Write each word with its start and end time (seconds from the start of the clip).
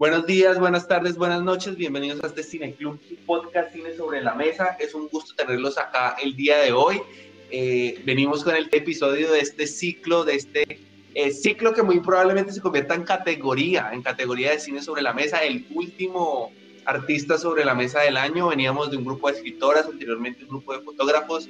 Buenos 0.00 0.24
días, 0.24 0.58
buenas 0.58 0.88
tardes, 0.88 1.18
buenas 1.18 1.42
noches, 1.42 1.76
bienvenidos 1.76 2.24
a 2.24 2.28
este 2.28 2.42
Cine 2.42 2.72
Club 2.72 2.98
podcast 3.26 3.70
Cine 3.70 3.94
sobre 3.94 4.22
la 4.22 4.34
Mesa. 4.34 4.78
Es 4.80 4.94
un 4.94 5.08
gusto 5.08 5.34
tenerlos 5.34 5.76
acá 5.76 6.16
el 6.22 6.34
día 6.34 6.56
de 6.56 6.72
hoy. 6.72 7.02
Eh, 7.50 8.00
venimos 8.06 8.42
con 8.42 8.56
el 8.56 8.70
episodio 8.72 9.30
de 9.30 9.40
este 9.40 9.66
ciclo, 9.66 10.24
de 10.24 10.36
este 10.36 10.80
eh, 11.12 11.30
ciclo 11.32 11.74
que 11.74 11.82
muy 11.82 12.00
probablemente 12.00 12.50
se 12.50 12.62
convierta 12.62 12.94
en 12.94 13.02
categoría, 13.02 13.90
en 13.92 14.00
categoría 14.00 14.52
de 14.52 14.60
cine 14.60 14.80
sobre 14.80 15.02
la 15.02 15.12
mesa, 15.12 15.44
el 15.44 15.66
último 15.74 16.50
artista 16.86 17.36
sobre 17.36 17.66
la 17.66 17.74
mesa 17.74 18.00
del 18.00 18.16
año. 18.16 18.48
Veníamos 18.48 18.90
de 18.90 18.96
un 18.96 19.04
grupo 19.04 19.28
de 19.28 19.36
escritoras, 19.36 19.84
anteriormente 19.84 20.44
un 20.44 20.48
grupo 20.48 20.72
de 20.72 20.80
fotógrafos, 20.82 21.46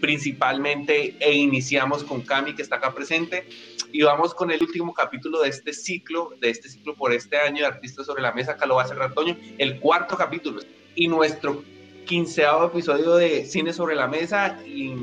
principalmente, 0.00 1.16
e 1.20 1.34
iniciamos 1.34 2.04
con 2.04 2.22
Cami, 2.22 2.54
que 2.54 2.62
está 2.62 2.76
acá 2.76 2.94
presente, 2.94 3.46
y 3.92 4.02
vamos 4.02 4.34
con 4.34 4.50
el 4.50 4.62
último 4.62 4.94
capítulo 4.94 5.42
de 5.42 5.50
este 5.50 5.72
ciclo, 5.72 6.30
de 6.40 6.50
este 6.50 6.68
ciclo 6.68 6.94
por 6.94 7.12
este 7.12 7.36
año 7.36 7.58
de 7.58 7.66
Artistas 7.66 8.06
sobre 8.06 8.22
la 8.22 8.32
Mesa, 8.32 8.52
acá 8.52 8.66
lo 8.66 8.76
va 8.76 8.84
a 8.84 8.88
cerrar 8.88 9.14
Toño, 9.14 9.36
el 9.58 9.78
cuarto 9.78 10.16
capítulo, 10.16 10.62
y 10.94 11.08
nuestro 11.08 11.62
quinceavo 12.06 12.66
episodio 12.66 13.14
de 13.16 13.44
Cine 13.44 13.72
sobre 13.72 13.94
la 13.94 14.08
Mesa, 14.08 14.58
y 14.66 14.94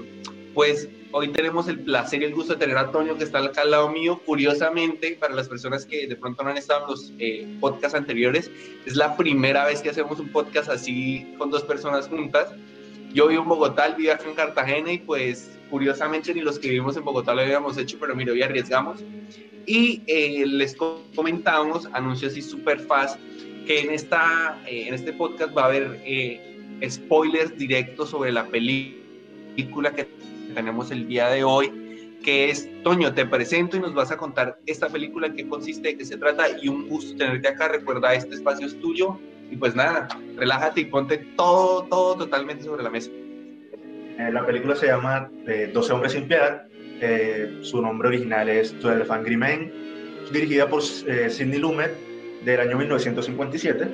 pues 0.54 0.90
hoy 1.12 1.30
tenemos 1.30 1.68
el 1.68 1.80
placer 1.80 2.22
y 2.22 2.26
el 2.26 2.34
gusto 2.34 2.54
de 2.54 2.60
tener 2.60 2.78
a 2.78 2.92
Toño 2.92 3.16
que 3.18 3.24
está 3.24 3.40
acá 3.40 3.62
al 3.62 3.72
lado 3.72 3.90
mío. 3.90 4.20
Curiosamente, 4.26 5.16
para 5.20 5.36
las 5.36 5.48
personas 5.48 5.86
que 5.86 6.08
de 6.08 6.16
pronto 6.16 6.44
no 6.44 6.50
han 6.50 6.58
estado 6.58 6.82
en 6.84 6.90
los 6.90 7.14
eh, 7.20 7.58
podcasts 7.60 7.96
anteriores, 7.96 8.50
es 8.86 8.96
la 8.96 9.16
primera 9.16 9.66
vez 9.66 9.82
que 9.82 9.92
hacemos 9.92 10.20
un 10.20 10.30
podcast 10.30 10.70
así 10.70 11.34
con 11.38 11.52
dos 11.52 11.64
personas 11.64 12.08
juntas. 12.08 12.50
Yo 13.18 13.30
vivo 13.30 13.42
en 13.42 13.50
Bogotá, 13.50 13.90
vive 13.98 14.12
acá 14.12 14.30
en 14.30 14.36
Cartagena 14.36 14.94
y 14.94 15.00
pues 15.00 15.58
curiosamente 15.72 16.32
ni 16.36 16.42
los 16.42 16.60
que 16.60 16.68
vivimos 16.68 16.96
en 16.98 17.04
Bogotá 17.04 17.34
lo 17.34 17.42
habíamos 17.42 17.76
hecho, 17.80 17.98
pero 18.00 18.16
mira, 18.16 18.32
hoy 18.32 18.44
arriesgamos. 18.44 19.04
Y 19.66 20.04
eh, 20.06 20.46
les 20.46 20.78
comentamos, 21.16 21.90
anuncio 21.94 22.28
así 22.28 22.44
súper 22.44 22.80
fast, 22.80 23.20
que 23.66 23.80
en, 23.80 23.90
esta, 23.90 24.62
eh, 24.68 24.88
en 24.88 24.94
este 24.94 25.14
podcast 25.14 25.58
va 25.58 25.64
a 25.64 25.66
haber 25.66 26.00
spoilers 26.88 27.58
directos 27.58 28.12
sobre 28.12 28.32
la 28.32 28.46
película 28.46 29.96
que 29.96 30.08
tenemos 30.54 30.92
el 30.92 31.08
día 31.08 31.28
de 31.30 31.44
hoy, 31.44 32.20
que 32.24 32.52
es, 32.52 32.70
Toño, 32.84 33.16
te 33.16 33.26
presento 33.26 33.78
y 33.78 33.80
nos 33.80 33.96
vas 33.96 34.12
a 34.12 34.18
contar 34.18 34.60
esta 34.68 34.90
película, 34.90 35.26
en 35.26 35.36
qué 35.36 35.48
consiste, 35.50 35.88
de 35.88 35.98
qué 35.98 36.06
se 36.06 36.18
trata, 36.18 36.46
y 36.62 36.68
un 36.68 36.88
gusto 36.88 37.18
tenerte 37.18 37.48
acá, 37.48 37.68
recuerda, 37.68 38.14
este 38.14 38.36
espacio 38.36 38.68
es 38.68 38.80
tuyo, 38.80 39.20
y 39.50 39.56
pues 39.56 39.76
nada, 39.76 40.08
relájate 40.36 40.82
y 40.82 40.86
ponte 40.86 41.18
todo, 41.36 41.84
todo 41.84 42.16
totalmente 42.18 42.64
sobre 42.64 42.84
la 42.84 42.90
mesa. 42.90 43.12
Eh, 43.12 44.30
la 44.32 44.46
película 44.46 44.76
se 44.76 44.88
llama 44.88 45.30
12 45.46 45.48
eh, 45.48 45.94
hombres 45.94 46.14
sin 46.14 46.28
piedad, 46.28 46.68
eh, 47.02 47.60
su 47.62 47.82
nombre 47.82 48.08
original 48.08 48.50
es 48.50 48.78
Twelve 48.80 49.06
Angry 49.10 49.38
Men, 49.38 49.72
dirigida 50.32 50.68
por 50.68 50.82
Sidney 50.82 51.60
Lumet 51.60 51.92
del 52.44 52.60
año 52.60 52.78
1957. 52.78 53.88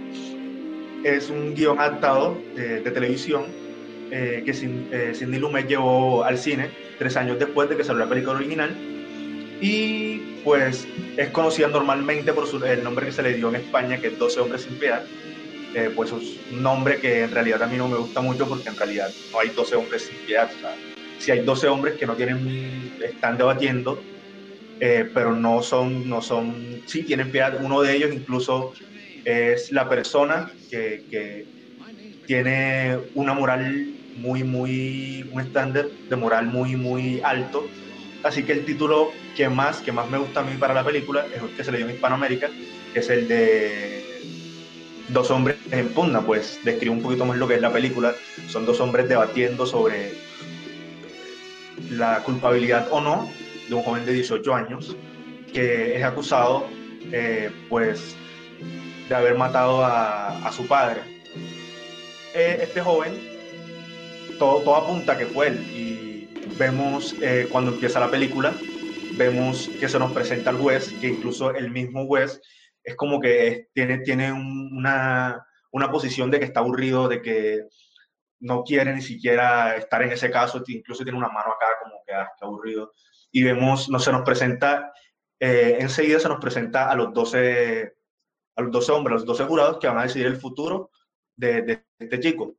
Es 1.03 1.29
un 1.29 1.53
guion 1.53 1.79
adaptado 1.79 2.37
de 2.55 2.79
televisión 2.79 3.43
eh, 4.15 4.43
que 4.45 4.51
eh, 4.51 5.15
Cindy 5.15 5.39
Lumet 5.39 5.67
llevó 5.67 6.23
al 6.23 6.37
cine 6.37 6.69
tres 6.99 7.17
años 7.17 7.39
después 7.39 7.67
de 7.67 7.75
que 7.75 7.83
salió 7.83 8.03
la 8.03 8.09
película 8.09 8.37
original. 8.37 8.69
Y 9.59 10.17
pues 10.43 10.87
es 11.17 11.29
conocida 11.29 11.67
normalmente 11.69 12.31
por 12.31 12.45
el 12.63 12.83
nombre 12.83 13.07
que 13.07 13.11
se 13.11 13.23
le 13.23 13.33
dio 13.33 13.49
en 13.49 13.55
España, 13.55 13.99
que 13.99 14.07
es 14.07 14.19
12 14.19 14.39
hombres 14.41 14.61
sin 14.61 14.77
piedad. 14.77 15.03
Eh, 15.75 15.91
pues 15.95 16.11
es 16.11 16.39
un 16.51 16.61
nombre 16.61 16.99
que 16.99 17.23
en 17.23 17.31
realidad 17.31 17.63
a 17.63 17.67
mí 17.67 17.77
no 17.77 17.87
me 17.87 17.97
gusta 17.97 18.21
mucho 18.21 18.47
porque 18.47 18.69
en 18.69 18.75
realidad 18.75 19.09
no 19.31 19.39
hay 19.39 19.49
12 19.49 19.75
hombres 19.75 20.03
sin 20.03 20.17
piedad. 20.25 20.49
si 21.17 21.31
hay 21.31 21.39
12 21.39 21.67
hombres 21.67 21.95
que 21.95 22.05
no 22.05 22.15
tienen, 22.15 22.91
están 23.01 23.37
debatiendo, 23.37 24.01
pero 24.79 25.33
no 25.33 25.63
son, 25.63 26.07
no 26.09 26.21
son, 26.21 26.81
sí 26.85 27.03
tienen 27.03 27.31
piedad. 27.31 27.57
Uno 27.63 27.81
de 27.81 27.95
ellos 27.95 28.13
incluso 28.13 28.73
es 29.25 29.71
la 29.71 29.87
persona 29.87 30.51
que, 30.69 31.05
que 31.09 31.45
tiene 32.25 32.99
una 33.15 33.33
moral 33.33 33.93
muy, 34.15 34.43
muy, 34.43 35.27
un 35.31 35.41
estándar 35.41 35.87
de 36.09 36.15
moral 36.15 36.47
muy, 36.47 36.75
muy 36.75 37.21
alto. 37.23 37.67
Así 38.23 38.43
que 38.43 38.53
el 38.53 38.65
título 38.65 39.11
que 39.35 39.49
más, 39.49 39.81
que 39.81 39.91
más 39.91 40.09
me 40.09 40.17
gusta 40.17 40.41
a 40.41 40.43
mí 40.43 40.55
para 40.57 40.73
la 40.73 40.83
película 40.83 41.25
es 41.33 41.41
el 41.41 41.55
que 41.55 41.63
se 41.63 41.71
le 41.71 41.77
dio 41.79 41.87
en 41.87 41.95
Hispanoamérica, 41.95 42.49
que 42.93 42.99
es 42.99 43.09
el 43.09 43.27
de 43.27 44.02
Dos 45.09 45.29
hombres 45.31 45.57
en 45.71 45.89
pugna, 45.89 46.21
pues 46.21 46.59
describe 46.63 46.95
un 46.95 47.01
poquito 47.01 47.25
más 47.25 47.37
lo 47.37 47.47
que 47.47 47.55
es 47.55 47.61
la 47.61 47.71
película. 47.71 48.13
Son 48.47 48.65
dos 48.65 48.79
hombres 48.79 49.09
debatiendo 49.09 49.65
sobre 49.65 50.13
la 51.89 52.23
culpabilidad 52.23 52.87
o 52.91 53.01
no 53.01 53.29
de 53.67 53.75
un 53.75 53.83
joven 53.83 54.05
de 54.05 54.13
18 54.13 54.53
años 54.53 54.95
que 55.51 55.97
es 55.97 56.03
acusado, 56.03 56.65
eh, 57.11 57.51
pues, 57.69 58.15
de 59.07 59.15
haber 59.15 59.35
matado 59.35 59.83
a, 59.83 60.47
a 60.47 60.51
su 60.51 60.67
padre. 60.67 61.01
Eh, 62.33 62.59
este 62.63 62.81
joven 62.81 63.33
todo, 64.39 64.75
apunta 64.75 65.17
que 65.17 65.25
fue 65.25 65.47
él. 65.47 65.59
Y 65.73 66.29
vemos 66.57 67.15
eh, 67.21 67.47
cuando 67.51 67.71
empieza 67.71 67.99
la 67.99 68.09
película, 68.09 68.53
vemos 69.13 69.69
que 69.79 69.89
se 69.89 69.99
nos 69.99 70.11
presenta 70.11 70.49
el 70.49 70.57
juez, 70.57 70.93
que 70.99 71.07
incluso 71.07 71.53
el 71.53 71.71
mismo 71.71 72.05
juez 72.07 72.41
es 72.83 72.95
como 72.95 73.19
que 73.19 73.69
tiene, 73.73 73.99
tiene 73.99 74.31
una, 74.31 75.45
una 75.71 75.91
posición 75.91 76.29
de 76.31 76.39
que 76.39 76.45
está 76.45 76.59
aburrido, 76.59 77.07
de 77.07 77.21
que 77.21 77.67
no 78.39 78.63
quiere 78.63 78.93
ni 78.93 79.01
siquiera 79.01 79.75
estar 79.77 80.01
en 80.03 80.11
ese 80.11 80.29
caso, 80.29 80.61
incluso 80.67 81.03
tiene 81.03 81.17
una 81.17 81.29
mano 81.29 81.51
acá 81.51 81.67
como 81.81 82.01
que 82.05 82.13
ah, 82.13 82.29
está 82.33 82.45
aburrido. 82.45 82.93
Y 83.31 83.43
vemos, 83.43 83.89
no 83.89 83.99
se 83.99 84.11
nos 84.11 84.23
presenta, 84.23 84.91
eh, 85.39 85.77
enseguida 85.79 86.19
se 86.19 86.29
nos 86.29 86.39
presenta 86.39 86.89
a 86.89 86.95
los 86.95 87.13
12, 87.13 87.93
a 88.55 88.61
los 88.61 88.71
12 88.71 88.91
hombres, 88.91 89.11
a 89.13 89.15
los 89.15 89.25
12 89.25 89.45
jurados 89.45 89.79
que 89.79 89.87
van 89.87 89.99
a 89.99 90.03
decidir 90.03 90.27
el 90.27 90.37
futuro 90.37 90.91
de, 91.35 91.61
de 91.61 91.85
este 91.99 92.19
chico 92.19 92.57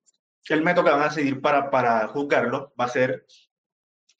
el 0.53 0.63
método 0.63 0.85
que 0.85 0.91
van 0.91 1.03
a 1.03 1.11
seguir 1.11 1.41
para, 1.41 1.71
para 1.71 2.07
juzgarlo 2.09 2.75
va 2.79 2.85
a 2.85 2.89
ser 2.89 3.25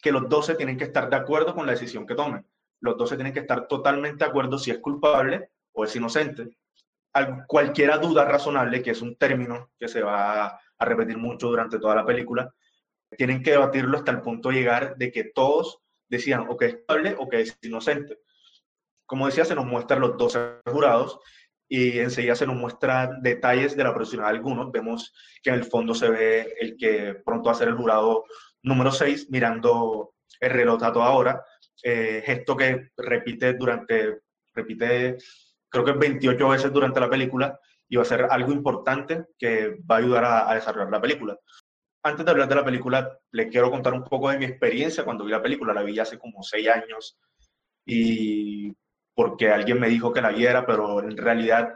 que 0.01 0.13
los 0.13 0.29
12 0.29 0.55
tienen 0.55 0.79
que 0.79 0.85
estar 0.85 1.11
de 1.11 1.17
acuerdo 1.17 1.55
con 1.55 1.67
la 1.67 1.73
decisión 1.73 2.07
que 2.07 2.15
tomen. 2.15 2.47
Los 2.81 2.97
12 2.97 3.17
tienen 3.17 3.33
que 3.33 3.41
estar 3.41 3.67
totalmente 3.67 4.25
de 4.25 4.31
acuerdo 4.31 4.59
si 4.59 4.71
es 4.71 4.79
culpable 4.79 5.51
o 5.75 5.85
es 5.85 5.95
inocente. 5.97 6.57
cualquiera 7.47 7.99
duda 7.99 8.25
razonable, 8.25 8.83
que 8.83 8.91
es 8.91 9.03
un 9.03 9.17
término 9.17 9.71
que 9.79 9.89
se 9.89 10.03
va 10.03 10.47
a 10.47 10.85
repetir 10.85 11.17
mucho 11.19 11.49
durante 11.49 11.79
toda 11.79 11.95
la 11.95 12.07
película, 12.07 12.53
tienen 13.17 13.43
que 13.43 13.53
debatirlo 13.53 13.99
hasta 13.99 14.11
el 14.11 14.21
punto 14.21 14.49
de 14.49 14.57
llegar 14.57 14.97
de 14.97 15.13
que 15.13 15.25
todos 15.25 15.81
decían 16.09 16.47
o 16.49 16.57
que 16.57 16.67
es 16.67 16.75
culpable 16.77 17.15
o 17.19 17.29
que 17.29 17.43
es 17.43 17.59
inocente. 17.63 18.19
Como 19.07 19.27
decía, 19.27 19.45
se 19.45 19.55
nos 19.55 19.67
muestran 19.67 20.01
los 20.01 20.17
12 20.17 20.63
jurados 20.67 21.21
y 21.69 21.99
enseguida 21.99 22.35
se 22.35 22.47
nos 22.47 22.57
muestran 22.57 23.23
detalles 23.23 23.77
de 23.77 23.85
la 23.85 23.95
profesión 23.95 24.23
de 24.23 24.29
algunos. 24.29 24.73
Vemos 24.73 25.15
que 25.43 25.51
en 25.51 25.57
el 25.57 25.65
fondo 25.65 25.95
se 25.95 26.09
ve 26.09 26.55
el 26.61 26.77
que 26.77 27.17
pronto 27.25 27.47
va 27.47 27.53
a 27.53 27.59
ser 27.59 27.69
el 27.69 27.77
jurado 27.77 28.25
número 28.63 28.91
6 28.91 29.29
mirando 29.31 30.15
el 30.41 30.51
reloj 30.51 30.83
a 30.83 30.93
toda 30.93 31.11
hora, 31.11 31.45
eh, 31.83 32.23
gesto 32.25 32.57
que 32.57 32.91
repite 32.97 33.55
durante, 33.55 34.21
repite 34.55 35.19
creo 35.83 35.85
que 35.85 35.93
28 35.93 36.49
veces 36.49 36.73
durante 36.73 37.01
la 37.01 37.11
película 37.11 37.59
y 37.89 37.97
va 37.97 38.03
a 38.03 38.07
ser 38.07 38.27
algo 38.31 38.53
importante 38.53 39.27
que 39.39 39.77
va 39.91 39.97
a 39.97 39.99
ayudar 39.99 40.25
a, 40.25 40.51
a 40.51 40.55
desarrollar 40.55 40.91
la 40.91 41.01
película. 41.01 41.39
Antes 42.03 42.25
de 42.25 42.31
hablar 42.31 42.49
de 42.49 42.55
la 42.55 42.65
película, 42.65 43.19
le 43.33 43.49
quiero 43.49 43.71
contar 43.71 43.93
un 43.93 44.05
poco 44.05 44.31
de 44.31 44.39
mi 44.39 44.45
experiencia 44.45 45.05
cuando 45.05 45.25
vi 45.25 45.33
la 45.33 45.43
película. 45.43 45.75
La 45.75 45.83
vi 45.83 45.99
hace 45.99 46.19
como 46.19 46.43
seis 46.43 46.69
años 46.69 47.19
y 47.85 48.73
porque 49.15 49.51
alguien 49.51 49.81
me 49.81 49.89
dijo 49.89 50.13
que 50.13 50.21
la 50.21 50.31
viera, 50.31 50.67
pero 50.67 51.01
en 51.01 51.17
realidad 51.17 51.75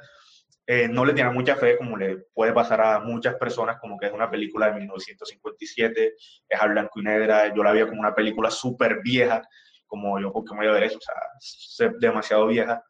eh, 0.66 0.88
no 0.88 1.04
le 1.04 1.14
tenía 1.14 1.30
mucha 1.30 1.56
fe, 1.56 1.76
como 1.78 1.96
le 1.96 2.18
puede 2.34 2.52
pasar 2.52 2.80
a 2.80 3.00
muchas 3.00 3.36
personas, 3.36 3.78
como 3.80 3.98
que 3.98 4.06
es 4.06 4.12
una 4.12 4.30
película 4.30 4.66
de 4.66 4.74
1957, 4.74 6.14
es 6.48 6.60
a 6.60 6.66
blanco 6.66 7.00
y 7.00 7.04
negra, 7.04 7.54
yo 7.54 7.62
la 7.62 7.72
vi 7.72 7.86
como 7.86 8.00
una 8.00 8.14
película 8.14 8.50
súper 8.50 9.00
vieja, 9.02 9.42
como 9.86 10.20
yo, 10.20 10.32
porque 10.32 10.52
me 10.54 10.60
voy 10.60 10.68
a 10.68 10.72
ver 10.72 10.82
eso? 10.84 10.98
O 10.98 11.00
sea, 11.40 11.90
demasiado 11.98 12.46
vieja. 12.48 12.82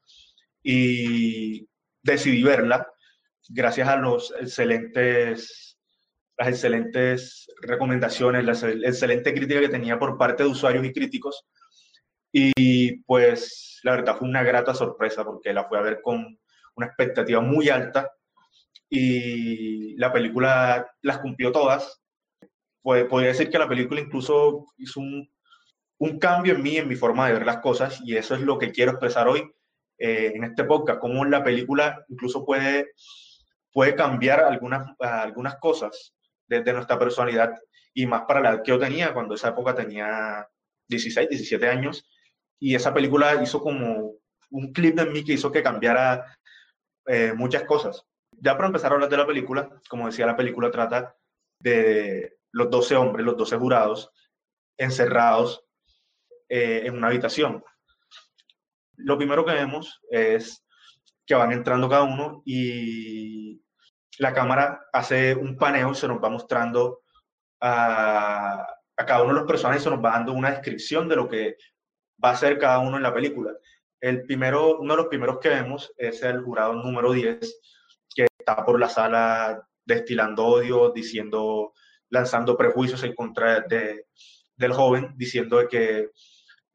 Y 0.71 1.67
decidí 2.03 2.43
verla 2.43 2.87
gracias 3.49 3.89
a 3.89 3.97
los 3.97 4.35
excelentes, 4.39 5.79
las 6.37 6.49
excelentes 6.49 7.47
recomendaciones, 7.63 8.45
la 8.45 8.53
excelente 8.87 9.33
crítica 9.33 9.61
que 9.61 9.71
tenía 9.71 9.99
por 9.99 10.19
parte 10.19 10.43
de 10.43 10.51
usuarios 10.51 10.85
y 10.85 10.93
críticos. 10.93 11.47
Y 12.31 12.99
pues 13.05 13.81
la 13.83 13.93
verdad 13.93 14.19
fue 14.19 14.29
una 14.29 14.43
grata 14.43 14.75
sorpresa 14.75 15.25
porque 15.25 15.55
la 15.55 15.65
fui 15.65 15.79
a 15.79 15.81
ver 15.81 16.03
con 16.03 16.39
una 16.75 16.87
expectativa 16.87 17.41
muy 17.41 17.71
alta 17.71 18.13
y 18.91 19.97
la 19.97 20.13
película 20.13 20.87
las 21.01 21.21
cumplió 21.21 21.51
todas. 21.51 22.03
Pues, 22.83 23.07
podría 23.07 23.29
decir 23.31 23.49
que 23.49 23.59
la 23.59 23.69
película 23.69 24.03
incluso 24.03 24.67
hizo 24.77 25.01
un, 25.01 25.31
un, 25.97 26.19
cambio 26.19 26.55
en 26.55 26.63
mí, 26.63 26.77
en 26.77 26.89
mi 26.89 26.95
forma 26.95 27.27
de 27.27 27.33
ver 27.33 27.47
las 27.47 27.59
cosas 27.59 28.03
y 28.05 28.17
eso 28.17 28.35
es 28.35 28.43
lo 28.43 28.59
que 28.59 28.71
quiero 28.71 28.93
expresar 28.93 29.29
hoy 29.29 29.51
eh, 29.99 30.33
en 30.35 30.45
este 30.45 30.65
podcast, 30.65 31.01
cómo 31.01 31.25
la 31.25 31.43
película 31.43 32.05
incluso 32.09 32.45
puede, 32.45 32.93
puede 33.73 33.95
cambiar 33.95 34.41
algunas, 34.41 34.95
algunas 35.01 35.57
cosas 35.57 36.15
desde 36.47 36.73
nuestra 36.73 36.99
personalidad 36.99 37.55
y 37.93 38.07
más 38.07 38.23
para 38.23 38.41
la 38.41 38.63
que 38.63 38.71
yo 38.71 38.79
tenía, 38.79 39.13
cuando 39.13 39.35
esa 39.35 39.49
época 39.49 39.75
tenía 39.75 40.47
16, 40.89 41.29
17 41.29 41.69
años 41.69 42.09
y 42.61 42.75
esa 42.75 42.95
película 42.95 43.43
hizo 43.43 43.61
como 43.61 44.15
un 44.51 44.73
clip 44.73 44.97
de 44.97 45.07
mí 45.07 45.25
que 45.25 45.35
hizo 45.35 45.53
que 45.53 45.63
cambiara 45.63 46.39
eh, 47.07 47.33
muchas 47.35 47.65
cosas. 47.65 48.05
Ya 48.41 48.55
para 48.55 48.69
empezar 48.69 48.93
a 48.93 48.95
hablar 48.95 49.11
de 49.11 49.17
la 49.17 49.27
película, 49.27 49.69
como 49.89 50.07
decía, 50.07 50.27
la 50.27 50.37
película 50.37 50.71
trata 50.71 51.17
de 51.61 52.39
los 52.53 52.71
12 52.71 52.97
hombres, 52.97 53.27
los 53.27 53.37
12 53.37 53.57
jurados, 53.57 54.11
encerrados 54.77 55.65
eh, 56.49 56.83
en 56.85 56.97
una 56.97 57.09
habitación. 57.09 57.65
Lo 58.99 59.17
primero 59.17 59.45
que 59.45 59.53
vemos 59.53 60.01
es 60.11 60.65
que 61.27 61.35
van 61.35 61.53
entrando 61.53 61.89
cada 61.89 62.03
uno 62.03 62.43
y 62.45 63.61
la 64.19 64.33
cámara 64.33 64.81
hace 64.93 65.35
un 65.35 65.57
paneo, 65.57 65.95
se 65.95 66.09
nos 66.09 66.23
va 66.23 66.29
mostrando 66.29 67.03
a, 67.61 68.67
a 68.97 69.07
cada 69.07 69.23
uno 69.23 69.35
de 69.35 69.41
los 69.41 69.49
personajes, 69.49 69.83
se 69.83 69.91
nos 69.91 70.05
va 70.05 70.13
dando 70.13 70.33
una 70.33 70.51
descripción 70.51 71.09
de 71.09 71.17
lo 71.17 71.29
que 71.29 71.57
va 72.23 72.31
a 72.31 72.37
ser 72.37 72.59
cada 72.59 72.81
uno 72.81 72.97
en 72.97 73.03
la 73.03 73.15
película. 73.15 73.53
El 74.01 74.25
primero, 74.25 74.79
uno 74.79 74.95
de 74.95 75.03
los 75.03 75.09
primeros 75.09 75.39
que 75.39 75.49
vemos 75.49 75.93
es 75.97 76.23
el 76.23 76.43
jurado 76.43 76.75
número 76.75 77.13
10, 77.13 77.61
que 78.15 78.27
está 78.39 78.65
por 78.65 78.79
la 78.79 78.89
sala 78.89 79.67
destilando 79.85 80.47
odio, 80.47 80.91
diciendo, 80.91 81.73
lanzando 82.11 82.57
prejuicios 82.57 83.03
en 83.05 83.15
contra 83.15 83.61
de, 83.61 84.07
del 84.57 84.73
joven, 84.73 85.15
diciendo 85.17 85.67
que 85.69 86.11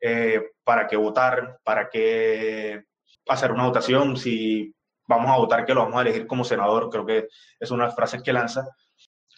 eh, 0.05 0.51
para 0.65 0.85
qué 0.85 0.97
votar, 0.97 1.59
para 1.63 1.89
qué 1.89 2.83
hacer 3.29 3.53
una 3.53 3.67
votación, 3.67 4.17
si 4.17 4.75
vamos 5.07 5.31
a 5.31 5.37
votar 5.37 5.65
que 5.65 5.73
lo 5.73 5.79
vamos 5.79 5.95
a 5.97 6.01
elegir 6.01 6.27
como 6.27 6.43
senador, 6.43 6.89
creo 6.89 7.05
que 7.05 7.29
es 7.57 7.71
una 7.71 7.83
de 7.83 7.87
las 7.87 7.95
frases 7.95 8.21
que 8.21 8.33
lanza. 8.33 8.67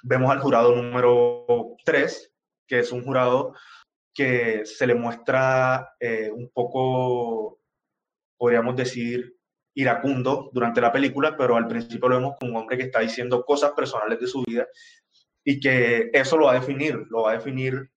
Vemos 0.01 0.31
al 0.31 0.39
jurado 0.39 0.75
número 0.75 1.75
3, 1.85 2.33
que 2.67 2.79
es 2.79 2.91
un 2.91 3.03
jurado 3.03 3.53
que 4.11 4.65
se 4.65 4.87
le 4.87 4.95
muestra 4.95 5.93
eh, 5.99 6.31
un 6.31 6.49
poco, 6.49 7.59
podríamos 8.35 8.75
decir, 8.75 9.35
iracundo 9.75 10.49
durante 10.51 10.81
la 10.81 10.91
película, 10.91 11.37
pero 11.37 11.57
al 11.57 11.67
principio 11.67 12.09
lo 12.09 12.15
vemos 12.15 12.35
como 12.39 12.53
un 12.53 12.57
hombre 12.57 12.77
que 12.77 12.85
está 12.85 13.01
diciendo 13.01 13.45
cosas 13.45 13.73
personales 13.73 14.19
de 14.19 14.25
su 14.25 14.41
vida 14.43 14.65
y 15.43 15.59
que 15.59 16.09
eso 16.11 16.37
lo 16.37 16.47
va 16.47 16.53
a 16.53 16.59
definir, 16.59 17.05
lo 17.11 17.21
va 17.21 17.31
a 17.31 17.35
definir, 17.35 17.91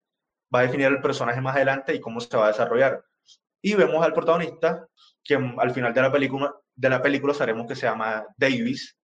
va 0.55 0.61
a 0.61 0.63
definir 0.63 0.87
el 0.87 1.01
personaje 1.01 1.41
más 1.41 1.57
adelante 1.57 1.95
y 1.95 2.01
cómo 2.01 2.21
se 2.21 2.37
va 2.37 2.47
a 2.47 2.49
desarrollar. 2.49 3.03
Y 3.63 3.75
vemos 3.75 4.05
al 4.05 4.13
protagonista, 4.13 4.87
que 5.23 5.35
al 5.35 5.71
final 5.73 5.93
de 5.93 6.03
la 6.03 6.13
película, 6.13 6.55
de 6.75 6.91
la 6.91 7.03
película 7.03 7.35
sabemos 7.35 7.67
que 7.67 7.75
se 7.75 7.87
llama 7.87 8.25
Davis 8.37 8.97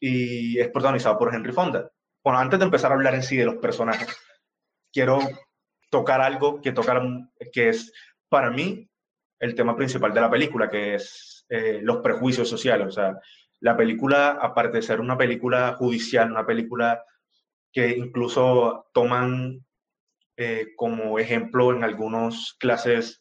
y 0.00 0.58
es 0.58 0.68
protagonizado 0.68 1.18
por 1.18 1.34
Henry 1.34 1.52
Fonda. 1.52 1.90
Bueno, 2.22 2.38
antes 2.38 2.58
de 2.58 2.64
empezar 2.64 2.90
a 2.90 2.94
hablar 2.94 3.14
en 3.14 3.22
sí 3.22 3.36
de 3.36 3.44
los 3.44 3.56
personajes, 3.56 4.08
quiero 4.92 5.20
tocar 5.90 6.20
algo 6.20 6.60
que, 6.60 6.72
tocar, 6.72 7.02
que 7.52 7.68
es 7.68 7.92
para 8.28 8.50
mí 8.50 8.88
el 9.38 9.54
tema 9.54 9.76
principal 9.76 10.12
de 10.12 10.20
la 10.20 10.30
película, 10.30 10.68
que 10.68 10.94
es 10.94 11.46
eh, 11.48 11.80
los 11.82 11.98
prejuicios 11.98 12.48
sociales. 12.48 12.88
O 12.88 12.90
sea, 12.90 13.18
la 13.60 13.76
película, 13.76 14.38
aparte 14.40 14.78
de 14.78 14.82
ser 14.82 15.00
una 15.00 15.16
película 15.16 15.74
judicial, 15.74 16.30
una 16.30 16.44
película 16.44 17.02
que 17.72 17.90
incluso 17.90 18.86
toman 18.92 19.65
eh, 20.36 20.68
como 20.76 21.18
ejemplo 21.18 21.72
en 21.72 21.84
algunas 21.84 22.54
clases 22.58 23.20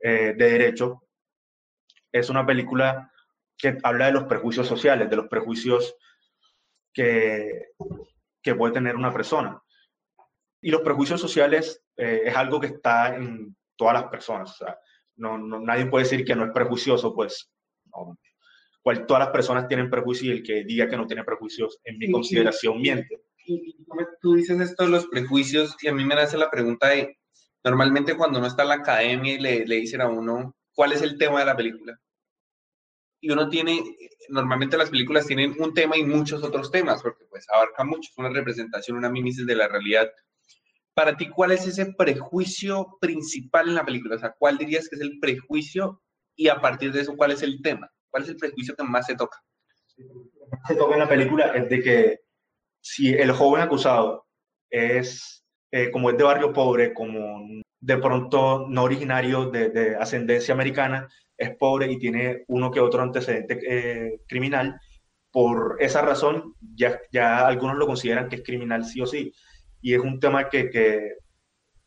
eh, 0.00 0.34
de 0.36 0.50
derecho, 0.50 1.02
es 2.12 2.30
una 2.30 2.44
película 2.44 3.12
que 3.56 3.78
habla 3.82 4.06
de 4.06 4.12
los 4.12 4.24
prejuicios 4.24 4.66
sociales, 4.66 5.08
de 5.08 5.16
los 5.16 5.28
prejuicios 5.28 5.96
que, 6.92 7.68
que 8.42 8.54
puede 8.54 8.74
tener 8.74 8.96
una 8.96 9.12
persona. 9.12 9.60
Y 10.60 10.70
los 10.70 10.82
prejuicios 10.82 11.20
sociales 11.20 11.84
eh, 11.96 12.22
es 12.24 12.36
algo 12.36 12.60
que 12.60 12.68
está 12.68 13.14
en 13.14 13.56
todas 13.76 13.94
las 13.94 14.10
personas. 14.10 14.50
O 14.52 14.64
sea, 14.64 14.78
no, 15.16 15.38
nadie 15.38 15.86
puede 15.86 16.04
decir 16.04 16.24
que 16.24 16.34
no 16.34 16.44
es 16.44 16.52
prejuicioso, 16.52 17.14
pues 17.14 17.50
cual, 18.82 19.06
todas 19.06 19.24
las 19.24 19.32
personas 19.32 19.68
tienen 19.68 19.90
prejuicios 19.90 20.26
y 20.26 20.30
el 20.30 20.42
que 20.42 20.64
diga 20.64 20.88
que 20.88 20.96
no 20.96 21.06
tiene 21.06 21.24
prejuicios, 21.24 21.80
en 21.84 21.98
mi 21.98 22.10
consideración, 22.10 22.80
miente. 22.80 23.22
Tú 24.20 24.34
dices 24.34 24.60
esto 24.60 24.84
de 24.84 24.90
los 24.90 25.06
prejuicios 25.06 25.76
y 25.80 25.88
a 25.88 25.94
mí 25.94 26.04
me 26.04 26.14
hace 26.14 26.36
la 26.36 26.50
pregunta 26.50 26.88
de, 26.88 27.18
normalmente 27.64 28.16
cuando 28.16 28.38
uno 28.38 28.48
está 28.48 28.62
en 28.62 28.68
la 28.68 28.74
academia 28.76 29.34
y 29.34 29.38
le, 29.38 29.66
le 29.66 29.76
dicen 29.76 30.00
a 30.00 30.08
uno, 30.08 30.56
¿cuál 30.74 30.92
es 30.92 31.02
el 31.02 31.18
tema 31.18 31.40
de 31.40 31.46
la 31.46 31.56
película? 31.56 31.98
Y 33.20 33.30
uno 33.30 33.48
tiene, 33.48 33.82
normalmente 34.28 34.76
las 34.76 34.90
películas 34.90 35.26
tienen 35.26 35.54
un 35.58 35.72
tema 35.72 35.96
y 35.96 36.04
muchos 36.04 36.42
otros 36.42 36.70
temas, 36.70 37.02
porque 37.02 37.24
pues 37.30 37.46
abarca 37.50 37.84
mucho, 37.84 38.10
es 38.10 38.18
una 38.18 38.28
representación, 38.30 38.96
una 38.96 39.08
mimesis 39.08 39.46
de 39.46 39.56
la 39.56 39.68
realidad 39.68 40.10
para 40.96 41.14
ti, 41.14 41.28
¿cuál 41.28 41.52
es 41.52 41.66
ese 41.66 41.92
prejuicio 41.92 42.96
principal 43.02 43.68
en 43.68 43.74
la 43.74 43.84
película? 43.84 44.16
O 44.16 44.18
sea, 44.18 44.34
¿cuál 44.38 44.56
dirías 44.56 44.88
que 44.88 44.96
es 44.96 45.02
el 45.02 45.18
prejuicio 45.20 46.02
y 46.34 46.48
a 46.48 46.58
partir 46.58 46.90
de 46.90 47.02
eso, 47.02 47.14
cuál 47.14 47.32
es 47.32 47.42
el 47.42 47.60
tema? 47.60 47.92
¿Cuál 48.08 48.22
es 48.22 48.30
el 48.30 48.36
prejuicio 48.36 48.74
que 48.74 48.82
más 48.82 49.04
se 49.04 49.14
toca? 49.14 49.38
Se 50.66 50.74
toca 50.74 50.94
en 50.94 51.00
la 51.00 51.08
película 51.08 51.54
es 51.54 51.68
de 51.68 51.82
que 51.82 52.20
si 52.88 53.12
el 53.12 53.32
joven 53.32 53.62
acusado 53.62 54.26
es, 54.70 55.44
eh, 55.72 55.90
como 55.90 56.08
es 56.08 56.16
de 56.16 56.22
barrio 56.22 56.52
pobre, 56.52 56.94
como 56.94 57.44
de 57.80 57.96
pronto 57.98 58.66
no 58.68 58.84
originario 58.84 59.50
de, 59.50 59.96
ascendencia 59.98 60.54
americana, 60.54 61.08
es 61.36 61.56
pobre 61.56 61.90
y 61.90 61.98
tiene 61.98 62.44
uno 62.46 62.70
que 62.70 62.78
otro 62.78 63.02
antecedente 63.02 63.58
eh, 63.68 64.20
criminal, 64.28 64.80
por 65.32 65.78
esa 65.80 66.00
razón 66.00 66.54
ya, 66.60 67.00
ya 67.10 67.44
algunos 67.48 67.76
lo 67.76 67.88
consideran 67.88 68.28
que 68.28 68.36
es 68.36 68.42
criminal 68.44 68.84
sí 68.84 69.00
o 69.00 69.06
sí. 69.06 69.32
Y 69.82 69.94
es 69.94 70.00
un 70.00 70.20
tema 70.20 70.48
que, 70.48 70.70
que 70.70 71.16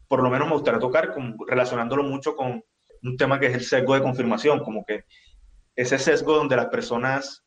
por 0.06 0.22
lo 0.22 0.30
menos 0.30 0.50
me 0.50 0.56
gustaría 0.56 0.82
tocar 0.82 1.16
relacionándolo 1.48 2.04
mucho 2.04 2.36
con 2.36 2.62
un 3.04 3.18
tema 3.18 3.40
que 3.40 3.48
es 3.48 3.54
el 3.54 3.64
sesgo 3.64 3.96
de 3.96 4.02
confirmación, 4.02 4.60
como 4.60 4.84
que 4.84 5.06
ese 5.78 5.98
sesgo 5.98 6.36
donde 6.36 6.58
las 6.58 6.68
personas 6.68 7.46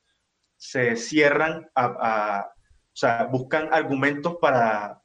se 0.57 0.97
cierran 0.97 1.69
a, 1.75 2.47
o 2.93 2.97
sea, 2.97 3.25
buscan 3.25 3.69
argumentos 3.73 4.37
para 4.41 5.01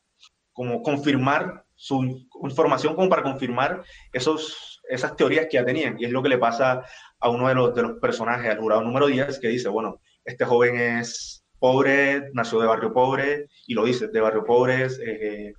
como 0.53 0.81
confirmar 0.81 1.65
su 1.75 2.27
información 2.43 2.95
como 2.95 3.09
para 3.09 3.21
confirmar 3.21 3.83
esos, 4.11 4.81
esas 4.89 5.15
teorías 5.15 5.45
que 5.45 5.57
ya 5.57 5.65
tenían. 5.65 5.95
Y 5.99 6.05
es 6.05 6.11
lo 6.11 6.23
que 6.23 6.29
le 6.29 6.37
pasa 6.37 6.83
a 7.19 7.29
uno 7.29 7.47
de 7.47 7.55
los, 7.55 7.75
de 7.75 7.83
los 7.83 7.99
personajes, 7.99 8.49
al 8.49 8.59
jurado 8.59 8.81
número 8.81 9.07
10, 9.07 9.39
que 9.39 9.49
dice, 9.49 9.69
bueno, 9.69 10.01
este 10.25 10.43
joven 10.45 10.79
es 10.79 11.45
pobre, 11.59 12.29
nació 12.33 12.59
de 12.59 12.67
barrio 12.67 12.91
pobre, 12.91 13.47
y 13.67 13.73
lo 13.73 13.85
dice, 13.85 14.07
de 14.07 14.19
barrio 14.19 14.43
pobre, 14.43 14.87
eh, 15.05 15.53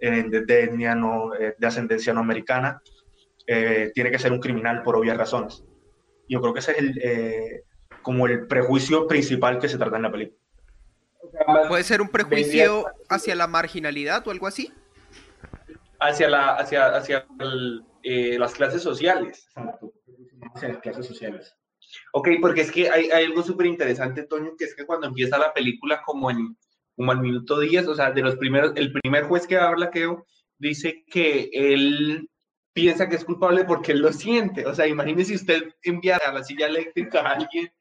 de, 0.00 0.62
etnia 0.62 0.94
no, 0.94 1.34
eh, 1.34 1.54
de 1.58 1.66
ascendencia 1.66 2.12
no 2.12 2.20
americana, 2.20 2.80
eh, 3.46 3.90
tiene 3.94 4.10
que 4.10 4.18
ser 4.18 4.32
un 4.32 4.40
criminal 4.40 4.82
por 4.82 4.96
obvias 4.96 5.16
razones. 5.16 5.64
Yo 6.28 6.40
creo 6.40 6.52
que 6.52 6.60
ese 6.60 6.72
es 6.72 6.78
el, 6.78 7.00
eh, 7.02 7.62
como 8.02 8.26
el 8.26 8.46
prejuicio 8.46 9.06
principal 9.06 9.58
que 9.58 9.68
se 9.68 9.78
trata 9.78 9.96
en 9.96 10.02
la 10.02 10.12
película. 10.12 10.41
¿Puede 11.68 11.84
ser 11.84 12.00
un 12.00 12.08
prejuicio 12.08 12.86
hacia 13.08 13.34
la 13.34 13.46
marginalidad 13.46 14.26
o 14.26 14.30
algo 14.30 14.46
así? 14.46 14.72
Hacia, 16.00 16.28
la, 16.28 16.56
hacia, 16.56 16.86
hacia 16.96 17.26
las 18.02 18.54
clases 18.54 18.82
sociales. 18.82 19.48
Hacia 20.54 20.68
las 20.68 20.78
clases 20.78 21.06
sociales. 21.06 21.56
Ok, 22.12 22.28
porque 22.40 22.62
es 22.62 22.72
que 22.72 22.90
hay, 22.90 23.10
hay 23.10 23.24
algo 23.24 23.42
súper 23.42 23.66
interesante, 23.66 24.24
Toño, 24.24 24.52
que 24.56 24.64
es 24.64 24.74
que 24.74 24.86
cuando 24.86 25.06
empieza 25.06 25.38
la 25.38 25.52
película 25.52 26.02
como 26.04 26.30
en 26.30 26.56
como 26.96 27.12
al 27.12 27.20
minuto 27.20 27.58
10, 27.58 27.88
o 27.88 27.94
sea, 27.94 28.10
de 28.10 28.22
los 28.22 28.36
primeros, 28.36 28.72
el 28.76 28.92
primer 28.92 29.24
juez 29.24 29.46
que 29.46 29.56
habla, 29.56 29.90
creo, 29.90 30.26
dice 30.58 31.04
que 31.10 31.50
él 31.52 32.28
piensa 32.72 33.08
que 33.08 33.16
es 33.16 33.24
culpable 33.24 33.64
porque 33.64 33.92
él 33.92 34.00
lo 34.00 34.12
siente. 34.12 34.66
O 34.66 34.74
sea, 34.74 34.86
imagínese 34.86 35.34
usted 35.34 35.74
enviar 35.82 36.22
a 36.24 36.32
la 36.32 36.44
silla 36.44 36.66
eléctrica 36.66 37.20
a 37.20 37.32
alguien 37.32 37.72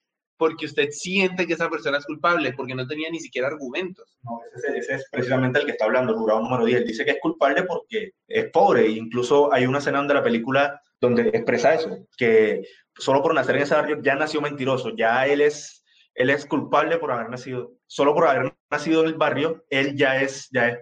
porque 0.42 0.66
usted 0.66 0.90
siente 0.90 1.46
que 1.46 1.54
esa 1.54 1.70
persona 1.70 2.00
es 2.00 2.06
culpable, 2.08 2.52
porque 2.54 2.74
no 2.74 2.88
tenía 2.88 3.12
ni 3.12 3.20
siquiera 3.20 3.48
argumentos. 3.48 4.18
No, 4.24 4.40
ese, 4.56 4.96
es 4.96 5.08
precisamente 5.12 5.60
el 5.60 5.66
que 5.68 5.74
está 5.74 5.86
hablando, 5.86 6.14
el 6.14 6.18
jurado 6.18 6.42
número 6.42 6.66
10. 6.66 6.84
Dice 6.84 7.06
que 7.06 7.12
es 7.12 7.20
culpable 7.22 7.62
porque 7.62 8.14
es 8.28 8.50
pobre. 8.50 8.88
E 8.88 8.90
incluso 8.90 9.54
hay 9.54 9.68
una 9.68 9.78
escena 9.78 10.02
de 10.02 10.16
la 10.16 10.24
película 10.24 10.82
donde 11.00 11.28
expresa 11.28 11.76
eso, 11.76 12.08
que 12.18 12.64
solo 12.98 13.22
por 13.22 13.36
nacer 13.36 13.56
en 13.56 13.62
ese 13.62 13.76
barrio 13.76 14.02
ya 14.02 14.16
nació 14.16 14.42
mentiroso, 14.42 14.96
ya 14.98 15.28
él 15.28 15.42
es, 15.42 15.86
él 16.16 16.32
es 16.32 16.48
culpable 16.48 16.98
por 16.98 17.12
haber 17.12 17.30
nacido, 17.30 17.74
solo 17.86 18.16
por 18.16 18.28
haber 18.28 18.52
nacido 18.72 19.02
en 19.02 19.10
el 19.10 19.14
barrio, 19.14 19.64
él 19.70 19.96
ya 19.96 20.24
es, 20.24 20.50
ya 20.52 20.70
es 20.70 20.80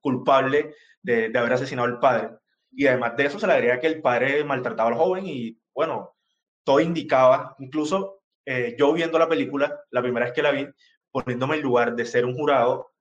culpable 0.00 0.72
de, 1.02 1.30
de 1.30 1.38
haber 1.40 1.54
asesinado 1.54 1.88
al 1.88 1.98
padre. 1.98 2.30
Y 2.70 2.86
además 2.86 3.16
de 3.16 3.26
eso 3.26 3.40
se 3.40 3.48
le 3.48 3.54
agrega 3.54 3.80
que 3.80 3.88
el 3.88 4.00
padre 4.00 4.44
maltrataba 4.44 4.90
al 4.90 4.94
joven 4.94 5.26
y 5.26 5.58
bueno, 5.74 6.14
todo 6.62 6.78
indicaba, 6.78 7.56
incluso 7.58 8.19
eh, 8.46 8.74
yo 8.78 8.92
viendo 8.92 9.18
la 9.18 9.28
película, 9.28 9.80
la 9.90 10.02
primera 10.02 10.26
vez 10.26 10.34
que 10.34 10.42
la 10.42 10.50
vi, 10.50 10.66
poniéndome 11.10 11.56
en 11.56 11.62
lugar 11.62 11.94
de 11.94 12.04
ser 12.04 12.24
un 12.24 12.34
jurado, 12.34 12.92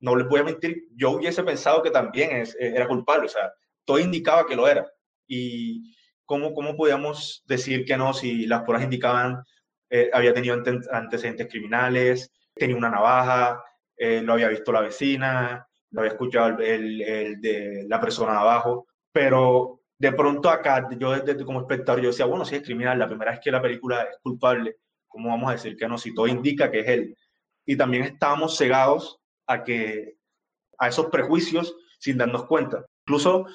no 0.00 0.16
les 0.16 0.28
voy 0.28 0.40
a 0.40 0.44
mentir, 0.44 0.88
yo 0.94 1.12
hubiese 1.12 1.42
pensado 1.42 1.82
que 1.82 1.90
también 1.90 2.36
es, 2.36 2.56
era 2.58 2.86
culpable, 2.86 3.26
o 3.26 3.28
sea, 3.28 3.52
todo 3.84 3.98
indicaba 3.98 4.46
que 4.46 4.56
lo 4.56 4.68
era. 4.68 4.86
Y 5.26 5.94
¿cómo, 6.24 6.52
cómo 6.52 6.76
podíamos 6.76 7.42
decir 7.46 7.84
que 7.84 7.96
no 7.96 8.12
si 8.12 8.46
las 8.46 8.62
pruebas 8.62 8.84
indicaban 8.84 9.42
eh, 9.90 10.10
había 10.12 10.34
tenido 10.34 10.60
antecedentes 10.90 11.46
criminales, 11.48 12.32
tenía 12.54 12.76
una 12.76 12.90
navaja, 12.90 13.62
eh, 13.96 14.22
lo 14.22 14.32
había 14.32 14.48
visto 14.48 14.72
la 14.72 14.80
vecina, 14.80 15.68
lo 15.90 16.00
había 16.00 16.12
escuchado 16.12 16.58
el, 16.58 17.40
de 17.40 17.84
la 17.88 18.00
persona 18.00 18.40
abajo, 18.40 18.88
pero 19.12 19.83
de 20.04 20.12
pronto 20.12 20.50
acá, 20.50 20.86
yo 20.98 21.12
desde, 21.12 21.44
como 21.44 21.60
espectador, 21.60 22.02
yo 22.02 22.08
decía, 22.08 22.26
bueno, 22.26 22.44
si 22.44 22.56
es 22.56 22.62
criminal, 22.62 22.98
la 22.98 23.08
primera 23.08 23.30
vez 23.30 23.40
que 23.40 23.50
la 23.50 23.62
película 23.62 24.02
es 24.02 24.18
culpable, 24.22 24.76
¿cómo 25.08 25.30
vamos 25.30 25.48
a 25.48 25.52
decir 25.52 25.76
que 25.76 25.88
no? 25.88 25.96
Si 25.96 26.14
todo 26.14 26.26
indica 26.26 26.70
que 26.70 26.80
es 26.80 26.88
él. 26.88 27.16
Y 27.64 27.76
también 27.76 28.02
estábamos 28.02 28.58
cegados 28.58 29.18
a, 29.46 29.64
que, 29.64 30.16
a 30.78 30.88
esos 30.88 31.06
prejuicios 31.06 31.74
sin 31.98 32.18
darnos 32.18 32.44
cuenta. 32.44 32.84
Incluso 33.06 33.46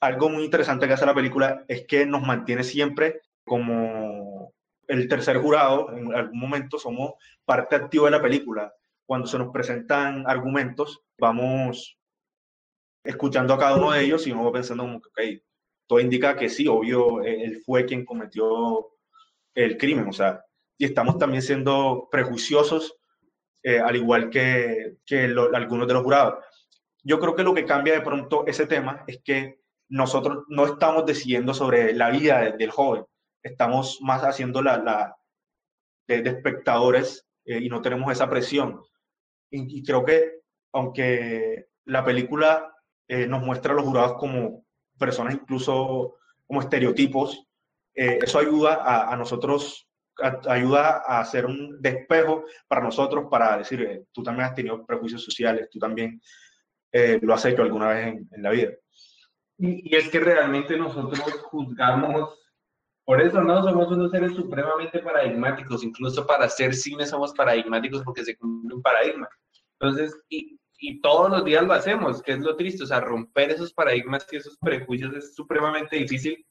algo 0.00 0.30
muy 0.30 0.44
interesante 0.44 0.86
que 0.86 0.94
hace 0.94 1.04
la 1.04 1.14
película 1.14 1.64
es 1.68 1.86
que 1.86 2.06
nos 2.06 2.22
mantiene 2.22 2.64
siempre 2.64 3.20
como 3.44 4.54
el 4.86 5.08
tercer 5.08 5.36
jurado, 5.36 5.92
en 5.94 6.14
algún 6.14 6.40
momento 6.40 6.78
somos 6.78 7.12
parte 7.44 7.76
activa 7.76 8.06
de 8.06 8.12
la 8.12 8.22
película. 8.22 8.72
Cuando 9.04 9.26
se 9.26 9.36
nos 9.36 9.52
presentan 9.52 10.24
argumentos, 10.26 11.02
vamos 11.18 11.98
escuchando 13.04 13.52
a 13.52 13.58
cada 13.58 13.76
uno 13.76 13.90
de 13.90 14.02
ellos 14.04 14.26
y 14.26 14.32
vamos 14.32 14.52
pensando 14.52 14.84
como 14.84 15.00
que, 15.00 15.42
todo 15.88 16.00
indica 16.00 16.36
que 16.36 16.48
sí, 16.48 16.68
obvio, 16.68 17.22
él 17.22 17.62
fue 17.64 17.86
quien 17.86 18.04
cometió 18.04 18.90
el 19.54 19.76
crimen, 19.78 20.08
o 20.08 20.12
sea, 20.12 20.44
y 20.76 20.84
estamos 20.84 21.18
también 21.18 21.42
siendo 21.42 22.08
prejuiciosos, 22.12 22.96
eh, 23.62 23.80
al 23.80 23.96
igual 23.96 24.30
que, 24.30 24.98
que 25.04 25.24
algunos 25.24 25.88
de 25.88 25.94
los 25.94 26.04
jurados. 26.04 26.44
Yo 27.02 27.18
creo 27.18 27.34
que 27.34 27.42
lo 27.42 27.54
que 27.54 27.64
cambia 27.64 27.94
de 27.94 28.02
pronto 28.02 28.46
ese 28.46 28.66
tema 28.66 29.02
es 29.06 29.20
que 29.24 29.60
nosotros 29.88 30.44
no 30.48 30.66
estamos 30.66 31.06
decidiendo 31.06 31.54
sobre 31.54 31.94
la 31.94 32.10
vida 32.10 32.52
del 32.52 32.70
joven, 32.70 33.04
estamos 33.42 33.98
más 34.02 34.22
haciendo 34.22 34.62
la, 34.62 34.76
la 34.76 35.16
de, 36.06 36.28
espectadores 36.28 37.26
eh, 37.44 37.58
y 37.60 37.68
no 37.68 37.80
tenemos 37.80 38.12
esa 38.12 38.28
presión. 38.28 38.80
Y, 39.50 39.82
creo 39.82 40.04
que 40.04 40.42
aunque 40.72 41.68
la 41.86 42.04
película 42.04 42.74
eh, 43.08 43.26
nos 43.26 43.42
muestra 43.42 43.72
a 43.72 43.76
los 43.76 43.86
jurados 43.86 44.18
como 44.18 44.66
personas 44.98 45.34
incluso 45.34 46.16
como 46.46 46.60
estereotipos, 46.60 47.44
eso 47.94 48.38
ayuda 48.38 49.10
a, 49.10 49.16
nosotros 49.16 49.88
ayuda 50.48 51.02
a 51.06 51.20
hacer 51.20 51.46
un 51.46 51.80
despejo 51.80 52.44
para 52.66 52.82
nosotros, 52.82 53.26
para 53.30 53.58
decir, 53.58 53.82
eh, 53.82 54.04
tú 54.12 54.22
también 54.22 54.46
has 54.46 54.54
tenido 54.54 54.84
prejuicios 54.84 55.22
sociales, 55.22 55.68
tú 55.70 55.78
también 55.78 56.20
eh, 56.92 57.18
lo 57.22 57.34
has 57.34 57.44
hecho 57.44 57.62
alguna 57.62 57.88
vez 57.88 58.06
en, 58.06 58.42
la 58.42 58.50
vida. 58.50 58.72
Y, 59.58 59.94
es 59.94 60.08
que 60.08 60.20
realmente 60.20 60.76
nosotros 60.76 61.20
juzgamos, 61.42 62.36
por 63.04 63.20
eso 63.20 63.40
no 63.42 63.62
somos 63.62 63.88
unos 63.90 64.10
seres 64.10 64.34
supremamente 64.34 64.98
paradigmáticos, 65.00 65.84
incluso 65.84 66.26
para 66.26 66.44
hacer 66.46 66.74
cine 66.74 67.06
somos 67.06 67.32
paradigmáticos 67.32 68.02
porque 68.02 68.24
se 68.24 68.36
cumple 68.36 68.74
un 68.74 68.82
paradigma. 68.82 69.28
Entonces, 69.80 70.16
y, 70.28 70.57
y 70.78 71.00
todos 71.00 71.30
los 71.30 71.44
días 71.44 71.64
lo 71.64 71.72
hacemos, 71.72 72.22
que 72.22 72.32
es 72.32 72.40
lo 72.40 72.56
triste, 72.56 72.84
o 72.84 72.86
sea, 72.86 73.00
romper 73.00 73.50
esos 73.50 73.72
paradigmas 73.72 74.26
y 74.30 74.36
esos 74.36 74.56
prejuicios 74.58 75.14
es 75.14 75.34
supremamente 75.34 75.96
difícil 75.96 76.46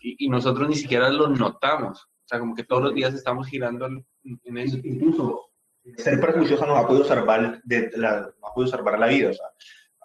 y, 0.00 0.28
nosotros 0.28 0.68
ni 0.68 0.76
siquiera 0.76 1.08
lo 1.10 1.28
notamos. 1.28 2.04
O 2.04 2.26
sea, 2.26 2.38
como 2.38 2.54
que 2.54 2.64
todos 2.64 2.82
los 2.82 2.94
días 2.94 3.12
estamos 3.14 3.46
girando 3.48 3.86
en 3.86 4.58
eso. 4.58 4.78
Incluso 4.82 5.50
ser 5.96 6.20
prejuicioso 6.20 6.66
nos 6.66 6.84
podido 6.86 7.04
salvar, 7.04 7.60
de 7.62 7.90
la, 7.96 8.20
nos 8.20 8.52
podido 8.54 8.70
salvar 8.70 8.98
la 8.98 9.06
vida. 9.06 9.30
O 9.30 9.34
sea, 9.34 9.46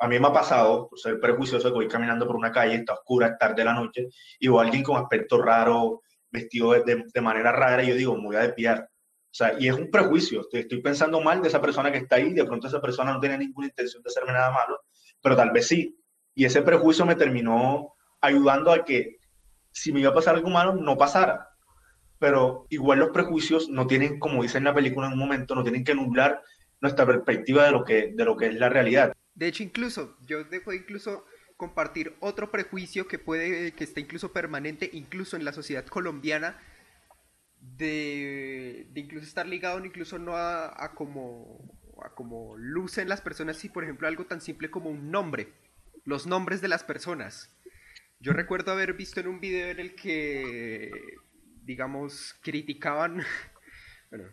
a 0.02 0.08
mí 0.08 0.20
me 0.20 0.28
ha 0.28 0.34
pasado 0.34 0.90
por 0.90 1.00
ser 1.00 1.20
prejuicioso 1.20 1.70
que 1.70 1.76
voy 1.76 1.88
caminando 1.88 2.26
por 2.26 2.36
una 2.36 2.52
calle, 2.52 2.76
está 2.76 2.94
oscura, 2.94 3.28
es 3.28 3.38
tarde 3.38 3.56
de 3.58 3.66
la 3.66 3.74
noche, 3.74 4.08
y 4.40 4.48
veo 4.48 4.60
a 4.60 4.64
alguien 4.64 4.84
con 4.84 4.98
aspecto 4.98 5.42
raro, 5.42 6.02
vestido 6.32 6.72
de, 6.72 7.06
de, 7.14 7.22
manera 7.22 7.52
rara, 7.52 7.84
y 7.84 7.90
yo 7.90 7.96
digo, 7.96 8.16
me 8.16 8.28
voy 8.28 8.36
a 8.36 8.48
desviar. 8.48 8.90
O 9.32 9.34
sea, 9.34 9.54
y 9.60 9.68
es 9.68 9.76
un 9.76 9.92
prejuicio. 9.92 10.48
Estoy, 10.52 10.82
pensando 10.82 11.22
mal 11.22 11.42
de 11.42 11.48
esa 11.48 11.62
persona 11.62 11.92
que 11.92 12.00
está 12.00 12.16
ahí, 12.16 12.34
de 12.34 12.46
pronto 12.46 12.68
esa 12.68 12.82
persona 12.82 13.14
no 13.14 13.20
tiene 13.20 13.38
ninguna 13.38 13.68
intención 13.68 14.02
de 14.02 14.10
hacerme 14.10 14.34
nada 14.34 14.52
malo, 14.52 14.82
pero 15.22 15.36
tal 15.36 15.52
vez 15.52 15.68
sí. 15.68 15.98
Y 16.34 16.46
ese 16.46 16.62
prejuicio 16.62 17.06
me 17.06 17.16
terminó 17.16 17.94
ayudando 18.22 18.72
a 18.72 18.84
que 18.84 19.18
si 19.72 19.92
me 19.92 20.00
iba 20.00 20.10
a 20.10 20.16
pasar 20.16 20.36
algo 20.36 20.50
malo, 20.50 20.74
no 20.74 20.98
pasara 20.98 21.50
pero 22.20 22.68
igual 22.70 23.00
los 23.00 23.10
prejuicios 23.10 23.70
no 23.70 23.88
tienen, 23.88 24.20
como 24.20 24.44
dice 24.44 24.58
en 24.58 24.66
la 24.66 24.76
película 24.76 25.08
en 25.08 25.14
un 25.14 25.20
momento, 25.20 25.56
no 25.56 25.64
tienen 25.64 25.86
que 25.86 25.96
nublar 25.96 26.44
nuestra 26.82 27.06
perspectiva 27.06 27.66
de 27.66 27.72
lo 27.72 27.84
que, 27.84 28.12
de 28.14 28.26
lo 28.26 28.38
que 28.38 28.48
es 28.48 28.56
la 28.56 28.70
realidad. 28.70 29.14
De 29.34 29.48
hecho, 29.48 29.64
incluso, 29.64 30.18
yo 30.28 30.44
dejo 30.44 30.74
incluso 30.74 31.26
compartir 31.56 32.16
otro 32.20 32.52
prejuicio 32.52 33.08
que 33.08 33.20
puede, 33.20 33.74
que 33.74 33.86
está 33.86 34.02
incluso 34.02 34.32
permanente, 34.32 34.90
incluso 34.94 35.38
en 35.38 35.46
la 35.46 35.54
sociedad 35.54 35.86
colombiana, 35.86 36.60
de, 37.62 38.90
incluso 38.96 39.26
estar 39.26 39.48
ligado 39.48 39.84
incluso 39.84 40.18
no 40.20 40.36
a, 40.36 40.84
a, 40.84 40.94
como, 40.94 41.78
a 42.04 42.10
como 42.16 42.56
lucen 42.58 43.10
las 43.10 43.22
personas, 43.22 43.58
si 43.58 43.70
por 43.70 43.84
ejemplo 43.84 44.08
algo 44.08 44.26
tan 44.26 44.42
simple 44.42 44.72
como 44.72 44.90
un 44.90 45.12
nombre, 45.12 45.54
los 46.06 46.28
nombres 46.28 46.62
de 46.62 46.68
las 46.68 46.84
personas. 46.84 47.56
Yo 48.20 48.34
recuerdo 48.34 48.72
haber 48.72 48.94
visto 48.94 49.20
en 49.20 49.28
un 49.28 49.40
video 49.40 49.70
en 49.70 49.80
el 49.80 49.96
que 49.96 50.92
digamos, 51.70 52.36
criticaban, 52.42 53.22
bueno, 54.10 54.24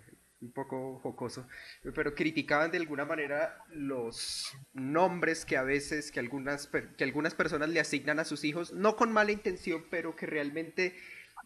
un 0.41 0.53
poco 0.53 0.99
jocoso, 1.01 1.47
pero 1.95 2.15
criticaban 2.15 2.71
de 2.71 2.79
alguna 2.79 3.05
manera 3.05 3.59
los 3.69 4.57
nombres 4.73 5.45
que 5.45 5.59
a 5.59 5.63
veces, 5.63 6.11
que 6.11 6.19
algunas, 6.19 6.67
que 6.97 7.05
algunas 7.05 7.35
personas 7.35 7.69
le 7.69 7.81
asignan 7.81 8.19
a 8.19 8.25
sus 8.25 8.43
hijos, 8.45 8.73
no 8.73 8.97
con 8.97 9.13
mala 9.13 9.33
intención, 9.33 9.85
pero 9.91 10.17
que 10.17 10.25
realmente 10.25 10.97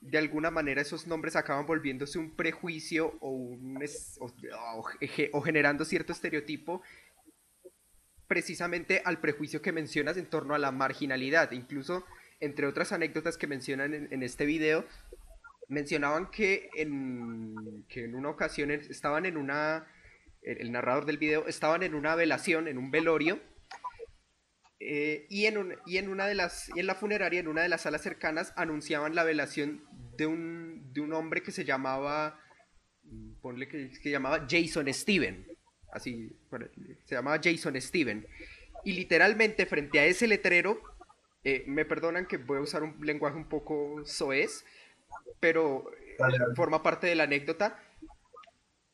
de 0.01 0.19
alguna 0.19 0.51
manera 0.51 0.81
esos 0.81 1.07
nombres 1.07 1.37
acaban 1.37 1.67
volviéndose 1.67 2.19
un 2.19 2.35
prejuicio 2.35 3.19
o, 3.21 3.31
un, 3.31 3.79
o 5.33 5.41
generando 5.43 5.85
cierto 5.85 6.13
estereotipo 6.13 6.83
precisamente 8.31 9.03
al 9.05 9.21
prejuicio 9.21 9.61
que 9.61 9.73
mencionas 9.73 10.17
en 10.17 10.27
torno 10.27 10.55
a 10.55 10.59
la 10.59 10.71
marginalidad. 10.71 11.51
Incluso, 11.51 12.07
entre 12.39 12.69
otras 12.69 12.93
anécdotas 12.93 13.37
que 13.37 13.49
mencionan 13.49 13.93
en, 13.93 14.23
este 14.23 14.47
video, 14.47 14.87
mencionaban 15.67 16.31
que 16.31 16.71
en, 16.77 17.85
que 17.89 18.05
en 18.05 18.15
una 18.15 18.31
ocasión 18.31 18.71
estaban 18.71 19.27
en 19.27 19.37
una, 19.37 19.85
el 20.43 20.71
narrador 20.71 21.07
del 21.07 21.19
video, 21.19 21.49
estaban 21.49 21.83
en 21.83 21.97
una 21.97 22.15
velación, 22.15 22.69
en 22.69 22.79
un 22.79 22.93
velorio, 22.93 23.41
eh, 24.81 25.27
y, 25.29 25.47
en 25.47 25.77
y 25.87 25.99
en 25.99 26.09
una 26.09 26.27
de 26.27 26.35
las, 26.35 26.71
y 26.75 26.81
en 26.81 26.87
la 26.87 26.95
funeraria, 26.95 27.41
en 27.41 27.49
una 27.49 27.63
de 27.63 27.69
las 27.69 27.83
salas 27.83 28.03
cercanas, 28.03 28.53
anunciaban 28.57 29.15
la 29.15 29.25
velación 29.25 29.85
de 30.17 30.27
un, 30.27 30.93
de 30.93 31.01
un 31.01 31.13
hombre 31.13 31.43
que 31.43 31.53
se 31.53 31.65
llamaba, 31.65 32.41
ponle 33.43 33.69
que, 33.69 33.91
que 34.03 34.11
llamaba 34.11 34.47
Jason 34.49 34.93
Steven, 34.93 35.47
así, 35.93 36.37
se 37.05 37.15
llamaba 37.15 37.41
Jason 37.43 37.81
Steven, 37.81 38.27
y 38.85 38.95
literalmente 38.95 39.67
frente 39.67 40.01
a 40.01 40.07
ese 40.07 40.27
letrero, 40.27 40.81
eh, 41.45 41.65
me 41.67 41.85
perdonan 41.85 42.27
que 42.27 42.37
voy 42.37 42.59
a 42.59 42.63
usar 42.63 42.83
un 42.83 42.97
lenguaje 43.05 43.37
un 43.37 43.49
poco 43.49 44.03
soez, 44.05 44.65
pero 45.41 45.91
eh, 45.93 46.55
forma 46.55 46.83
parte 46.83 47.07
de 47.07 47.15
la 47.15 47.25
anécdota. 47.25 47.79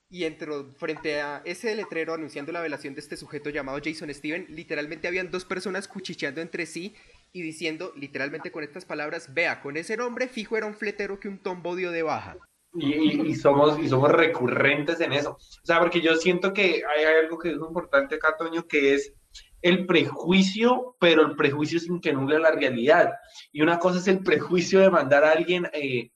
Y 0.08 0.24
entró 0.24 0.72
frente 0.74 1.20
a 1.20 1.42
ese 1.44 1.74
letrero 1.74 2.14
anunciando 2.14 2.52
la 2.52 2.60
velación 2.60 2.94
de 2.94 3.00
este 3.00 3.16
sujeto 3.16 3.50
llamado 3.50 3.80
Jason 3.82 4.12
Steven, 4.14 4.46
literalmente 4.48 5.08
habían 5.08 5.30
dos 5.30 5.44
personas 5.44 5.88
cuchicheando 5.88 6.40
entre 6.40 6.66
sí 6.66 6.94
y 7.32 7.42
diciendo, 7.42 7.92
literalmente 7.96 8.52
con 8.52 8.62
estas 8.62 8.84
palabras, 8.84 9.34
vea, 9.34 9.60
con 9.60 9.76
ese 9.76 9.96
nombre 9.96 10.28
fijo 10.28 10.56
era 10.56 10.66
un 10.66 10.74
fletero 10.74 11.18
que 11.18 11.28
un 11.28 11.38
tombo 11.38 11.74
dio 11.74 11.90
de 11.90 12.02
baja. 12.02 12.36
Y, 12.78 13.34
somos, 13.34 13.78
y 13.78 13.88
somos 13.88 14.10
recurrentes 14.12 15.00
en 15.00 15.12
eso. 15.12 15.30
O 15.30 15.66
sea, 15.66 15.80
porque 15.80 16.00
yo 16.00 16.14
siento 16.16 16.52
que 16.52 16.82
hay, 16.84 17.04
algo 17.22 17.38
que 17.38 17.50
es 17.50 17.56
importante 17.56 18.16
acá, 18.16 18.36
Toño, 18.38 18.66
que 18.66 18.94
es 18.94 19.14
el 19.62 19.86
prejuicio, 19.86 20.96
pero 21.00 21.22
el 21.22 21.36
prejuicio 21.36 21.80
sin 21.80 22.00
que 22.00 22.12
nuble 22.12 22.38
la 22.38 22.50
realidad. 22.50 23.14
Y 23.52 23.62
una 23.62 23.78
cosa 23.78 23.98
es 23.98 24.08
el 24.08 24.22
prejuicio 24.22 24.80
de 24.80 24.90
mandar 24.90 25.24
a 25.24 25.32
alguien 25.32 25.68
eh, 25.72 26.10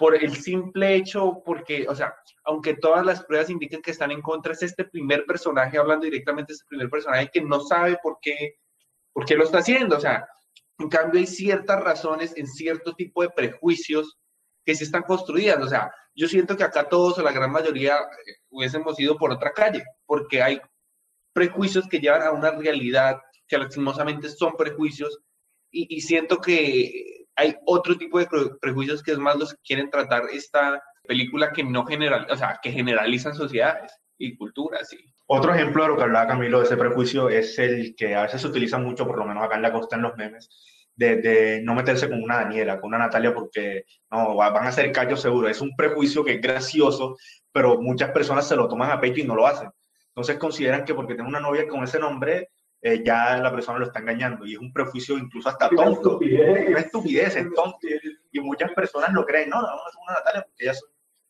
por 0.00 0.14
el 0.14 0.34
simple 0.34 0.94
hecho, 0.94 1.42
porque, 1.44 1.84
o 1.86 1.94
sea, 1.94 2.14
aunque 2.44 2.72
todas 2.72 3.04
las 3.04 3.22
pruebas 3.22 3.50
indiquen 3.50 3.82
que 3.82 3.90
están 3.90 4.10
en 4.10 4.22
contra, 4.22 4.54
es 4.54 4.62
este 4.62 4.86
primer 4.86 5.26
personaje, 5.26 5.76
hablando 5.76 6.06
directamente 6.06 6.52
de 6.52 6.54
este 6.54 6.68
primer 6.68 6.88
personaje, 6.88 7.28
que 7.30 7.42
no 7.42 7.60
sabe 7.60 7.98
por 8.02 8.16
qué, 8.22 8.54
por 9.12 9.26
qué 9.26 9.36
lo 9.36 9.44
está 9.44 9.58
haciendo. 9.58 9.98
O 9.98 10.00
sea, 10.00 10.26
en 10.78 10.88
cambio 10.88 11.20
hay 11.20 11.26
ciertas 11.26 11.84
razones 11.84 12.32
en 12.38 12.46
cierto 12.46 12.94
tipo 12.94 13.20
de 13.20 13.28
prejuicios 13.28 14.16
que 14.64 14.74
se 14.74 14.84
están 14.84 15.02
construidas. 15.02 15.62
O 15.62 15.68
sea, 15.68 15.92
yo 16.14 16.28
siento 16.28 16.56
que 16.56 16.64
acá 16.64 16.88
todos 16.88 17.18
o 17.18 17.22
la 17.22 17.32
gran 17.32 17.52
mayoría 17.52 17.98
eh, 17.98 18.36
hubiésemos 18.48 18.98
ido 18.98 19.18
por 19.18 19.30
otra 19.30 19.52
calle, 19.52 19.84
porque 20.06 20.42
hay 20.42 20.62
prejuicios 21.34 21.86
que 21.86 22.00
llevan 22.00 22.22
a 22.22 22.32
una 22.32 22.52
realidad 22.52 23.20
que 23.46 23.58
lastimosamente 23.58 24.30
son 24.30 24.54
prejuicios 24.56 25.20
y, 25.70 25.94
y 25.94 26.00
siento 26.00 26.38
que 26.38 27.19
hay 27.36 27.56
otro 27.66 27.96
tipo 27.96 28.18
de 28.18 28.28
prejuicios 28.60 29.02
que 29.02 29.12
es 29.12 29.18
más 29.18 29.36
los 29.36 29.54
que 29.54 29.60
quieren 29.64 29.90
tratar 29.90 30.24
esta 30.32 30.82
película 31.06 31.52
que 31.52 31.64
no 31.64 31.84
general, 31.86 32.26
o 32.30 32.36
sea, 32.36 32.58
que 32.62 32.70
generalizan 32.70 33.34
sociedades 33.34 33.92
y 34.18 34.36
culturas. 34.36 34.88
Otro 35.26 35.54
ejemplo 35.54 35.82
de 35.82 35.88
lo 35.90 35.96
que 35.96 36.02
hablaba 36.02 36.28
Camilo 36.28 36.58
de 36.58 36.66
ese 36.66 36.76
prejuicio 36.76 37.28
es 37.28 37.58
el 37.58 37.94
que 37.96 38.14
a 38.14 38.22
veces 38.22 38.40
se 38.40 38.48
utiliza 38.48 38.78
mucho, 38.78 39.06
por 39.06 39.18
lo 39.18 39.24
menos 39.24 39.44
acá 39.44 39.56
en 39.56 39.62
la 39.62 39.72
costa 39.72 39.96
en 39.96 40.02
los 40.02 40.16
memes, 40.16 40.50
de, 40.94 41.16
de, 41.16 41.62
no 41.62 41.74
meterse 41.74 42.08
con 42.08 42.22
una 42.22 42.36
Daniela, 42.36 42.80
con 42.80 42.88
una 42.88 42.98
Natalia, 42.98 43.32
porque 43.32 43.84
no, 44.10 44.36
van 44.36 44.66
a 44.66 44.72
ser 44.72 44.92
callos 44.92 45.22
seguro. 45.22 45.48
Es 45.48 45.60
un 45.60 45.74
prejuicio 45.76 46.24
que 46.24 46.34
es 46.34 46.40
gracioso, 46.40 47.16
pero 47.52 47.80
muchas 47.80 48.10
personas 48.10 48.46
se 48.46 48.56
lo 48.56 48.68
toman 48.68 48.90
a 48.90 49.00
pecho 49.00 49.20
y 49.20 49.24
no 49.24 49.34
lo 49.34 49.46
hacen. 49.46 49.70
Entonces 50.08 50.36
consideran 50.36 50.84
que 50.84 50.94
porque 50.94 51.14
tengo 51.14 51.28
una 51.28 51.40
novia 51.40 51.66
con 51.68 51.84
ese 51.84 51.98
nombre, 51.98 52.50
eh, 52.82 53.02
ya 53.04 53.36
la 53.36 53.50
persona 53.50 53.78
lo 53.78 53.86
está 53.86 54.00
engañando 54.00 54.46
y 54.46 54.54
es 54.54 54.58
un 54.58 54.72
prejuicio 54.72 55.18
incluso 55.18 55.48
hasta 55.48 55.68
tonto. 55.68 56.18
Una 56.18 56.80
estupidez, 56.80 57.36
es 57.36 57.52
tonto. 57.54 57.78
Y 58.32 58.40
muchas 58.40 58.72
personas 58.72 59.12
lo 59.12 59.24
creen, 59.26 59.50
no, 59.50 59.60
no, 59.60 59.68
es 59.68 59.96
una 60.02 60.14
Natalia 60.14 60.42
porque 60.42 60.64
ella 60.64 60.74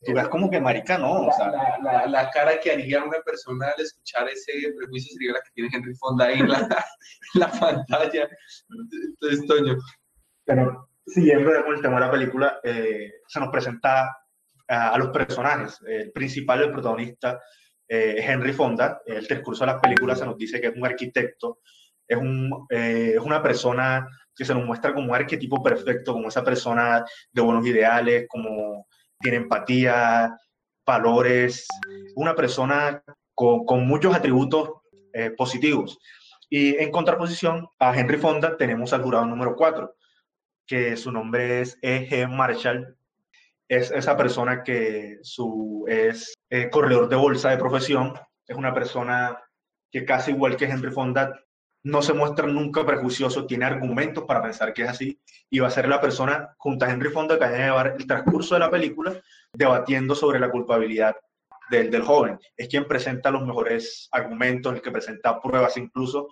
tú 0.03 0.13
ves 0.13 0.27
como 0.29 0.49
que 0.49 0.59
marica, 0.59 0.97
no, 0.97 1.27
o 1.27 1.31
sea, 1.31 1.51
la, 1.51 1.77
la, 1.83 2.07
la, 2.07 2.29
cara 2.31 2.59
que 2.59 2.71
haría 2.71 3.03
una 3.03 3.19
persona 3.19 3.67
al 3.67 3.83
escuchar 3.83 4.27
ese 4.29 4.73
prejuicio 4.75 5.13
sería 5.13 5.33
la 5.33 5.41
que 5.41 5.51
tiene 5.53 5.69
Henry 5.71 5.93
Fonda 5.95 6.25
ahí 6.25 6.39
en 6.39 6.49
la, 6.49 6.67
la 7.35 7.51
pantalla. 7.51 8.27
Entonces, 8.69 9.45
Toño. 9.45 9.77
Pero 10.45 10.89
siguiendo 11.05 11.51
con 11.63 11.75
el 11.75 11.81
tema 11.81 11.95
de 11.95 12.05
la 12.05 12.11
película, 12.11 12.59
eh, 12.63 13.11
se 13.27 13.39
nos 13.39 13.49
presenta 13.49 14.17
a, 14.67 14.89
a, 14.89 14.97
los 14.97 15.09
personajes. 15.09 15.79
El 15.85 16.11
principal, 16.11 16.63
el 16.63 16.71
protagonista, 16.71 17.39
eh, 17.93 18.23
Henry 18.25 18.53
Fonda. 18.53 19.01
El 19.05 19.27
discurso 19.27 19.65
de 19.65 19.73
la 19.73 19.81
película 19.81 20.15
se 20.15 20.25
nos 20.25 20.37
dice 20.37 20.61
que 20.61 20.67
es 20.67 20.75
un 20.77 20.85
arquitecto, 20.85 21.59
es, 22.07 22.17
un, 22.17 22.65
eh, 22.69 23.15
es 23.15 23.21
una 23.21 23.43
persona 23.43 24.07
que 24.33 24.45
se 24.45 24.53
nos 24.53 24.65
muestra 24.65 24.93
como 24.93 25.09
un 25.09 25.15
arquetipo 25.15 25.61
perfecto, 25.61 26.13
como 26.13 26.29
esa 26.29 26.41
persona 26.41 27.03
de 27.33 27.41
buenos 27.41 27.67
ideales, 27.67 28.27
como 28.29 28.87
tiene 29.19 29.37
empatía, 29.37 30.33
valores, 30.85 31.67
una 32.15 32.33
persona 32.33 33.03
con, 33.35 33.65
con 33.65 33.85
muchos 33.85 34.15
atributos 34.15 34.69
eh, 35.11 35.31
positivos. 35.31 35.99
Y 36.49 36.77
en 36.77 36.91
contraposición 36.91 37.67
a 37.77 37.93
Henry 37.97 38.17
Fonda 38.17 38.55
tenemos 38.55 38.93
al 38.93 39.03
jurado 39.03 39.25
número 39.25 39.53
4, 39.57 39.93
que 40.65 40.95
su 40.95 41.11
nombre 41.11 41.59
es 41.59 41.77
E.G. 41.81 42.29
Marshall. 42.29 42.97
Es 43.71 43.89
esa 43.89 44.17
persona 44.17 44.63
que 44.63 45.19
su, 45.21 45.85
es 45.87 46.33
eh, 46.49 46.69
corredor 46.69 47.07
de 47.07 47.15
bolsa 47.15 47.51
de 47.51 47.57
profesión, 47.57 48.13
es 48.45 48.57
una 48.57 48.73
persona 48.73 49.39
que 49.89 50.03
casi 50.03 50.31
igual 50.31 50.57
que 50.57 50.65
Henry 50.65 50.91
Fonda 50.91 51.39
no 51.83 52.01
se 52.01 52.11
muestra 52.11 52.47
nunca 52.47 52.85
prejuicioso, 52.85 53.45
tiene 53.45 53.63
argumentos 53.63 54.25
para 54.25 54.41
pensar 54.41 54.73
que 54.73 54.81
es 54.81 54.89
así 54.89 55.21
y 55.49 55.59
va 55.59 55.69
a 55.69 55.71
ser 55.71 55.87
la 55.87 56.01
persona 56.01 56.53
junto 56.57 56.83
a 56.83 56.89
Henry 56.89 57.11
Fonda 57.11 57.39
que 57.39 57.45
va 57.45 57.51
a 57.51 57.57
llevar 57.57 57.95
el 57.97 58.05
transcurso 58.05 58.55
de 58.55 58.59
la 58.59 58.69
película 58.69 59.13
debatiendo 59.53 60.15
sobre 60.15 60.41
la 60.41 60.51
culpabilidad 60.51 61.15
del, 61.69 61.89
del, 61.89 62.01
joven. 62.01 62.37
Es 62.57 62.67
quien 62.67 62.85
presenta 62.85 63.31
los 63.31 63.45
mejores 63.45 64.09
argumentos, 64.11 64.73
el 64.73 64.81
que 64.81 64.91
presenta 64.91 65.39
pruebas 65.39 65.77
incluso 65.77 66.27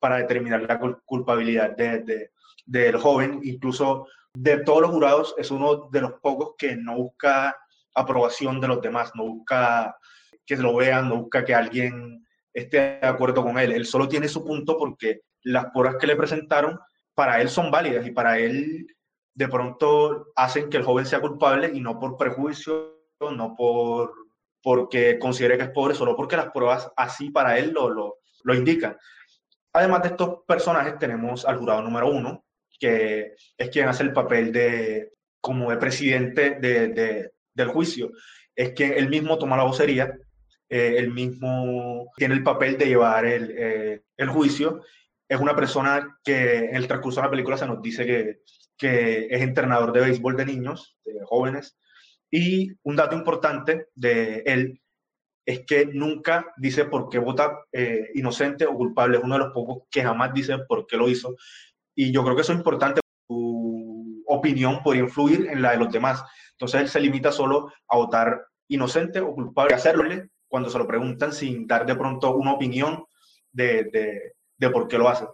para 0.00 0.16
determinar 0.16 0.62
la 0.62 0.80
culpabilidad 1.04 1.76
de, 1.76 2.00
de, 2.00 2.30
del 2.66 2.96
joven. 2.96 3.38
Incluso 3.44 4.08
de 4.34 4.58
todos 4.58 4.82
los 4.82 4.90
jurados 4.90 5.34
es 5.38 5.50
uno 5.50 5.88
de 5.90 6.00
los 6.00 6.12
pocos 6.20 6.54
que 6.56 6.76
no 6.76 6.96
busca 6.96 7.56
aprobación 7.94 8.60
de 8.60 8.68
los 8.68 8.80
demás, 8.80 9.12
no 9.14 9.24
busca 9.24 9.96
que 10.46 10.56
se 10.56 10.62
lo 10.62 10.76
vean, 10.76 11.08
no 11.08 11.22
busca 11.22 11.44
que 11.44 11.54
alguien 11.54 12.24
esté 12.52 12.98
de 13.00 13.06
acuerdo 13.06 13.42
con 13.42 13.58
él. 13.58 13.72
Él 13.72 13.86
solo 13.86 14.08
tiene 14.08 14.28
su 14.28 14.44
punto 14.44 14.76
porque 14.78 15.22
las 15.42 15.66
pruebas 15.66 15.96
que 15.96 16.06
le 16.06 16.16
presentaron 16.16 16.78
para 17.14 17.40
él 17.40 17.48
son 17.48 17.70
válidas 17.70 18.06
y 18.06 18.12
para 18.12 18.38
él 18.38 18.86
de 19.34 19.48
pronto 19.48 20.26
hacen 20.36 20.68
que 20.68 20.76
el 20.76 20.84
joven 20.84 21.06
sea 21.06 21.20
culpable 21.20 21.70
y 21.72 21.80
no 21.80 21.98
por 21.98 22.16
prejuicio, 22.16 22.98
no 23.20 23.54
por 23.54 24.12
porque 24.62 25.18
considere 25.18 25.56
que 25.56 25.64
es 25.64 25.70
pobre, 25.70 25.94
solo 25.94 26.14
porque 26.14 26.36
las 26.36 26.50
pruebas 26.50 26.92
así 26.96 27.30
para 27.30 27.58
él 27.58 27.70
lo, 27.72 27.88
lo, 27.88 28.18
lo 28.42 28.54
indican. 28.54 28.96
Además 29.72 30.02
de 30.02 30.08
estos 30.10 30.40
personajes 30.46 30.98
tenemos 30.98 31.46
al 31.46 31.56
jurado 31.56 31.80
número 31.80 32.08
uno, 32.08 32.44
que 32.80 33.34
es 33.56 33.68
quien 33.70 33.88
hace 33.88 34.02
el 34.02 34.12
papel 34.12 34.50
de 34.50 35.12
como 35.40 35.70
de 35.70 35.76
presidente 35.76 36.58
de, 36.58 36.88
de, 36.88 37.30
del 37.54 37.68
juicio. 37.68 38.10
Es 38.56 38.72
quien 38.72 38.94
él 38.94 39.08
mismo 39.08 39.38
toma 39.38 39.56
la 39.56 39.64
vocería 39.64 40.12
eh, 40.70 40.98
él 40.98 41.12
mismo 41.12 42.12
tiene 42.16 42.34
el 42.34 42.44
papel 42.44 42.78
de 42.78 42.86
llevar 42.86 43.26
el, 43.26 43.50
eh, 43.58 44.02
el, 44.16 44.28
juicio. 44.28 44.82
Es 45.28 45.40
una 45.40 45.56
persona 45.56 46.16
que 46.22 46.66
en 46.66 46.76
el 46.76 46.86
transcurso 46.86 47.20
de 47.20 47.26
la 47.26 47.30
película 47.30 47.58
se 47.58 47.66
nos 47.66 47.82
dice 47.82 48.06
que, 48.06 48.38
que 48.78 49.26
es 49.28 49.42
entrenador 49.42 49.92
de 49.92 50.00
béisbol 50.00 50.36
de 50.36 50.46
niños, 50.46 50.96
de 51.04 51.14
jóvenes. 51.24 51.76
Y 52.30 52.70
un 52.84 52.94
dato 52.94 53.16
importante 53.16 53.88
de 53.96 54.44
él 54.46 54.80
es 55.44 55.66
que 55.66 55.86
nunca 55.86 56.46
dice 56.56 56.84
por 56.84 57.08
qué 57.08 57.18
vota 57.18 57.64
eh, 57.72 58.10
inocente 58.14 58.64
o 58.64 58.76
culpable. 58.76 59.18
Es 59.18 59.24
uno 59.24 59.34
de 59.34 59.44
los 59.46 59.52
pocos 59.52 59.88
que 59.90 60.04
jamás 60.04 60.32
dice 60.32 60.56
por 60.68 60.86
qué 60.86 60.96
lo 60.96 61.08
hizo. 61.08 61.34
Y 61.94 62.12
yo 62.12 62.22
creo 62.22 62.34
que 62.34 62.42
eso 62.42 62.52
es 62.52 62.58
importante. 62.58 63.00
Su 63.28 64.22
opinión 64.26 64.82
podría 64.82 65.02
influir 65.02 65.48
en 65.50 65.62
la 65.62 65.72
de 65.72 65.78
los 65.78 65.92
demás. 65.92 66.22
Entonces 66.52 66.80
él 66.80 66.88
se 66.88 67.00
limita 67.00 67.32
solo 67.32 67.72
a 67.88 67.96
votar 67.96 68.46
inocente 68.68 69.20
o 69.20 69.34
culpable, 69.34 69.74
hacerlo 69.74 70.04
cuando 70.48 70.68
se 70.68 70.78
lo 70.78 70.86
preguntan 70.86 71.32
sin 71.32 71.66
dar 71.66 71.86
de 71.86 71.94
pronto 71.94 72.34
una 72.34 72.52
opinión 72.52 73.04
de, 73.52 73.84
de, 73.84 74.34
de 74.56 74.70
por 74.70 74.88
qué 74.88 74.98
lo 74.98 75.08
hace. 75.08 75.26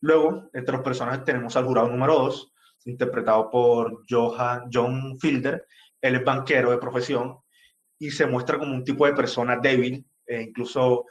Luego, 0.00 0.50
entre 0.52 0.74
los 0.74 0.84
personajes 0.84 1.24
tenemos 1.24 1.56
al 1.56 1.64
jurado 1.64 1.88
número 1.88 2.14
2, 2.14 2.52
interpretado 2.84 3.50
por 3.50 4.04
Johan, 4.08 4.68
John 4.72 5.18
Fielder. 5.18 5.66
Él 6.00 6.16
es 6.16 6.24
banquero 6.24 6.70
de 6.70 6.78
profesión 6.78 7.38
y 7.98 8.10
se 8.10 8.26
muestra 8.26 8.58
como 8.58 8.74
un 8.74 8.84
tipo 8.84 9.06
de 9.06 9.14
persona 9.14 9.56
débil. 9.56 10.06
E 10.26 10.42
incluso 10.42 11.06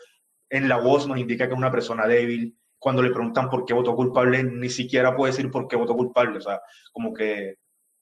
en 0.49 0.69
la 0.69 0.77
voz 0.77 1.07
nos 1.07 1.17
indica 1.17 1.47
que 1.47 1.53
es 1.53 1.57
una 1.57 1.71
persona 1.71 2.05
débil. 2.05 2.55
Cuando 2.83 3.01
le 3.01 3.11
preguntan 3.11 3.49
por 3.49 3.65
qué 3.65 3.73
votó 3.73 3.95
culpable, 3.95 4.43
ni 4.43 4.69
siquiera 4.69 5.15
puede 5.15 5.31
decir 5.31 5.49
por 5.49 5.67
qué 5.67 5.75
votó 5.77 5.95
culpable. 5.95 6.37
O 6.37 6.41
sea, 6.41 6.61
como 6.91 7.13
que 7.13 7.55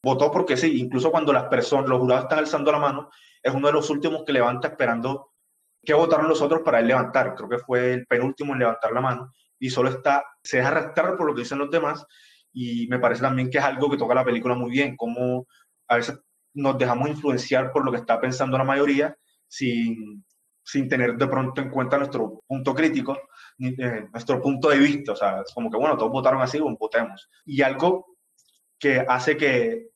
votó 0.04 0.32
porque 0.32 0.58
sí. 0.58 0.80
Incluso 0.80 1.12
cuando 1.12 1.32
las 1.32 1.46
personas, 1.46 1.88
los 1.88 2.00
jurados 2.00 2.24
están 2.24 2.39
alzando 2.39 2.72
la 2.72 2.80
mano, 2.80 3.10
es 3.44 3.54
uno 3.54 3.67
de 3.67 3.74
los 3.74 3.89
últimos 3.89 4.24
que 4.26 4.34
levanta 4.34 4.70
esperando 4.70 5.32
¿Qué 5.84 5.94
votaron 5.94 6.28
los 6.28 6.41
otros 6.41 6.62
para 6.62 6.80
él 6.80 6.88
levantar? 6.88 7.34
Creo 7.36 7.50
que 7.50 7.58
fue 7.58 7.94
el 7.94 8.06
penúltimo 8.06 8.54
en 8.54 8.60
levantar 8.60 8.91
la 8.91 9.02
mano 9.02 9.34
y 9.60 9.70
solo 9.70 9.89
está, 9.89 10.24
se 10.44 10.58
deja 10.58 10.70
arrastrar 10.70 11.17
por 11.17 11.26
lo 11.26 11.34
que 11.34 11.41
dicen 11.41 11.58
los 11.58 11.72
demás 11.72 12.06
y 12.54 12.88
me 12.88 13.00
parece 13.00 13.22
también 13.22 13.50
que 13.50 13.58
es 13.58 13.63
algo 13.63 13.89
que 13.89 13.98
toca 13.98 14.13
la 14.13 14.26
película 14.26 14.54
muy 14.54 14.70
bien, 14.70 14.96
como 14.96 15.48
a 15.88 15.96
veces 15.96 16.20
nos 16.54 16.78
dejamos 16.78 17.10
influenciar 17.10 17.72
por 17.72 17.84
lo 17.84 17.91
que 17.91 17.98
está 17.98 18.20
pensando 18.20 18.58
la 18.58 18.63
mayoría 18.63 19.15
sin, 19.48 20.24
sin 20.63 20.88
tener 20.88 21.15
de 21.15 21.28
pronto 21.28 21.62
en 21.62 21.70
cuenta 21.70 21.98
nuestro 21.98 22.41
punto 22.46 22.76
crítico, 22.76 23.17
eh, 23.62 24.08
nuestro 24.12 24.41
punto 24.41 24.69
de 24.69 24.80
vista, 24.80 25.12
o 25.12 25.15
sea, 25.15 25.41
es 25.41 25.54
como 25.54 25.69
que 25.69 25.78
bueno, 25.78 25.97
todos 25.97 26.12
votaron 26.12 26.41
así, 26.41 26.60
votemos. 26.60 27.30
Y 27.45 27.62
algo 27.62 28.17
que 28.80 29.06
hace 29.08 29.38
que, 29.38 29.89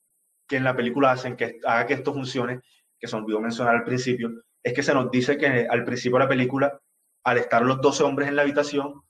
que 0.48 0.58
en 0.58 0.64
la 0.64 0.76
película 0.76 1.12
hacen 1.12 1.36
que 1.36 1.60
haga 1.66 1.88
que 1.88 1.96
esto 1.96 2.14
funcione, 2.14 2.62
que 3.00 3.08
se 3.08 3.16
olvidó 3.16 3.40
mencionar 3.42 3.76
al 3.76 3.84
principio, 3.84 4.32
es 4.64 4.74
que 4.74 4.84
se 4.84 4.94
nos 4.94 5.12
dice 5.12 5.38
que 5.38 5.68
al 5.70 5.84
principio 5.84 6.18
de 6.18 6.24
la 6.24 6.30
película, 6.30 6.80
al 7.24 7.38
estar 7.38 7.62
los 7.62 7.82
12 7.82 8.04
hombres 8.04 8.30
en 8.30 8.36
la 8.36 8.44
habitación, 8.44 9.02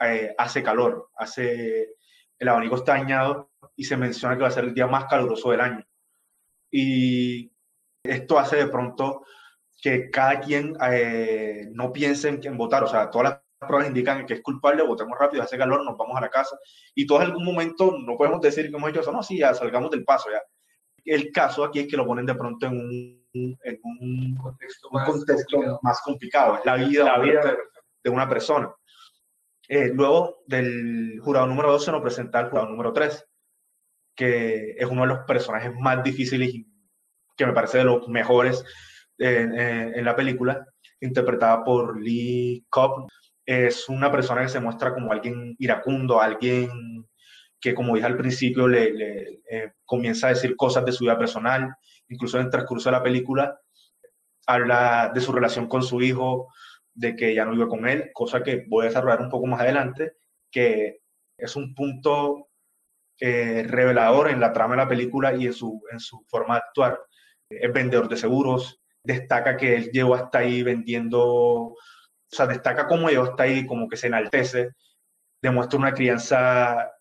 eh, 0.00 0.34
hace 0.38 0.62
calor, 0.62 1.10
hace, 1.16 1.94
el 2.38 2.48
abanico 2.48 2.76
está 2.76 2.92
dañado 2.92 3.50
y 3.76 3.84
se 3.84 3.96
menciona 3.96 4.36
que 4.36 4.42
va 4.42 4.48
a 4.48 4.52
ser 4.52 4.64
el 4.64 4.74
día 4.74 4.86
más 4.86 5.04
caluroso 5.06 5.50
del 5.50 5.60
año. 5.60 5.84
Y 6.70 7.52
esto 8.02 8.38
hace 8.38 8.56
de 8.56 8.66
pronto 8.68 9.24
que 9.80 10.10
cada 10.10 10.40
quien 10.40 10.76
eh, 10.90 11.68
no 11.72 11.92
piense 11.92 12.28
en, 12.28 12.40
en 12.44 12.56
votar, 12.56 12.84
o 12.84 12.86
sea, 12.86 13.10
todas 13.10 13.30
las 13.30 13.39
pruebas 13.60 13.88
indican 13.88 14.26
que 14.26 14.34
es 14.34 14.42
culpable, 14.42 14.82
votemos 14.82 15.18
rápido, 15.18 15.42
hace 15.42 15.58
calor, 15.58 15.84
nos 15.84 15.96
vamos 15.96 16.16
a 16.16 16.20
la 16.20 16.30
casa. 16.30 16.58
Y 16.94 17.06
todos 17.06 17.22
en 17.22 17.28
algún 17.28 17.44
momento 17.44 17.96
no 17.98 18.16
podemos 18.16 18.40
decir 18.40 18.70
que 18.70 18.76
hemos 18.76 18.90
hecho 18.90 19.00
eso, 19.00 19.12
no, 19.12 19.22
sí, 19.22 19.38
ya 19.38 19.54
salgamos 19.54 19.90
del 19.90 20.04
paso, 20.04 20.30
ya. 20.30 20.42
El 21.04 21.30
caso 21.32 21.64
aquí 21.64 21.80
es 21.80 21.88
que 21.88 21.96
lo 21.96 22.06
ponen 22.06 22.26
de 22.26 22.34
pronto 22.34 22.66
en 22.66 22.72
un 22.72 23.20
en 23.32 23.80
un 23.84 24.36
contexto, 24.36 24.90
más, 24.90 25.08
contexto 25.08 25.56
complicado. 25.56 25.80
más, 25.82 26.00
complicado. 26.02 26.58
es 26.58 26.64
la 26.64 26.76
vida, 26.76 27.04
la 27.04 27.18
vida 27.18 27.56
de 28.02 28.10
una 28.10 28.28
persona. 28.28 28.72
Eh, 29.68 29.90
luego 29.94 30.42
del 30.46 31.20
jurado 31.20 31.46
número 31.46 31.70
2 31.72 31.84
se 31.84 31.92
nos 31.92 32.02
presenta 32.02 32.40
el 32.40 32.48
jurado 32.50 32.68
número 32.68 32.92
3, 32.92 33.24
que 34.16 34.74
es 34.76 34.86
uno 34.86 35.02
de 35.02 35.08
los 35.08 35.18
personajes 35.20 35.72
más 35.78 36.02
difíciles 36.02 36.54
y 36.54 36.66
que 37.36 37.46
me 37.46 37.52
parece 37.52 37.78
de 37.78 37.84
los 37.84 38.08
mejores 38.08 38.64
en, 39.18 39.54
en, 39.58 39.94
en 39.94 40.04
la 40.04 40.16
película, 40.16 40.66
interpretada 41.00 41.62
por 41.62 42.00
Lee 42.00 42.66
Cobb. 42.68 43.08
Es 43.52 43.88
una 43.88 44.12
persona 44.12 44.42
que 44.42 44.48
se 44.48 44.60
muestra 44.60 44.94
como 44.94 45.10
alguien 45.10 45.56
iracundo, 45.58 46.20
alguien 46.20 47.04
que, 47.60 47.74
como 47.74 47.96
dije 47.96 48.06
al 48.06 48.16
principio, 48.16 48.68
le, 48.68 49.40
eh, 49.50 49.72
comienza 49.84 50.28
a 50.28 50.30
decir 50.30 50.54
cosas 50.54 50.84
de 50.84 50.92
su 50.92 51.02
vida 51.02 51.18
personal, 51.18 51.74
incluso 52.08 52.38
en 52.38 52.44
el 52.44 52.50
transcurso 52.50 52.90
de 52.90 52.96
la 52.96 53.02
película, 53.02 53.58
habla 54.46 55.10
de 55.12 55.20
su 55.20 55.32
relación 55.32 55.66
con 55.66 55.82
su 55.82 56.00
hijo, 56.00 56.46
de 56.94 57.16
que 57.16 57.34
ya 57.34 57.44
no 57.44 57.50
vive 57.50 57.66
con 57.66 57.88
él, 57.88 58.10
cosa 58.14 58.40
que 58.44 58.66
voy 58.68 58.84
a 58.84 58.88
desarrollar 58.88 59.20
un 59.20 59.30
poco 59.30 59.48
más 59.48 59.60
adelante, 59.60 60.12
que 60.48 61.00
es 61.36 61.56
un 61.56 61.74
punto 61.74 62.50
eh, 63.18 63.64
revelador 63.66 64.30
en 64.30 64.38
la 64.38 64.52
trama 64.52 64.74
de 64.76 64.82
la 64.82 64.88
película 64.88 65.34
y 65.34 65.46
en 65.46 65.54
su, 65.54 65.82
en 65.90 65.98
su 65.98 66.24
forma 66.28 66.54
de 66.54 66.60
actuar. 66.68 67.00
Es 67.48 67.72
vendedor 67.72 68.08
de 68.08 68.16
seguros, 68.16 68.80
destaca 69.02 69.56
que 69.56 69.74
él 69.74 69.90
llegó 69.90 70.14
hasta 70.14 70.38
ahí 70.38 70.62
vendiendo, 70.62 71.74
o 72.32 72.36
sea, 72.36 72.46
destaca 72.46 72.86
cómo 72.86 73.08
llegó 73.08 73.24
hasta 73.24 73.42
ahí, 73.44 73.66
como 73.66 73.88
que 73.88 73.96
se 73.96 74.06
enaltece, 74.06 74.70
demuestra 75.42 75.78
una 75.78 75.92
crianza 75.92 76.92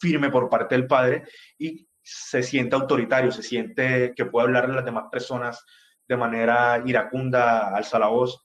firme 0.00 0.30
por 0.30 0.48
parte 0.48 0.74
del 0.74 0.86
padre 0.86 1.24
y 1.58 1.86
se 2.02 2.42
siente 2.42 2.76
autoritario, 2.76 3.32
se 3.32 3.42
siente 3.42 4.12
que 4.14 4.26
puede 4.26 4.46
hablar 4.46 4.64
a 4.64 4.74
las 4.74 4.84
demás 4.84 5.04
personas 5.10 5.64
de 6.06 6.16
manera 6.16 6.82
iracunda, 6.84 7.74
alza 7.74 7.98
la 7.98 8.08
voz. 8.08 8.44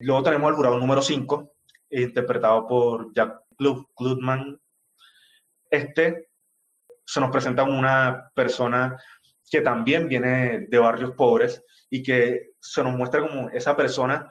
Luego 0.00 0.22
tenemos 0.22 0.48
al 0.48 0.56
jurado 0.56 0.78
número 0.78 1.02
5, 1.02 1.54
interpretado 1.90 2.66
por 2.66 3.12
Jack 3.14 3.42
Klugman. 3.96 4.60
Este 5.70 6.28
se 7.04 7.20
nos 7.20 7.30
presenta 7.30 7.64
como 7.64 7.78
una 7.78 8.30
persona 8.34 8.96
que 9.50 9.62
también 9.62 10.08
viene 10.08 10.66
de 10.68 10.78
barrios 10.78 11.12
pobres 11.12 11.64
y 11.88 12.02
que 12.02 12.50
se 12.60 12.82
nos 12.82 12.94
muestra 12.94 13.22
como 13.26 13.48
esa 13.48 13.74
persona 13.74 14.30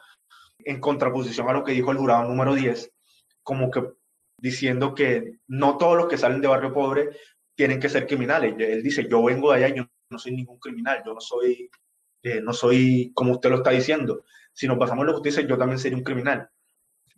en 0.60 0.80
contraposición 0.80 1.50
a 1.50 1.54
lo 1.54 1.64
que 1.64 1.72
dijo 1.72 1.92
el 1.92 1.98
jurado 1.98 2.28
número 2.28 2.56
10, 2.56 2.92
como 3.44 3.72
que 3.72 3.84
diciendo 4.38 4.94
que 4.94 5.40
no 5.48 5.78
todos 5.78 5.98
los 5.98 6.08
que 6.08 6.18
salen 6.18 6.42
de 6.42 6.48
barrio 6.48 6.74
pobre 6.74 7.10
tienen 7.56 7.80
que 7.80 7.90
ser 7.90 8.06
criminales. 8.06 8.56
Él 8.60 8.84
dice, 8.84 9.08
yo 9.10 9.24
vengo 9.24 9.52
de 9.52 9.66
allá, 9.66 9.76
yo 9.76 9.88
no 10.10 10.20
soy 10.20 10.36
ningún 10.36 10.60
criminal, 10.60 11.02
yo 11.06 11.14
no 11.14 11.22
soy, 11.22 11.70
eh, 12.24 12.42
no 12.42 12.54
soy 12.54 13.12
como 13.14 13.34
usted 13.34 13.50
lo 13.50 13.58
está 13.58 13.72
diciendo. 13.72 14.24
Si 14.54 14.68
nos 14.68 14.78
pasamos 14.78 15.06
lo 15.06 15.14
que 15.14 15.18
usted 15.18 15.30
dice, 15.32 15.48
yo 15.48 15.58
también 15.58 15.80
sería 15.80 15.98
un 15.98 16.04
criminal. 16.04 16.50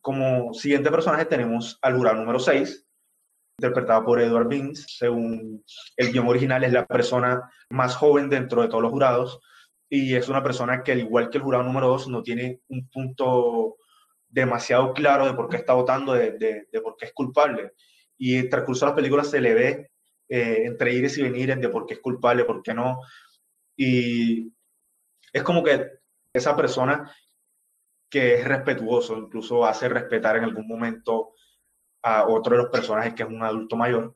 Como 0.02 0.54
siguiente 0.54 0.92
personaje 0.92 1.26
tenemos 1.26 1.78
al 1.82 1.98
jurado 1.98 2.18
número 2.18 2.40
6, 2.40 2.86
interpretado 3.60 4.06
por 4.06 4.22
Edward 4.22 4.48
Beans. 4.48 4.86
Según 4.98 5.64
el 5.98 6.12
guion 6.12 6.28
original, 6.28 6.64
es 6.64 6.72
la 6.72 6.86
persona 6.86 7.52
más 7.70 7.96
joven 7.96 8.30
dentro 8.30 8.62
de 8.62 8.70
todos 8.70 8.82
los 8.82 8.92
jurados 8.92 9.42
y 9.90 10.16
es 10.16 10.30
una 10.30 10.44
persona 10.44 10.84
que, 10.84 10.92
al 10.92 11.00
igual 11.00 11.30
que 11.30 11.38
el 11.38 11.44
jurado 11.44 11.64
número 11.64 11.88
2, 11.88 12.10
no 12.10 12.22
tiene 12.22 12.62
un 12.68 12.88
punto 12.90 13.78
demasiado 14.28 14.94
claro 14.94 15.26
de 15.26 15.34
por 15.34 15.50
qué 15.50 15.58
está 15.58 15.74
votando, 15.74 16.14
de, 16.14 16.32
de, 16.32 16.82
por 16.82 16.96
qué 16.96 17.06
es 17.06 17.14
culpable. 17.14 17.74
Y 18.18 18.38
el 18.38 18.50
transcurso 18.50 18.86
de 18.86 18.92
la 18.92 18.96
película 18.96 19.24
se 19.24 19.42
le 19.42 19.54
ve 19.54 19.92
eh, 20.28 20.64
entre 20.66 20.94
ires 20.94 21.18
y 21.18 21.24
venires 21.24 21.60
de 21.60 21.70
por 21.70 21.88
qué 21.88 21.96
es 21.96 22.00
culpable, 22.02 22.46
por 22.46 22.62
qué 22.62 22.74
no. 22.74 23.00
Y 23.76 24.54
es 25.34 25.44
como 25.44 25.64
que 25.64 25.88
esa 26.34 26.56
persona 26.56 27.12
que 28.10 28.36
es 28.36 28.46
respetuoso, 28.46 29.18
incluso 29.18 29.66
hace 29.66 29.90
respetar 29.90 30.38
en 30.38 30.44
algún 30.44 30.68
momento 30.68 31.34
a 32.04 32.28
otro 32.28 32.56
de 32.56 32.64
los 32.64 32.72
personajes 32.72 33.14
que 33.14 33.24
es 33.24 33.30
un 33.30 33.44
adulto 33.44 33.76
mayor. 33.76 34.16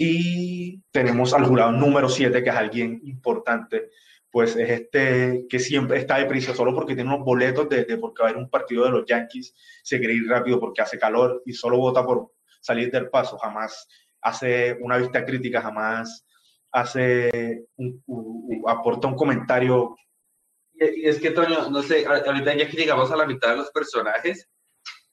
Y 0.00 0.80
tenemos 0.92 1.34
al 1.34 1.44
jurado 1.44 1.72
número 1.72 2.08
7, 2.08 2.44
que 2.44 2.50
es 2.50 2.54
alguien 2.54 3.00
importante, 3.02 3.90
pues 4.30 4.54
es 4.54 4.70
este 4.70 5.46
que 5.48 5.58
siempre 5.58 5.98
está 5.98 6.18
deprisa 6.18 6.54
solo 6.54 6.72
porque 6.72 6.94
tiene 6.94 7.12
unos 7.12 7.24
boletos 7.24 7.68
de, 7.68 7.84
porque 7.98 8.22
va 8.22 8.28
a 8.28 8.30
haber 8.30 8.40
un 8.40 8.48
partido 8.48 8.84
de 8.84 8.90
los 8.90 9.04
Yankees, 9.06 9.52
se 9.82 9.98
quiere 9.98 10.14
ir 10.14 10.28
rápido 10.28 10.60
porque 10.60 10.82
hace 10.82 11.00
calor 11.00 11.42
y 11.44 11.52
solo 11.52 11.78
vota 11.78 12.06
por 12.06 12.30
salir 12.60 12.92
del 12.92 13.10
paso, 13.10 13.38
jamás 13.38 13.88
hace 14.20 14.78
una 14.80 14.98
vista 14.98 15.24
crítica, 15.24 15.62
jamás 15.62 16.24
hace 16.70 17.64
aporta 18.68 19.08
un 19.08 19.16
comentario. 19.16 19.96
Y, 20.74 21.08
es 21.08 21.18
que, 21.18 21.32
Toño, 21.32 21.70
no 21.70 21.82
sé, 21.82 22.06
ahorita 22.06 22.54
ya 22.54 22.68
que 22.68 22.76
llegamos 22.76 23.10
a 23.10 23.16
la 23.16 23.26
mitad 23.26 23.50
de 23.50 23.56
los 23.56 23.70
personajes, 23.72 24.48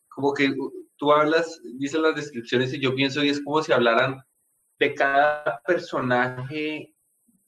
como 0.10 0.32
que 0.32 0.54
tú 0.96 1.12
hablas, 1.12 1.60
dices 1.80 2.00
las 2.00 2.16
descripciones 2.16 2.72
y 2.72 2.80
yo 2.80 2.94
pienso 2.94 3.24
y 3.24 3.30
es 3.30 3.44
como 3.44 3.64
si 3.64 3.72
hablaran 3.72 4.22
de 4.80 4.94
cada 4.94 5.62
personaje 5.66 6.94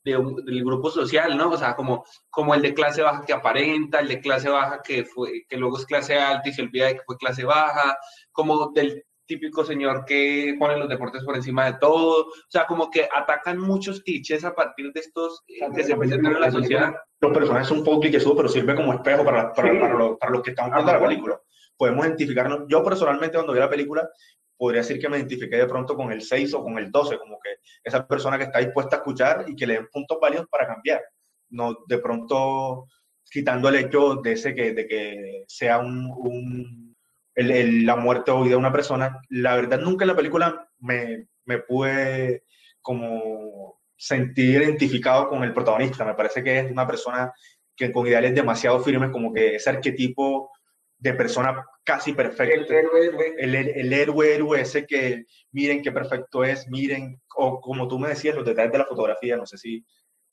de 0.04 0.18
del 0.46 0.64
grupo 0.64 0.90
social, 0.90 1.38
¿no? 1.38 1.52
O 1.52 1.58
sea, 1.58 1.76
como, 1.76 2.06
como 2.30 2.56
el 2.56 2.62
de 2.62 2.74
clase 2.74 3.02
baja 3.02 3.26
que 3.26 3.34
aparenta, 3.34 4.00
el 4.00 4.08
de 4.08 4.22
clase 4.22 4.50
baja 4.50 4.82
que, 4.82 5.04
fue, 5.04 5.46
que 5.50 5.58
luego 5.58 5.78
es 5.78 5.86
clase 5.86 6.18
alta 6.18 6.48
y 6.48 6.54
se 6.54 6.62
olvida 6.62 6.88
de 6.88 6.96
que 6.96 7.04
fue 7.06 7.18
clase 7.18 7.44
baja, 7.44 7.98
como 8.32 8.72
del 8.72 9.04
típico 9.26 9.66
señor 9.66 10.06
que 10.06 10.56
pone 10.58 10.78
los 10.78 10.88
deportes 10.88 11.24
por 11.26 11.36
encima 11.36 11.66
de 11.66 11.78
todo, 11.80 12.28
o 12.28 12.32
sea, 12.48 12.66
como 12.66 12.90
que 12.90 13.10
atacan 13.14 13.60
muchos 13.60 14.02
clichés 14.02 14.46
a 14.46 14.56
partir 14.56 14.94
de 14.94 15.02
estos 15.02 15.44
que 15.46 15.84
se 15.84 15.98
presentan 15.98 16.36
en 16.36 16.42
la 16.42 16.52
sociedad. 16.52 16.96
Los 17.20 17.34
personajes 17.34 17.68
son 17.68 17.80
un 17.80 17.84
poco 17.84 18.00
clichés, 18.00 18.24
pero 18.24 18.48
sirve 18.48 18.76
como 18.76 18.94
espejo 18.94 19.26
para, 19.26 19.52
para, 19.52 19.80
para, 19.80 19.94
los, 19.94 20.18
para 20.18 20.32
los 20.32 20.42
que 20.42 20.52
están 20.52 20.72
viendo 20.72 20.94
la 20.94 21.00
película 21.00 21.42
podemos 21.78 22.06
identificarnos. 22.06 22.62
Yo 22.68 22.84
personalmente 22.84 23.38
cuando 23.38 23.54
vi 23.54 23.60
la 23.60 23.70
película 23.70 24.10
podría 24.58 24.82
decir 24.82 25.00
que 25.00 25.10
me 25.10 25.18
identifiqué 25.18 25.58
de 25.58 25.68
pronto 25.68 25.96
con 25.96 26.12
el 26.12 26.22
6 26.22 26.54
o 26.56 26.64
con 26.64 26.78
el 26.78 26.92
12, 26.92 27.18
como 27.18 27.40
que 27.40 27.58
esa 27.84 28.08
persona 28.08 28.38
que 28.38 28.46
está 28.46 28.60
dispuesta 28.60 28.98
a 28.98 29.00
escuchar 29.00 29.46
y 29.48 29.56
que 29.56 29.68
le 29.68 29.76
den 29.76 29.88
puntos 29.92 30.18
válidos 30.22 30.48
para 30.50 30.68
cambiar. 30.68 31.02
No 31.50 31.78
de 31.88 31.98
pronto 32.00 32.88
quitando 33.30 33.70
el 33.70 33.76
hecho 33.76 34.16
de, 34.16 34.32
ese 34.34 34.56
que, 34.56 34.74
de 34.74 34.88
que 34.88 35.44
sea 35.48 35.80
un, 35.80 36.12
un 36.18 36.96
el, 37.36 37.86
la 37.86 37.96
muerte 37.96 38.32
hoy 38.32 38.50
de 38.50 38.56
una 38.56 38.72
persona. 38.72 39.22
La 39.30 39.56
verdad, 39.56 39.80
nunca 39.80 40.04
en 40.04 40.10
la 40.10 40.16
película 40.16 40.70
me, 40.80 41.28
me 41.46 41.60
pude 41.60 42.44
como 42.82 43.80
sentir 43.96 44.62
identificado 44.62 45.30
con 45.30 45.44
el 45.44 45.54
protagonista. 45.54 46.06
Me 46.06 46.16
parece 46.16 46.44
que 46.44 46.60
es 46.60 46.72
una 46.72 46.88
persona 46.88 47.32
que 47.76 47.92
con 47.92 48.08
ideales 48.08 48.34
demasiado 48.34 48.80
firmes, 48.80 49.12
como 49.12 49.32
que 49.32 49.56
ese 49.56 49.70
arquetipo 49.70 50.52
de 51.00 51.14
persona 51.14 51.64
casi 51.84 52.14
perfecta. 52.14 52.54
El 52.54 52.72
héroe, 52.72 53.36
el, 53.38 53.56
el, 53.56 53.94
héroe, 53.94 54.34
héroe 54.34 54.62
ese 54.62 54.86
que 54.86 55.26
miren 55.52 55.82
qué 55.82 55.92
perfecto 55.92 56.44
es, 56.44 56.68
miren, 56.68 57.22
o 57.36 57.62
como 57.62 57.88
tú 57.88 58.00
me 58.00 58.10
decías, 58.10 58.36
los 58.36 58.46
detalles 58.46 58.72
de 58.72 58.78
la 58.80 58.86
fotografía, 58.86 59.38
no 59.38 59.46
sé 59.46 59.58
si 59.58 59.86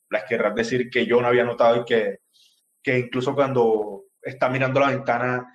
las 0.09 0.23
querrás 0.25 0.55
decir 0.55 0.89
que 0.89 1.05
yo 1.05 1.21
no 1.21 1.27
había 1.27 1.43
notado 1.43 1.81
y 1.81 1.85
que, 1.85 2.19
que 2.81 2.99
incluso 2.99 3.33
cuando 3.33 4.05
está 4.21 4.49
mirando 4.49 4.79
la 4.79 4.89
ventana 4.89 5.47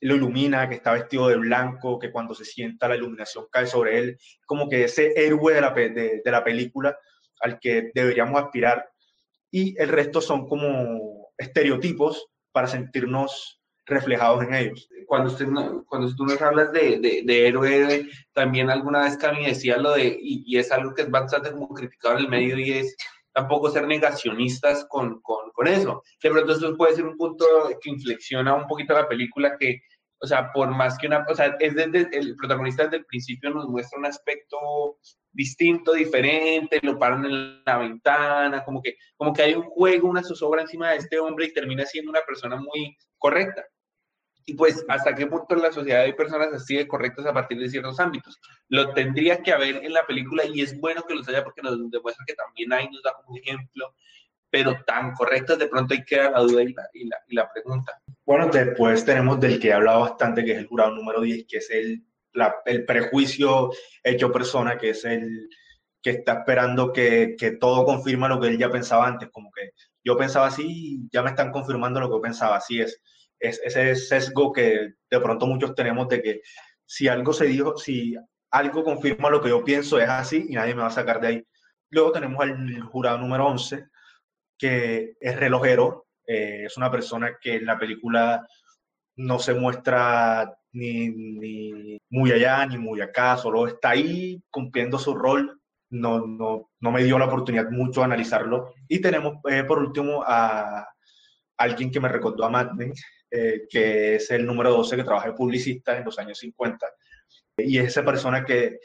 lo 0.00 0.14
ilumina, 0.14 0.68
que 0.68 0.74
está 0.74 0.92
vestido 0.92 1.28
de 1.28 1.36
blanco, 1.36 1.98
que 1.98 2.12
cuando 2.12 2.34
se 2.34 2.44
sienta 2.44 2.88
la 2.88 2.96
iluminación 2.96 3.46
cae 3.50 3.66
sobre 3.66 3.98
él, 3.98 4.18
como 4.44 4.68
que 4.68 4.84
ese 4.84 5.12
héroe 5.16 5.54
de 5.54 5.60
la, 5.60 5.70
de, 5.70 6.20
de 6.24 6.30
la 6.30 6.44
película 6.44 6.96
al 7.40 7.58
que 7.58 7.90
deberíamos 7.94 8.42
aspirar. 8.42 8.88
Y 9.50 9.80
el 9.80 9.88
resto 9.88 10.20
son 10.20 10.46
como 10.46 11.30
estereotipos 11.38 12.26
para 12.52 12.66
sentirnos 12.66 13.62
reflejados 13.86 14.44
en 14.44 14.54
ellos. 14.54 14.88
Cuando, 15.06 15.30
usted, 15.30 15.46
cuando 15.86 16.14
tú 16.14 16.24
nos 16.24 16.40
hablas 16.42 16.72
de, 16.72 16.98
de, 16.98 17.22
de 17.24 17.48
héroe, 17.48 18.08
también 18.32 18.68
alguna 18.68 19.04
vez 19.04 19.16
Cami 19.16 19.46
decía 19.46 19.76
lo 19.76 19.92
de, 19.92 20.18
y, 20.20 20.56
es 20.58 20.72
algo 20.72 20.94
que 20.94 21.02
es 21.02 21.10
bastante 21.10 21.52
como 21.52 21.68
criticado 21.68 22.18
en 22.18 22.24
el 22.24 22.28
medio, 22.28 22.58
y 22.58 22.72
es 22.72 22.96
tampoco 23.32 23.70
ser 23.70 23.86
negacionistas 23.86 24.84
con, 24.88 25.20
con, 25.20 25.50
con 25.52 25.68
eso. 25.68 26.02
De 26.22 26.30
pronto 26.30 26.52
esto 26.52 26.76
puede 26.76 26.96
ser 26.96 27.06
un 27.06 27.16
punto 27.16 27.46
que 27.80 27.90
inflexiona 27.90 28.54
un 28.54 28.66
poquito 28.66 28.94
la 28.94 29.08
película 29.08 29.56
que, 29.58 29.80
o 30.18 30.26
sea, 30.26 30.50
por 30.52 30.70
más 30.70 30.98
que 30.98 31.06
una, 31.06 31.24
o 31.28 31.34
sea, 31.34 31.56
es 31.60 31.74
desde 31.74 32.08
el 32.18 32.34
protagonista 32.34 32.84
desde 32.84 32.96
el 32.98 33.04
principio 33.04 33.50
nos 33.50 33.68
muestra 33.68 33.98
un 33.98 34.06
aspecto 34.06 34.98
distinto, 35.30 35.92
diferente, 35.92 36.80
lo 36.82 36.98
paran 36.98 37.26
en 37.26 37.62
la 37.64 37.78
ventana, 37.78 38.64
como 38.64 38.80
que, 38.82 38.96
como 39.16 39.34
que 39.34 39.42
hay 39.42 39.54
un 39.54 39.64
juego, 39.64 40.08
una 40.08 40.22
zozobra 40.22 40.62
encima 40.62 40.90
de 40.90 40.96
este 40.96 41.18
hombre 41.18 41.44
y 41.46 41.52
termina 41.52 41.84
siendo 41.84 42.10
una 42.10 42.22
persona 42.22 42.56
muy 42.56 42.96
correcta 43.18 43.62
y 44.48 44.54
pues 44.54 44.84
hasta 44.88 45.14
qué 45.14 45.26
punto 45.26 45.56
en 45.56 45.62
la 45.62 45.72
sociedad 45.72 46.02
hay 46.02 46.12
personas 46.12 46.52
así 46.54 46.76
de 46.76 46.86
correctas 46.86 47.26
a 47.26 47.32
partir 47.32 47.58
de 47.58 47.68
ciertos 47.68 47.98
ámbitos. 47.98 48.40
Lo 48.68 48.94
tendría 48.94 49.42
que 49.42 49.52
haber 49.52 49.84
en 49.84 49.92
la 49.92 50.06
película 50.06 50.44
y 50.44 50.60
es 50.60 50.78
bueno 50.78 51.02
que 51.02 51.16
los 51.16 51.28
haya 51.28 51.42
porque 51.42 51.62
nos 51.62 51.90
demuestra 51.90 52.24
que 52.24 52.34
también 52.34 52.72
hay, 52.72 52.88
nos 52.88 53.02
da 53.02 53.12
como 53.14 53.36
ejemplo, 53.36 53.92
pero 54.48 54.84
tan 54.86 55.12
correctas 55.14 55.58
de 55.58 55.66
pronto 55.66 55.94
hay 55.94 56.04
que 56.04 56.16
dar 56.16 56.30
la 56.30 56.40
duda 56.40 56.62
y 56.62 56.72
la, 56.72 56.88
y 56.94 57.08
la, 57.08 57.16
y 57.26 57.34
la 57.34 57.52
pregunta. 57.52 58.00
Bueno, 58.24 58.46
después 58.46 59.04
tenemos 59.04 59.40
del 59.40 59.58
que 59.58 59.68
he 59.68 59.72
hablado 59.72 60.02
bastante, 60.02 60.44
que 60.44 60.52
es 60.52 60.58
el 60.58 60.68
jurado 60.68 60.92
número 60.94 61.22
10, 61.22 61.46
que 61.48 61.56
es 61.56 61.68
el, 61.70 62.06
la, 62.32 62.54
el 62.66 62.84
prejuicio 62.84 63.72
hecho 64.04 64.30
persona, 64.30 64.78
que 64.78 64.90
es 64.90 65.04
el 65.04 65.48
que 66.00 66.10
está 66.10 66.34
esperando 66.34 66.92
que, 66.92 67.34
que 67.36 67.56
todo 67.56 67.84
confirma 67.84 68.28
lo 68.28 68.40
que 68.40 68.46
él 68.46 68.58
ya 68.58 68.70
pensaba 68.70 69.08
antes, 69.08 69.28
como 69.32 69.50
que 69.50 69.70
yo 70.04 70.16
pensaba 70.16 70.46
así, 70.46 71.00
ya 71.10 71.20
me 71.20 71.30
están 71.30 71.50
confirmando 71.50 71.98
lo 71.98 72.06
que 72.06 72.14
yo 72.14 72.20
pensaba, 72.20 72.56
así 72.58 72.80
es 72.80 73.02
es 73.38 73.60
ese 73.64 73.94
sesgo 73.94 74.52
que 74.52 74.94
de 75.10 75.20
pronto 75.20 75.46
muchos 75.46 75.74
tenemos 75.74 76.08
de 76.08 76.22
que 76.22 76.40
si 76.84 77.08
algo 77.08 77.32
se 77.32 77.46
dijo, 77.46 77.76
si 77.76 78.16
algo 78.50 78.84
confirma 78.84 79.30
lo 79.30 79.40
que 79.40 79.50
yo 79.50 79.64
pienso 79.64 79.98
es 79.98 80.08
así 80.08 80.46
y 80.48 80.54
nadie 80.54 80.74
me 80.74 80.82
va 80.82 80.88
a 80.88 80.90
sacar 80.90 81.20
de 81.20 81.28
ahí. 81.28 81.46
Luego 81.90 82.12
tenemos 82.12 82.40
al 82.40 82.80
jurado 82.82 83.18
número 83.18 83.46
11, 83.46 83.88
que 84.58 85.14
es 85.20 85.36
relojero, 85.36 86.06
eh, 86.26 86.64
es 86.66 86.76
una 86.76 86.90
persona 86.90 87.36
que 87.40 87.56
en 87.56 87.66
la 87.66 87.78
película 87.78 88.46
no 89.16 89.38
se 89.38 89.54
muestra 89.54 90.56
ni, 90.72 91.08
ni, 91.08 91.98
muy 92.10 92.32
allá 92.32 92.66
ni 92.66 92.78
muy 92.78 93.00
acá, 93.00 93.36
solo 93.36 93.66
está 93.66 93.90
ahí 93.90 94.42
cumpliendo 94.50 94.98
su 94.98 95.14
rol. 95.14 95.60
No, 95.88 96.26
no, 96.26 96.70
no 96.80 96.90
me 96.90 97.04
dio 97.04 97.16
la 97.18 97.26
oportunidad 97.26 97.70
mucho 97.70 98.00
de 98.00 98.06
analizarlo. 98.06 98.74
Y 98.88 99.00
tenemos 99.00 99.36
eh, 99.48 99.62
por 99.64 99.78
último 99.78 100.22
a 100.26 100.86
alguien 101.56 101.90
que 101.90 102.00
me 102.00 102.08
recordó 102.08 102.44
a 102.44 102.50
Mad 102.50 102.72
Men, 102.72 102.92
eh, 103.36 103.66
que 103.68 104.16
es 104.16 104.30
el 104.30 104.46
número 104.46 104.70
12 104.70 104.96
que 104.96 105.04
trabaja 105.04 105.28
de 105.28 105.34
publicista 105.34 105.98
en 105.98 106.04
los 106.04 106.18
años 106.18 106.38
50. 106.38 106.86
Y 107.58 107.78
es 107.78 107.88
esa 107.88 108.04
persona 108.04 108.44
que 108.44 108.80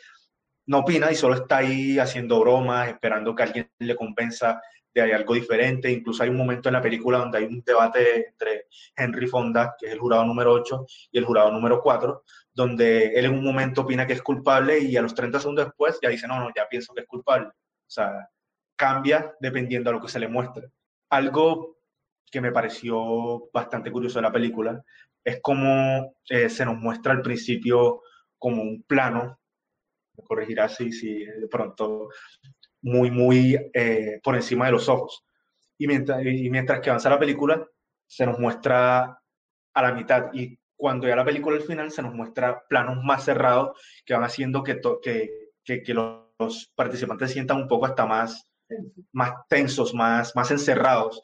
no 0.67 0.79
opina 0.79 1.11
y 1.11 1.15
solo 1.15 1.35
está 1.35 1.57
ahí 1.57 1.97
haciendo 1.99 2.39
bromas, 2.41 2.89
esperando 2.89 3.33
que 3.33 3.43
alguien 3.43 3.71
le 3.79 3.95
convenza 3.95 4.61
de 4.93 5.13
algo 5.13 5.33
diferente. 5.33 5.89
Incluso 5.89 6.23
hay 6.23 6.29
un 6.29 6.37
momento 6.37 6.69
en 6.69 6.73
la 6.73 6.81
película 6.81 7.19
donde 7.19 7.37
hay 7.37 7.45
un 7.45 7.63
debate 7.65 8.27
entre 8.27 8.65
Henry 8.95 9.27
Fonda, 9.27 9.75
que 9.79 9.87
es 9.87 9.93
el 9.93 9.99
jurado 9.99 10.25
número 10.25 10.51
8, 10.51 10.85
y 11.11 11.17
el 11.17 11.25
jurado 11.25 11.51
número 11.51 11.81
4, 11.81 12.23
donde 12.53 13.13
él 13.13 13.25
en 13.25 13.33
un 13.33 13.43
momento 13.43 13.81
opina 13.81 14.05
que 14.05 14.13
es 14.13 14.21
culpable 14.21 14.79
y 14.79 14.97
a 14.97 15.01
los 15.01 15.15
30 15.15 15.39
segundos 15.39 15.65
después 15.65 15.97
ya 16.01 16.09
dice, 16.09 16.27
no, 16.27 16.39
no, 16.39 16.51
ya 16.55 16.67
pienso 16.69 16.93
que 16.93 17.01
es 17.01 17.07
culpable. 17.07 17.47
O 17.47 17.93
sea, 17.93 18.29
cambia 18.75 19.33
dependiendo 19.39 19.89
a 19.89 19.93
lo 19.93 20.01
que 20.01 20.09
se 20.09 20.19
le 20.19 20.27
muestre. 20.27 20.69
Algo 21.09 21.80
que 22.31 22.41
me 22.41 22.51
pareció 22.51 23.49
bastante 23.53 23.91
curioso 23.91 24.19
de 24.19 24.23
la 24.23 24.31
película 24.31 24.83
es 25.23 25.39
cómo 25.41 26.15
eh, 26.29 26.49
se 26.49 26.65
nos 26.65 26.77
muestra 26.77 27.11
al 27.11 27.21
principio 27.21 28.01
como 28.37 28.63
un 28.63 28.83
plano, 28.83 29.39
me 30.17 30.23
corregirá 30.23 30.67
si, 30.67 30.91
si 30.91 31.25
de 31.25 31.47
pronto 31.47 32.09
muy, 32.81 33.11
muy 33.11 33.55
eh, 33.73 34.19
por 34.23 34.35
encima 34.35 34.65
de 34.65 34.71
los 34.71 34.89
ojos. 34.89 35.23
Y 35.77 35.87
mientras, 35.87 36.25
y 36.25 36.49
mientras 36.49 36.79
que 36.79 36.89
avanza 36.89 37.09
la 37.09 37.19
película, 37.19 37.67
se 38.07 38.25
nos 38.25 38.39
muestra 38.39 39.19
a 39.73 39.81
la 39.81 39.93
mitad 39.93 40.33
y 40.33 40.57
cuando 40.75 41.07
ya 41.07 41.15
la 41.15 41.25
película 41.25 41.57
al 41.57 41.63
final 41.63 41.91
se 41.91 42.01
nos 42.01 42.13
muestra 42.13 42.63
planos 42.67 43.03
más 43.03 43.23
cerrados 43.23 43.79
que 44.03 44.13
van 44.13 44.23
haciendo 44.23 44.63
que, 44.63 44.81
que, 45.01 45.83
que, 45.83 45.93
los, 45.93 46.71
participantes 46.75 47.31
sientan 47.31 47.57
un 47.57 47.67
poco 47.67 47.85
hasta 47.85 48.07
más, 48.07 48.51
más 49.11 49.31
tensos, 49.47 49.93
más, 49.93 50.35
más 50.35 50.49
encerrados, 50.49 51.21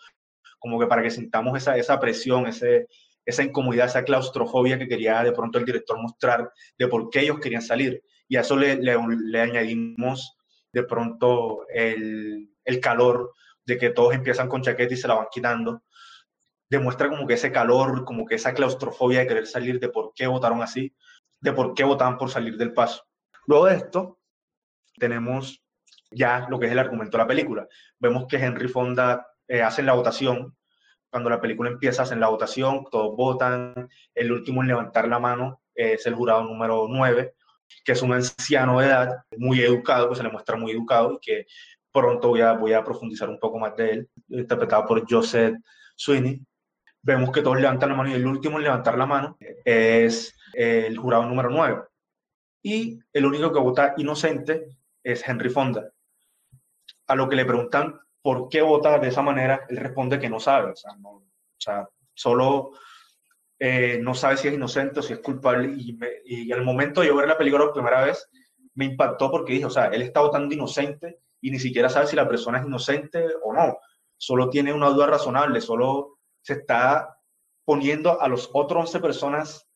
como 0.60 0.80
que 0.80 0.88
para 0.88 1.02
que 1.02 1.12
sintamos 1.12 1.58
esa, 1.58 1.78
esa 1.78 2.00
presión, 2.00 2.48
ese, 2.48 2.88
esa 3.26 3.44
incomodidad, 3.44 3.88
esa 3.88 4.04
claustrofobia 4.04 4.80
que 4.80 4.88
quería 4.88 5.22
de 5.24 5.34
pronto 5.34 5.60
el 5.60 5.66
director 5.66 6.02
mostrar 6.02 6.52
de 6.78 6.88
por 6.88 7.10
qué 7.10 7.22
ellos 7.22 7.40
querían 7.40 7.62
salir. 7.62 8.02
Y 8.28 8.38
a 8.38 8.42
eso 8.42 8.56
le, 8.56 8.78
le, 8.78 9.42
añadimos 9.42 10.38
de 10.72 10.84
pronto 10.84 11.68
el, 11.70 12.50
el, 12.64 12.80
calor 12.80 13.34
de 13.66 13.78
que 13.78 13.90
todos 13.90 14.14
empiezan 14.14 14.50
con 14.50 14.62
chaqueta 14.62 14.94
y 14.94 14.98
se 14.98 15.08
la 15.08 15.16
van 15.16 15.28
quitando. 15.32 15.84
Demuestra 16.70 17.10
como 17.10 17.28
que 17.28 17.36
ese 17.36 17.52
calor, 17.52 18.06
como 18.06 18.26
que 18.26 18.36
esa 18.36 18.54
claustrofobia 18.54 19.20
de 19.20 19.28
querer 19.28 19.48
salir, 19.48 19.80
de 19.80 19.90
por 19.90 20.14
qué 20.14 20.28
votaron 20.28 20.62
así, 20.62 20.94
de 21.40 21.54
por 21.54 21.74
qué 21.74 21.84
votaban 21.84 22.18
por 22.18 22.30
salir 22.30 22.58
del 22.58 22.74
paso. 22.74 23.04
Luego 23.46 23.66
de 23.66 23.76
esto, 23.76 24.20
tenemos 24.98 25.64
ya 26.12 26.48
lo 26.50 26.60
que 26.60 26.68
es 26.68 26.72
el 26.72 26.80
argumento 26.80 27.18
de 27.18 27.24
la 27.24 27.28
película. 27.28 27.68
Vemos 28.00 28.26
que 28.28 28.38
Henry 28.38 28.68
Fonda 28.68 29.26
eh, 29.48 29.62
hace 29.62 29.84
la 29.84 29.94
votación 29.94 30.58
cuando 31.10 31.30
la 31.30 31.42
película 31.42 31.70
empieza, 31.70 32.04
hacen 32.04 32.20
la 32.20 32.30
votación, 32.30 32.86
todos 32.92 33.16
votan, 33.16 33.90
el 34.14 34.32
último 34.32 34.62
en 34.62 34.68
levantar 34.68 35.08
la 35.08 35.20
mano 35.20 35.62
es 35.74 36.06
el 36.06 36.16
jurado 36.16 36.44
número 36.44 36.88
9, 36.90 37.34
que 37.84 37.92
es 37.94 38.02
un 38.02 38.14
anciano 38.14 38.80
de 38.80 38.88
edad, 38.88 39.24
muy 39.38 39.62
educado, 39.62 40.10
que 40.10 40.16
se 40.16 40.24
le 40.24 40.30
muestra 40.30 40.58
muy 40.58 40.72
educado 40.72 41.14
y 41.14 41.20
que 41.20 41.46
pronto 41.92 42.30
voy 42.30 42.42
a, 42.42 42.54
voy 42.54 42.74
a 42.74 42.84
profundizar 42.84 43.30
un 43.30 43.40
poco 43.40 43.58
más 43.58 43.76
de 43.76 43.92
él, 43.92 44.10
interpretado 44.30 44.86
por 44.86 45.04
Joseph 45.10 45.56
Sweeney. 45.96 46.42
Vemos 47.02 47.32
que 47.32 47.42
todos 47.42 47.60
levantan 47.60 47.90
la 47.90 47.96
mano 47.96 48.10
y 48.10 48.14
el 48.14 48.28
último 48.28 48.58
en 48.58 48.66
levantar 48.66 48.98
la 48.98 49.06
mano 49.06 49.38
es 49.64 50.38
el 50.54 50.98
jurado 50.98 51.26
número 51.26 51.50
9. 51.50 51.84
Y 52.64 53.00
el 53.14 53.26
único 53.26 53.54
que 53.54 53.60
vota 53.60 53.94
inocente 53.98 54.78
es 55.04 55.28
Henry 55.28 55.50
Fonda. 55.50 55.90
A 57.08 57.16
lo 57.16 57.30
que 57.30 57.38
le 57.38 57.46
preguntan 57.46 58.00
por 58.28 58.50
qué 58.50 58.62
vota 58.62 59.00
de 59.00 59.08
esa 59.08 59.22
manera, 59.22 59.66
él 59.70 59.78
responde 59.78 60.20
que 60.20 60.30
no 60.30 60.38
sabe, 60.38 60.72
o 60.72 60.76
sea, 60.76 60.92
o 61.02 61.24
sea 61.58 61.90
solo 62.14 62.72
eh, 63.58 64.00
no 64.02 64.14
sabe 64.14 64.36
si 64.36 64.50
es 64.50 64.54
inocente 64.54 65.00
o 65.00 65.02
si 65.02 65.14
es 65.14 65.20
culpable. 65.20 65.74
Y, 65.78 65.98
y, 66.26 66.52
al 66.52 66.66
momento 66.66 67.00
de 67.00 67.08
yo 67.08 67.16
ver 67.16 67.30
la 67.30 67.38
película 67.38 67.64
por 67.64 67.76
primera 67.76 68.04
vez, 68.04 68.30
me 68.74 68.84
impactó 68.84 69.32
porque 69.32 69.54
dije, 69.54 69.64
o 69.64 69.70
sea, 69.70 69.86
él 69.86 70.02
está 70.02 70.20
votando 70.20 70.54
inocente 70.54 71.22
y 71.40 71.52
ni 71.52 71.58
siquiera 71.58 71.88
sabe 71.88 72.08
si 72.08 72.18
la 72.18 72.28
persona 72.28 72.60
es 72.60 72.66
inocente 72.66 73.26
o 73.46 73.54
no. 73.54 73.78
Solo 74.18 74.50
tiene 74.50 74.74
una 74.74 74.90
duda 74.90 75.08
razonable, 75.08 75.62
solo 75.62 76.20
se 76.42 76.56
está 76.56 77.18
poniendo 77.64 78.20
a 78.20 78.28
los 78.28 78.50
otros 78.52 78.88
11 78.88 79.00
personas 79.00 79.70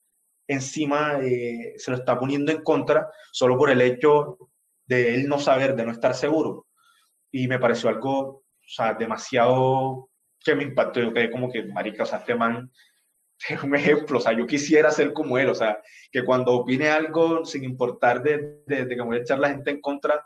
encima, 0.46 1.22
eh, 1.22 1.76
se 1.78 1.90
lo 1.90 1.96
está 1.96 2.20
poniendo 2.20 2.52
en 2.52 2.64
contra 2.64 3.10
solo 3.32 3.58
por 3.58 3.70
el 3.70 3.80
hecho 3.80 4.38
de 4.88 5.16
él 5.16 5.30
no 5.30 5.40
saber, 5.40 5.74
de 5.74 5.86
no 5.86 5.94
estar 5.94 6.14
seguro 6.16 6.68
y 7.32 7.48
me 7.48 7.60
pareció 7.60 7.90
algo, 7.90 8.40
sea, 8.73 8.93
demasiado 8.93 10.10
que 10.43 10.55
me 10.55 10.63
impactó. 10.63 10.99
Yo 11.01 11.13
quedé 11.13 11.31
como 11.31 11.51
que, 11.51 11.63
marica, 11.63 12.03
o 12.03 12.05
sea, 12.05 12.19
este 12.19 12.36
man 12.36 12.71
es 13.49 13.63
un 13.63 13.75
ejemplo, 13.75 14.17
o 14.17 14.21
sea, 14.21 14.34
yo 14.34 14.45
quisiera 14.45 14.91
ser 14.91 15.13
como 15.13 15.38
él, 15.38 15.49
o 15.49 15.55
sea, 15.55 15.81
que 16.12 16.23
cuando 16.23 16.53
opine 16.53 16.89
algo, 16.89 17.45
sin 17.45 17.63
importar 17.63 18.21
de, 18.21 18.62
de, 18.65 18.86
de 18.86 18.95
que 18.95 19.01
voy 19.01 19.17
a 19.17 19.21
echar 19.21 19.39
la 19.39 19.49
gente 19.49 19.71
en 19.71 19.81
contra, 19.81 20.23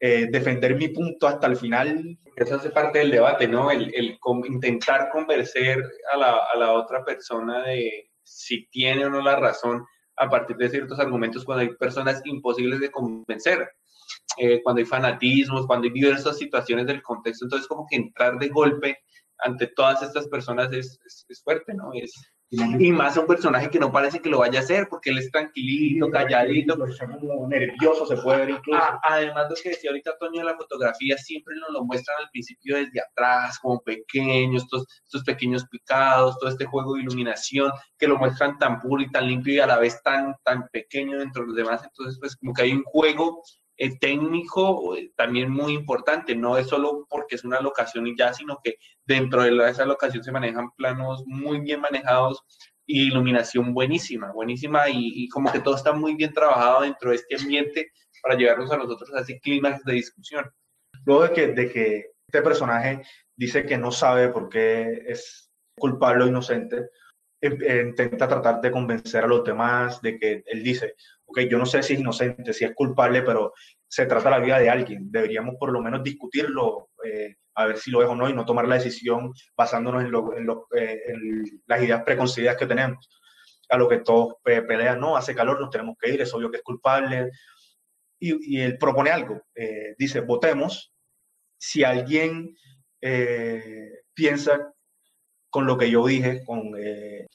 eh, 0.00 0.28
defender 0.30 0.74
mi 0.76 0.88
punto 0.88 1.26
hasta 1.26 1.46
el 1.46 1.56
final. 1.56 2.18
Eso 2.36 2.56
hace 2.56 2.70
parte 2.70 2.98
del 2.98 3.10
debate, 3.10 3.48
¿no? 3.48 3.70
El, 3.70 3.90
el 3.94 4.18
intentar 4.48 5.08
convencer 5.10 5.82
a 6.12 6.16
la, 6.16 6.36
a 6.52 6.56
la 6.58 6.72
otra 6.72 7.04
persona 7.04 7.62
de 7.62 8.10
si 8.22 8.66
tiene 8.68 9.06
o 9.06 9.10
no 9.10 9.22
la 9.22 9.36
razón 9.36 9.86
a 10.16 10.28
partir 10.28 10.56
de 10.56 10.68
ciertos 10.68 10.98
argumentos 10.98 11.44
cuando 11.44 11.62
hay 11.62 11.74
personas 11.76 12.20
imposibles 12.24 12.80
de 12.80 12.90
convencer. 12.90 13.68
Eh, 14.38 14.60
cuando 14.62 14.80
hay 14.80 14.86
fanatismos, 14.86 15.66
cuando 15.66 15.86
hay 15.86 15.92
diversas 15.92 16.38
situaciones 16.38 16.86
del 16.86 17.02
contexto, 17.02 17.44
entonces 17.44 17.68
como 17.68 17.86
que 17.88 17.96
entrar 17.96 18.38
de 18.38 18.48
golpe 18.48 18.98
ante 19.38 19.68
todas 19.68 20.02
estas 20.02 20.28
personas 20.28 20.72
es, 20.72 20.98
es, 21.28 21.42
fuerte, 21.42 21.74
¿no? 21.74 21.92
Es, 21.92 22.12
y 22.50 22.92
más 22.92 23.16
un 23.16 23.26
personaje 23.26 23.68
que 23.68 23.80
no 23.80 23.90
parece 23.90 24.20
que 24.20 24.28
lo 24.28 24.38
vaya 24.38 24.60
a 24.60 24.62
hacer, 24.62 24.86
porque 24.88 25.10
él 25.10 25.18
es 25.18 25.30
tranquilito, 25.30 26.08
calladito. 26.10 26.76
nervioso, 27.48 28.06
se 28.06 28.16
puede 28.16 28.38
ver 28.38 28.50
incluso. 28.50 28.80
además 29.02 29.48
de 29.48 29.54
lo 29.56 29.60
que 29.60 29.68
decía 29.70 29.90
ahorita 29.90 30.16
Toño 30.18 30.40
de 30.40 30.44
la 30.44 30.56
fotografía, 30.56 31.16
siempre 31.18 31.56
nos 31.56 31.70
lo 31.70 31.84
muestran 31.84 32.18
al 32.20 32.30
principio 32.30 32.76
desde 32.76 33.00
atrás, 33.00 33.58
como 33.58 33.80
pequeños, 33.80 34.62
estos, 34.62 34.86
estos 35.04 35.24
pequeños 35.24 35.66
picados, 35.68 36.38
todo 36.38 36.50
este 36.50 36.66
juego 36.66 36.94
de 36.94 37.02
iluminación, 37.02 37.72
que 37.98 38.06
lo 38.06 38.18
muestran 38.18 38.58
tan 38.58 38.80
puro 38.80 39.02
y 39.02 39.10
tan 39.10 39.26
limpio 39.26 39.54
y 39.54 39.58
a 39.60 39.66
la 39.66 39.78
vez 39.78 40.00
tan, 40.02 40.36
tan 40.44 40.68
pequeño 40.68 41.18
dentro 41.18 41.42
de 41.42 41.48
los 41.48 41.56
demás. 41.56 41.82
Entonces, 41.82 42.18
pues 42.20 42.36
como 42.36 42.52
que 42.52 42.62
hay 42.62 42.72
un 42.72 42.84
juego 42.84 43.42
el 43.76 43.98
técnico 43.98 44.96
eh, 44.96 45.12
también 45.16 45.50
muy 45.50 45.72
importante, 45.72 46.34
no 46.34 46.56
es 46.56 46.68
solo 46.68 47.06
porque 47.08 47.34
es 47.34 47.44
una 47.44 47.60
locación 47.60 48.06
y 48.06 48.16
ya, 48.16 48.32
sino 48.32 48.60
que 48.62 48.76
dentro 49.04 49.42
de 49.42 49.70
esa 49.70 49.84
locación 49.84 50.22
se 50.22 50.32
manejan 50.32 50.70
planos 50.76 51.24
muy 51.26 51.60
bien 51.60 51.80
manejados 51.80 52.42
y 52.86 53.08
iluminación 53.08 53.72
buenísima, 53.72 54.32
buenísima 54.32 54.88
y, 54.88 55.28
como 55.28 55.50
que 55.50 55.60
todo 55.60 55.76
está 55.76 55.92
muy 55.92 56.14
bien 56.14 56.32
trabajado 56.32 56.82
dentro 56.82 57.10
de 57.10 57.16
este 57.16 57.36
ambiente 57.36 57.90
para 58.22 58.36
llevarnos 58.36 58.70
a 58.70 58.76
nosotros 58.76 59.12
a 59.14 59.20
ese 59.20 59.40
clímax 59.40 59.82
de 59.84 59.94
discusión. 59.94 60.50
Luego 61.04 61.24
de 61.24 61.32
que, 61.32 61.46
de 61.48 61.70
que 61.70 62.06
este 62.26 62.42
personaje 62.42 63.02
dice 63.36 63.64
que 63.66 63.78
no 63.78 63.90
sabe 63.90 64.28
por 64.28 64.48
qué 64.48 65.02
es 65.06 65.50
culpable 65.76 66.24
o 66.24 66.28
inocente, 66.28 66.76
eh, 66.76 66.88
intenta 67.46 68.28
tratar 68.28 68.60
de 68.60 68.70
convencer 68.70 69.24
a 69.24 69.26
los 69.26 69.44
demás 69.44 70.00
de 70.00 70.18
que 70.18 70.42
él 70.46 70.62
dice, 70.62 70.94
ok, 71.26 71.40
yo 71.40 71.58
no 71.58 71.66
sé 71.66 71.82
si 71.82 71.94
es 71.94 72.00
inocente, 72.00 72.52
si 72.52 72.64
es 72.64 72.74
culpable, 72.74 73.22
pero 73.22 73.52
se 73.88 74.06
trata 74.06 74.30
la 74.30 74.38
vida 74.38 74.58
de 74.58 74.70
alguien. 74.70 75.10
Deberíamos 75.10 75.56
por 75.58 75.72
lo 75.72 75.80
menos 75.80 76.02
discutirlo, 76.02 76.90
eh, 77.04 77.36
a 77.54 77.66
ver 77.66 77.78
si 77.78 77.90
lo 77.90 78.02
es 78.02 78.08
o 78.08 78.14
no, 78.14 78.28
y 78.28 78.32
no 78.32 78.44
tomar 78.44 78.66
la 78.66 78.76
decisión 78.76 79.32
basándonos 79.56 80.02
en, 80.02 80.48
eh, 80.76 81.00
las 81.66 81.82
ideas 81.82 82.02
preconcebidas 82.02 82.56
que 82.56 82.66
tenemos. 82.66 83.08
A 83.68 83.78
lo 83.78 83.88
que 83.88 83.98
todos 83.98 84.34
pelean, 84.42 85.00
no, 85.00 85.16
hace 85.16 85.34
calor, 85.34 85.60
nos 85.60 85.70
tenemos 85.70 85.96
que 85.98 86.10
ir, 86.10 86.20
es 86.20 86.34
obvio 86.34 86.50
que 86.50 86.58
es 86.58 86.62
culpable. 86.62 87.30
Y, 88.18 88.60
él 88.60 88.78
propone 88.78 89.10
algo, 89.10 89.42
eh, 89.54 89.94
dice, 89.98 90.20
votemos. 90.20 90.92
Si 91.58 91.84
alguien 91.84 92.54
piensa 94.14 94.72
con 95.54 95.66
lo 95.66 95.78
que 95.78 95.88
yo 95.88 96.04
dije, 96.04 96.42
con 96.44 96.72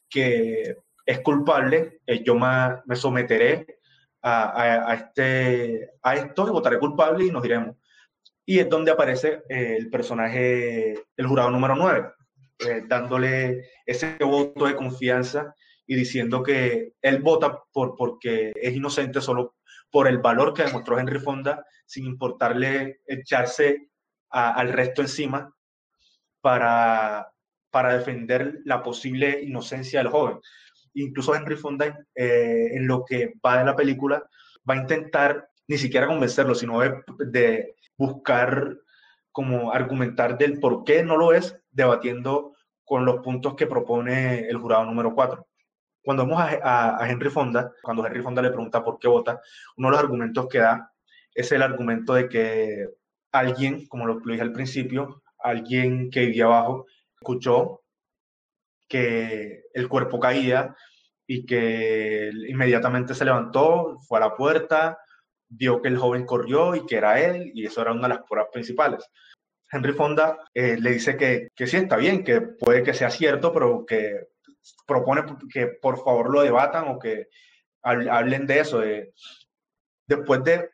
que 0.10 0.76
es 1.06 1.20
culpable, 1.22 2.02
yo 2.26 2.36
me 2.36 2.96
someteré 2.98 3.80
a, 4.22 4.94
este, 4.94 5.92
a 6.04 6.16
esto 6.16 6.46
y 6.46 6.52
votaré 6.52 6.80
culpable 6.80 7.24
y 7.24 7.32
nos 7.32 7.42
diremos. 7.42 7.78
Y 8.46 8.60
es 8.60 8.68
donde 8.68 8.92
aparece 8.92 9.44
eh, 9.48 9.78
el 9.80 9.90
personaje, 9.90 11.02
el 11.16 11.28
jurado 11.28 11.50
número 11.50 11.78
9, 11.78 12.10
eh, 12.68 12.84
dándole 12.86 13.70
ese 13.86 14.18
voto 14.22 14.66
de 14.66 14.76
confianza 14.76 15.56
y 15.88 15.96
diciendo 15.96 16.44
que 16.44 16.96
él 17.02 17.20
vota 17.20 17.64
por, 17.72 17.96
porque 17.96 18.52
es 18.54 18.76
inocente 18.76 19.22
solo 19.22 19.56
por 19.90 20.10
el 20.10 20.18
valor 20.18 20.54
que 20.54 20.64
demostró 20.64 21.00
Henry 21.00 21.20
Fonda, 21.20 21.66
sin 21.86 22.06
importarle 22.06 23.00
echarse 23.08 23.88
al 24.30 24.74
resto 24.74 25.02
encima 25.02 25.56
para, 26.42 27.32
para 27.72 27.98
defender 27.98 28.60
la 28.66 28.82
posible 28.84 29.42
inocencia 29.42 30.00
del 30.00 30.10
joven 30.10 30.40
incluso 30.94 31.36
Henry 31.36 31.56
Fonda, 31.56 32.06
eh, 32.16 32.70
en 32.74 32.88
lo 32.88 33.06
que 33.06 33.34
va 33.46 33.60
de 33.60 33.66
la 33.66 33.76
película, 33.76 34.24
va 34.70 34.74
a 34.76 34.78
intentar 34.78 35.50
ni 35.68 35.78
siquiera 35.78 36.08
convencerlo, 36.08 36.56
sino 36.56 36.80
de, 36.80 37.76
buscar 37.98 38.78
como 39.32 39.74
argumentar 39.74 40.38
del 40.38 40.60
por 40.60 40.84
qué 40.84 41.04
no 41.04 41.18
lo 41.18 41.34
es, 41.34 41.56
debatiendo 41.72 42.54
con 42.86 43.06
los 43.06 43.22
puntos 43.22 43.56
que 43.56 43.68
propone 43.68 44.48
el 44.48 44.58
jurado 44.58 44.86
número 44.86 45.14
4. 45.14 45.46
Cuando 46.04 46.26
vemos 46.26 46.42
a, 46.42 46.98
Henry 47.08 47.30
Fonda, 47.30 47.72
cuando 47.84 48.06
Henry 48.06 48.22
Fonda 48.22 48.42
le 48.42 48.50
pregunta 48.50 48.84
por 48.84 48.98
qué 49.00 49.08
vota, 49.08 49.42
uno 49.78 49.90
de 49.90 49.92
los 49.92 50.00
argumentos 50.00 50.48
que 50.48 50.60
da 50.60 50.92
es 51.36 51.52
el 51.52 51.62
argumento 51.62 52.14
de 52.14 52.30
que 52.30 52.88
alguien, 53.32 53.86
como 53.88 54.08
lo, 54.08 54.16
lo 54.16 54.32
dije 54.32 54.42
al 54.42 54.54
principio, 54.54 55.22
alguien 55.38 56.10
que 56.10 56.22
vivía 56.22 56.46
abajo, 56.46 56.88
escuchó 57.22 57.82
que 58.88 59.64
el 59.74 59.88
cuerpo 59.88 60.20
caía 60.20 60.76
y 61.28 61.46
que 61.46 62.32
inmediatamente 62.48 63.14
se 63.14 63.26
levantó, 63.26 63.98
fue 64.08 64.18
a 64.18 64.22
la 64.22 64.36
puerta, 64.36 64.98
vio 65.48 65.82
que 65.82 65.90
el 65.90 65.98
joven 65.98 66.26
corrió 66.26 66.76
y 66.76 66.86
que 66.86 66.96
era 66.96 67.20
él, 67.22 67.52
y 67.54 67.66
eso 67.66 67.82
era 67.82 67.92
una 67.92 68.08
de 68.08 68.16
las 68.16 68.24
pruebas 68.24 68.50
principales. 68.52 69.08
Henry 69.72 69.94
Fonda 69.94 70.40
eh, 70.54 70.78
le 70.80 70.92
dice 70.92 71.16
que, 71.18 71.50
que 71.56 71.68
sí 71.68 71.78
está 71.78 71.98
bien, 71.98 72.24
que 72.24 72.42
puede 72.42 72.82
que 72.82 72.96
sea 72.96 73.12
cierto, 73.12 73.54
pero 73.54 73.86
que 73.86 74.30
propone 74.88 75.24
que 75.52 75.68
por 75.68 76.04
favor 76.04 76.32
lo 76.32 76.42
debatan 76.42 76.88
o 76.88 76.98
que 76.98 77.28
hablen 77.84 78.48
de 78.48 78.60
eso. 78.60 78.80
De, 78.80 79.14
después 80.08 80.44
de 80.44 80.72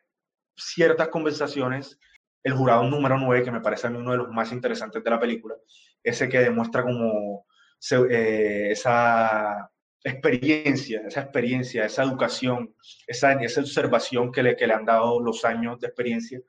ciertas 0.56 1.08
conversaciones, 1.08 1.98
el 2.42 2.54
jurado 2.54 2.84
número 2.84 3.18
9, 3.18 3.44
que 3.44 3.50
me 3.50 3.60
parece 3.60 3.86
a 3.86 3.90
mí 3.90 3.98
uno 3.98 4.12
de 4.12 4.18
los 4.18 4.28
más 4.30 4.52
interesantes 4.52 5.04
de 5.04 5.10
la 5.10 5.20
película, 5.20 5.56
ese 6.06 6.28
que 6.28 6.38
demuestra 6.38 6.82
como 6.82 7.46
eh, 8.10 8.68
esa 8.70 9.70
experiencia, 10.04 11.02
esa 11.06 11.22
experiencia, 11.22 11.84
esa 11.84 12.04
educación, 12.04 12.74
esa, 13.06 13.32
esa 13.32 13.60
observación 13.60 14.30
que 14.30 14.42
le, 14.42 14.56
que 14.56 14.66
le 14.68 14.74
han 14.74 14.84
dado 14.84 15.20
los 15.20 15.44
años 15.44 15.80
de 15.80 15.88
experiencia, 15.88 16.40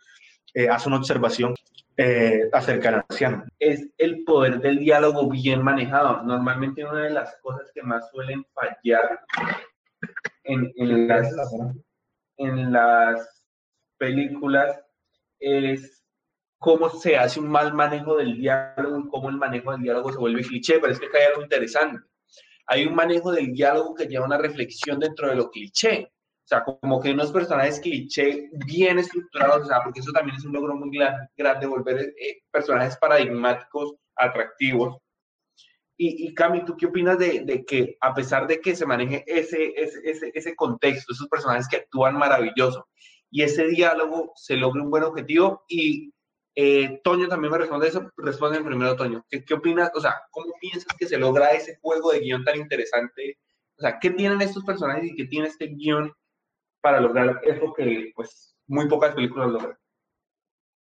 eh, 0.54 0.70
hace 0.70 0.88
una 0.88 0.98
observación 0.98 1.56
eh, 1.98 2.48
acerca 2.54 2.92
del 2.92 3.04
anciano. 3.10 3.46
Es 3.58 3.90
el 3.98 4.24
poder 4.24 4.60
del 4.60 4.78
diálogo 4.78 5.28
bien 5.28 5.64
manejado. 5.64 6.22
Normalmente 6.24 6.86
una 6.86 7.04
de 7.04 7.10
las 7.10 7.36
cosas 7.42 7.72
que 7.74 7.82
más 7.82 8.12
suelen 8.12 8.46
fallar 8.54 9.22
en, 10.44 10.72
en, 10.76 11.08
las, 11.08 11.34
en 12.38 12.72
las 12.72 13.44
películas 13.98 14.80
es 15.40 15.97
cómo 16.60 16.90
se 16.90 17.18
hace 17.18 17.40
un 17.40 17.50
mal 17.50 17.74
manejo 17.74 18.18
del 18.18 18.38
diálogo 18.38 19.00
y 19.00 19.10
cómo 19.10 19.30
el 19.30 19.38
manejo 19.38 19.72
del 19.72 19.82
diálogo 19.82 20.12
se 20.12 20.18
vuelve 20.18 20.42
cliché, 20.42 20.80
pero 20.80 20.92
es 20.92 21.00
que 21.00 21.06
acá 21.06 21.20
hay 21.20 21.26
algo 21.26 21.44
interesante. 21.44 22.00
Hay 22.68 22.86
un 22.86 22.96
manejo 22.96 23.32
del 23.32 23.54
diálogo 23.54 23.94
que 23.96 24.08
lleva 24.08 24.26
una 24.26 24.38
reflexión 24.38 25.00
dentro 25.00 25.30
de 25.30 25.36
lo 25.36 25.50
cliché. 25.50 26.12
O 26.12 26.48
sea, 26.48 26.64
como 26.64 27.02
que 27.02 27.12
unos 27.12 27.32
personajes 27.32 27.80
cliché 27.80 28.50
bien 28.66 29.00
estructurados, 29.00 29.64
o 29.64 29.66
sea, 29.66 29.84
porque 29.84 30.00
eso 30.00 30.12
también 30.12 30.38
es 30.38 30.46
un 30.46 30.54
logro 30.54 30.76
muy 30.76 30.90
grande, 31.36 31.68
volver 31.68 32.14
eh, 32.18 32.42
personajes 32.52 32.98
paradigmáticos, 32.98 33.96
atractivos. 34.16 34.98
Y, 35.98 36.28
y 36.28 36.34
Cami, 36.34 36.64
¿tú 36.64 36.78
qué 36.78 36.86
opinas 36.86 37.18
de, 37.18 37.42
de, 37.42 37.66
que 37.66 37.98
a 38.02 38.14
pesar 38.14 38.48
de 38.48 38.62
que 38.62 38.76
se 38.76 38.86
maneje 38.86 39.24
ese, 39.28 39.74
ese, 39.76 40.32
ese 40.34 40.56
contexto, 40.56 41.12
esos 41.12 41.28
personajes 41.28 41.68
que 41.68 41.78
actúan 41.78 42.16
maravilloso, 42.16 42.88
y 43.30 43.42
ese 43.42 43.68
diálogo 43.68 44.32
se 44.36 44.56
logre 44.56 44.82
un 44.82 44.90
buen 44.90 45.04
objetivo 45.04 45.66
y 45.68 46.14
eh, 46.60 47.02
Toño 47.04 47.28
también 47.28 47.52
me 47.52 47.60
responde 47.60 47.88
eso, 47.88 48.12
responde 48.18 48.60
primero 48.62 48.96
Toño. 48.96 49.24
¿Qué, 49.30 49.46
¿Qué, 49.46 49.54
opinas? 49.54 49.92
O 49.94 50.02
sea, 50.02 50.16
¿cómo 50.32 50.56
piensas 50.60 50.98
que 50.98 51.06
se 51.06 51.20
logra 51.20 51.52
ese 51.52 51.78
juego 51.80 52.12
de 52.12 52.22
guion 52.22 52.44
tan 52.44 52.58
interesante? 52.58 53.38
O 53.78 53.82
sea, 53.82 54.00
¿qué 54.00 54.10
tienen 54.10 54.42
estos 54.42 54.64
personajes 54.66 55.06
y 55.06 55.16
qué 55.16 55.26
tiene 55.26 55.50
este 55.50 55.68
guion 55.68 56.12
para 56.82 57.00
lograr 57.00 57.42
eso 57.44 57.72
que 57.76 58.12
pues 58.16 58.58
muy 58.66 58.88
pocas 58.88 59.14
películas 59.14 59.50
logran? 59.50 59.78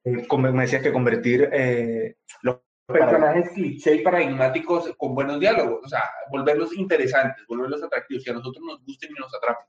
Eh, 0.04 0.26
como 0.26 0.50
me 0.50 0.62
decías 0.62 0.82
que 0.82 0.90
convertir 0.90 1.50
eh, 1.52 2.16
los 2.40 2.60
personajes 2.86 3.50
cliché 3.50 3.96
y 3.96 4.02
paradigmáticos 4.02 4.94
con 4.96 5.14
buenos 5.14 5.38
diálogos, 5.38 5.84
o 5.84 5.88
sea, 5.88 6.02
volverlos 6.30 6.74
interesantes, 6.78 7.44
volverlos 7.46 7.82
atractivos, 7.82 8.24
que 8.24 8.30
a 8.30 8.34
nosotros 8.34 8.64
nos 8.64 8.82
gusten 8.86 9.10
y 9.10 9.20
nos 9.20 9.34
atrapen. 9.34 9.66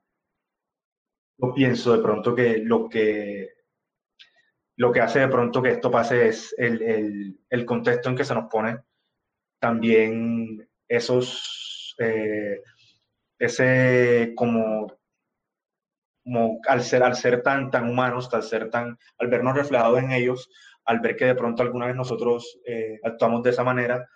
Yo 1.39 1.53
pienso 1.53 1.91
de 1.91 2.01
pronto 2.01 2.33
que 2.33 2.59
lo 2.59 2.87
que, 2.87 3.58
lo 4.79 4.93
que 4.93 5.01
hace 5.01 5.19
de 5.19 5.27
pronto 5.27 5.61
que 5.61 5.71
esto 5.71 5.91
pase 5.91 6.29
es 6.29 6.55
el, 6.57 6.81
el, 6.81 7.39
el 7.49 7.65
contexto 7.65 8.07
en 8.07 8.15
que 8.15 8.23
se 8.23 8.33
nos 8.33 8.49
pone, 8.49 8.79
también 9.59 10.69
esos, 10.87 11.95
eh, 11.99 12.61
ese 13.37 14.31
como, 14.37 14.87
como 16.23 16.61
al 16.65 16.81
ser, 16.81 17.03
al 17.03 17.17
ser 17.17 17.43
tan, 17.43 17.69
tan 17.69 17.89
humanos, 17.89 18.33
al 18.33 18.43
ser 18.43 18.69
tan, 18.69 18.97
al 19.17 19.27
vernos 19.27 19.57
reflejados 19.57 19.99
en 19.99 20.13
ellos, 20.13 20.49
al 20.85 21.01
ver 21.01 21.17
que 21.17 21.25
de 21.25 21.35
pronto 21.35 21.61
alguna 21.61 21.87
vez 21.87 21.97
nosotros 21.97 22.57
eh, 22.65 23.01
actuamos 23.03 23.43
de 23.43 23.49
esa 23.49 23.65
manera, 23.65 24.07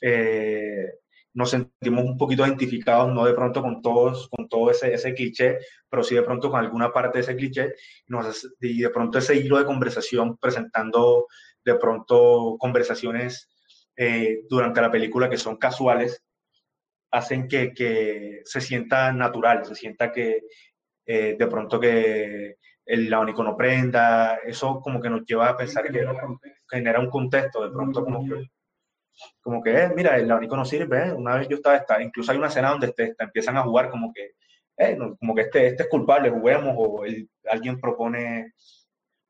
eh, 0.00 0.92
nos 1.34 1.50
sentimos 1.50 2.04
un 2.04 2.16
poquito 2.16 2.46
identificados, 2.46 3.12
no 3.12 3.24
de 3.24 3.34
pronto 3.34 3.60
con 3.60 3.82
todos, 3.82 4.28
con 4.30 4.48
todo 4.48 4.70
ese, 4.70 4.94
ese 4.94 5.14
cliché, 5.14 5.58
pero 5.88 6.02
sí 6.02 6.14
de 6.14 6.22
pronto 6.22 6.50
con 6.50 6.60
alguna 6.60 6.92
parte 6.92 7.18
de 7.18 7.22
ese 7.24 7.36
cliché, 7.36 7.74
nos, 8.06 8.48
y 8.60 8.80
de 8.80 8.90
pronto 8.90 9.18
ese 9.18 9.36
hilo 9.36 9.58
de 9.58 9.64
conversación 9.64 10.38
presentando 10.38 11.26
de 11.64 11.74
pronto 11.74 12.56
conversaciones 12.58 13.50
eh, 13.96 14.42
durante 14.48 14.80
la 14.80 14.90
película 14.90 15.28
que 15.28 15.36
son 15.36 15.56
casuales, 15.56 16.24
hacen 17.10 17.48
que, 17.48 17.72
que 17.72 18.40
se 18.44 18.60
sienta 18.60 19.12
natural, 19.12 19.64
se 19.64 19.74
sienta 19.74 20.12
que 20.12 20.42
eh, 21.06 21.36
de 21.38 21.46
pronto 21.46 21.80
que 21.80 22.56
el 22.86 23.12
abanico 23.12 23.42
no 23.42 23.56
prenda, 23.56 24.36
eso 24.44 24.80
como 24.80 25.00
que 25.00 25.10
nos 25.10 25.24
lleva 25.24 25.48
a 25.48 25.56
pensar 25.56 25.90
que 25.90 26.06
genera 26.68 27.00
un 27.00 27.10
contexto, 27.10 27.64
de 27.64 27.70
pronto 27.72 28.04
como 28.04 28.24
que 28.24 28.50
como 29.40 29.62
que, 29.62 29.76
eh, 29.76 29.90
mira, 29.94 30.16
el 30.16 30.30
abanico 30.30 30.56
no 30.56 30.64
sirve, 30.64 31.08
¿eh? 31.08 31.12
una 31.12 31.36
vez 31.36 31.48
yo 31.48 31.56
estaba, 31.56 31.76
está, 31.76 32.02
incluso 32.02 32.32
hay 32.32 32.38
una 32.38 32.48
escena 32.48 32.70
donde 32.70 32.92
te, 32.92 33.14
empiezan 33.18 33.56
a 33.56 33.62
jugar 33.62 33.90
como 33.90 34.12
que, 34.12 34.32
eh, 34.76 34.98
como 35.18 35.34
que 35.34 35.42
este, 35.42 35.66
este 35.68 35.84
es 35.84 35.88
culpable, 35.88 36.30
juguemos, 36.30 36.74
o 36.76 37.02
alguien 37.48 37.80
propone 37.80 38.52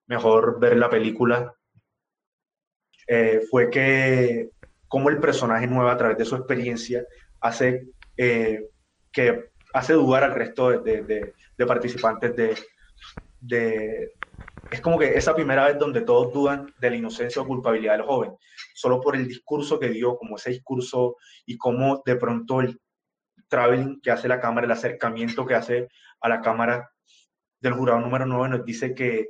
mejor 0.07 0.59
ver 0.59 0.77
la 0.77 0.91
película, 0.91 1.55
eh, 3.07 3.43
fue 3.51 3.71
que 3.71 4.51
como 4.89 5.11
el 5.11 5.19
personaje 5.19 5.67
nuevo 5.67 5.91
a 5.91 5.97
través 5.97 6.17
de 6.17 6.25
su 6.25 6.37
experiencia 6.37 7.05
hace 7.41 7.89
que 8.17 9.51
hace 9.75 9.93
dudar 9.93 10.23
al 10.23 10.35
resto 10.35 10.71
de, 10.71 11.03
de, 11.03 11.35
de 11.59 11.67
participantes 11.67 12.35
de, 12.37 12.57
de, 13.41 14.13
es 14.71 14.81
como 14.81 14.99
que 14.99 15.17
esa 15.17 15.35
primera 15.35 15.67
vez 15.67 15.79
donde 15.79 16.01
todos 16.01 16.33
dudan 16.33 16.73
de 16.79 16.91
la 16.91 16.97
inocencia 16.97 17.43
o 17.43 17.47
culpabilidad 17.47 17.97
del 17.97 18.07
joven, 18.07 18.33
solo 18.75 19.01
por 19.01 19.17
el 19.17 19.27
discurso 19.27 19.79
que 19.79 19.89
dio, 19.89 20.17
como 20.17 20.37
ese 20.37 20.51
discurso 20.51 21.17
y 21.47 21.57
cómo 21.57 22.03
de 22.05 22.17
pronto 22.17 22.61
el 22.61 22.81
traveling 23.49 24.01
que 24.01 24.11
hace 24.11 24.29
la 24.29 24.41
cámara, 24.41 24.67
el 24.67 24.73
acercamiento 24.73 25.47
que 25.47 25.55
hace 25.55 25.89
a 26.21 26.29
la 26.29 26.41
cámara 26.41 26.91
del 27.61 27.75
jurado 27.75 28.01
número 28.01 28.27
9 28.27 28.49
nos 28.49 28.65
dice 28.65 28.95
que 28.95 29.29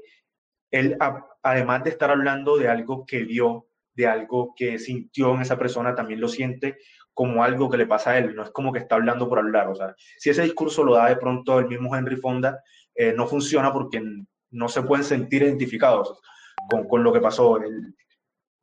él, 0.70 0.96
además 1.42 1.84
de 1.84 1.90
estar 1.90 2.10
hablando 2.10 2.56
de 2.56 2.68
algo 2.68 3.04
que 3.06 3.22
vio, 3.22 3.68
de 3.94 4.06
algo 4.06 4.54
que 4.56 4.78
sintió 4.78 5.34
en 5.34 5.42
esa 5.42 5.58
persona, 5.58 5.94
también 5.94 6.20
lo 6.20 6.28
siente 6.28 6.78
como 7.12 7.44
algo 7.44 7.70
que 7.70 7.76
le 7.76 7.86
pasa 7.86 8.10
a 8.10 8.18
él, 8.18 8.34
no 8.34 8.42
es 8.42 8.50
como 8.50 8.72
que 8.72 8.80
está 8.80 8.96
hablando 8.96 9.28
por 9.28 9.38
hablar, 9.38 9.68
o 9.68 9.74
sea, 9.76 9.94
si 10.18 10.30
ese 10.30 10.42
discurso 10.42 10.82
lo 10.82 10.96
da 10.96 11.08
de 11.08 11.16
pronto 11.16 11.60
el 11.60 11.68
mismo 11.68 11.94
Henry 11.94 12.16
Fonda, 12.16 12.60
eh, 12.94 13.12
no 13.16 13.28
funciona 13.28 13.72
porque 13.72 14.02
no 14.50 14.68
se 14.68 14.82
pueden 14.82 15.04
sentir 15.04 15.42
identificados 15.42 16.20
con, 16.68 16.88
con 16.88 17.04
lo 17.04 17.12
que 17.12 17.20
pasó. 17.20 17.58
El, 17.58 17.94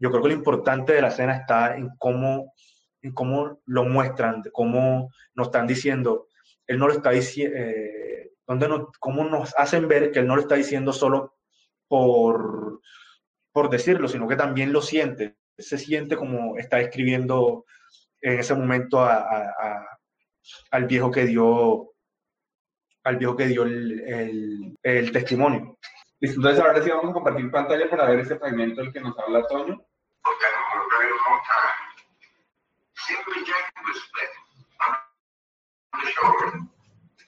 yo 0.01 0.09
creo 0.09 0.23
que 0.23 0.29
lo 0.29 0.33
importante 0.35 0.93
de 0.93 1.01
la 1.01 1.09
escena 1.09 1.37
está 1.37 1.77
en 1.77 1.89
cómo, 1.99 2.53
en 3.03 3.13
cómo 3.13 3.61
lo 3.65 3.85
muestran, 3.85 4.41
cómo 4.51 5.11
nos 5.35 5.47
están 5.47 5.67
diciendo. 5.67 6.27
Él 6.65 6.79
no 6.79 6.87
lo 6.87 6.93
está 6.93 7.11
diciendo, 7.11 7.55
eh, 7.55 8.31
nos, 8.47 8.91
cómo 8.99 9.23
nos 9.25 9.53
hacen 9.59 9.87
ver 9.87 10.11
que 10.11 10.19
él 10.19 10.27
no 10.27 10.35
lo 10.35 10.41
está 10.41 10.55
diciendo 10.55 10.91
solo 10.91 11.35
por, 11.87 12.81
por 13.51 13.69
decirlo, 13.69 14.07
sino 14.07 14.27
que 14.27 14.35
también 14.35 14.73
lo 14.73 14.81
siente. 14.81 15.37
Se 15.55 15.77
siente 15.77 16.15
como 16.17 16.57
está 16.57 16.79
escribiendo 16.79 17.65
en 18.21 18.39
ese 18.39 18.55
momento 18.55 19.01
a, 19.01 19.17
a, 19.17 19.99
al 20.71 20.85
viejo 20.85 21.11
que 21.11 21.25
dio 21.25 21.91
al 23.03 23.17
viejo 23.17 23.35
que 23.35 23.47
dio 23.47 23.63
el, 23.63 23.99
el, 24.01 24.77
el 24.81 25.11
testimonio. 25.11 25.77
Entonces 26.19 26.59
ahora 26.59 26.83
sí 26.83 26.89
vamos 26.89 27.11
a 27.11 27.13
compartir 27.13 27.51
pantalla 27.51 27.89
para 27.89 28.09
ver 28.09 28.19
ese 28.19 28.37
fragmento 28.37 28.81
del 28.81 28.93
que 28.93 29.01
nos 29.01 29.17
habla 29.19 29.45
Toño. 29.47 29.83
for 30.23 30.33
a 30.33 30.89
very 30.97 31.11
long 31.11 31.39
time. 31.45 31.81
Simply 33.07 33.43
Jack 33.45 33.73
was 33.85 33.97
split 34.01 34.31
on 34.87 34.93
the 35.99 36.11
shoulder. 36.11 36.49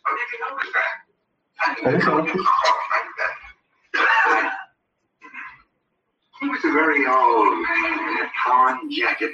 How 0.03 0.11
did 0.15 0.27
you 0.31 0.39
oh, 0.41 0.49
notice 0.51 0.71
that? 0.73 0.93
I 1.61 1.67
didn't 1.75 2.03
he 6.41 6.49
was 6.49 6.63
a 6.65 6.71
very 6.73 7.05
old 7.07 7.53
man 7.61 7.99
in 8.09 8.17
a 8.19 8.29
torn 8.45 8.91
jacket. 8.91 9.31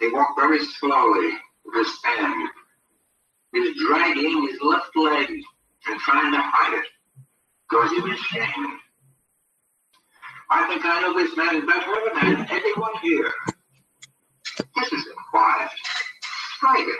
He 0.00 0.08
walked 0.08 0.40
very 0.40 0.58
slowly 0.58 1.30
with 1.64 1.86
his 1.86 1.98
stand. 1.98 2.48
He 3.52 3.60
was 3.60 3.76
dragging 3.86 4.48
his 4.48 4.60
left 4.60 4.96
leg 4.96 5.30
and 5.86 6.00
trying 6.00 6.32
to 6.32 6.40
hide 6.42 6.78
it 6.78 6.86
because 7.70 7.90
he 7.92 8.00
was 8.00 8.18
ashamed. 8.18 8.80
I 10.48 10.68
think 10.68 10.82
I 10.84 11.00
know 11.00 11.14
this 11.14 11.36
man 11.36 11.66
better 11.66 11.94
than 12.14 12.46
anyone 12.50 12.92
here. 13.02 13.32
This 14.76 14.92
is 14.92 15.06
a 15.06 15.14
quiet, 15.30 15.70
private, 16.60 16.94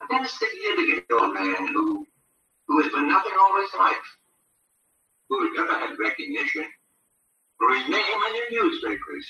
and 0.00 0.20
insignificant 0.20 1.04
old 1.12 1.34
man 1.34 1.68
who, 1.68 2.06
who 2.66 2.82
has 2.82 2.90
been 2.92 3.08
nothing 3.08 3.32
all 3.38 3.60
his 3.60 3.74
life, 3.78 3.96
who 5.28 5.44
has 5.44 5.50
never 5.56 5.78
had 5.78 5.98
recognition 5.98 6.64
for 7.58 7.74
his 7.74 7.88
name 7.88 8.00
in 8.00 8.32
the 8.32 8.62
newspapers. 8.62 9.26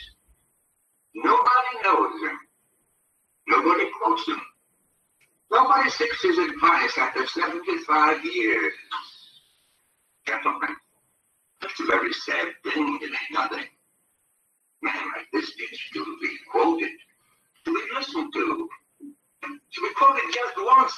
Nobody 1.14 1.82
knows 1.82 2.20
him. 2.22 2.38
Nobody 3.48 3.90
quotes 4.00 4.26
him. 4.28 4.40
Nobody 5.50 5.90
seeks 5.90 6.22
his 6.22 6.38
advice 6.38 6.96
after 6.98 7.26
75 7.26 8.24
years. 8.24 8.72
Gentlemen, 10.26 10.76
that's 11.60 11.80
a 11.80 11.84
very 11.84 12.12
sad 12.12 12.48
thing, 12.64 12.98
it 13.02 13.10
ain't 13.10 13.32
nothing. 13.32 13.66
Man 14.82 14.94
like 15.16 15.26
this 15.32 15.52
needs 15.58 15.80
to 15.92 16.18
be 16.22 16.30
quoted, 16.50 16.90
to 17.64 17.74
be 17.74 17.80
listened 17.94 18.32
to, 18.32 18.68
to 19.42 19.80
be 19.80 19.88
quoted 19.96 20.22
just 20.32 20.54
once. 20.56 20.94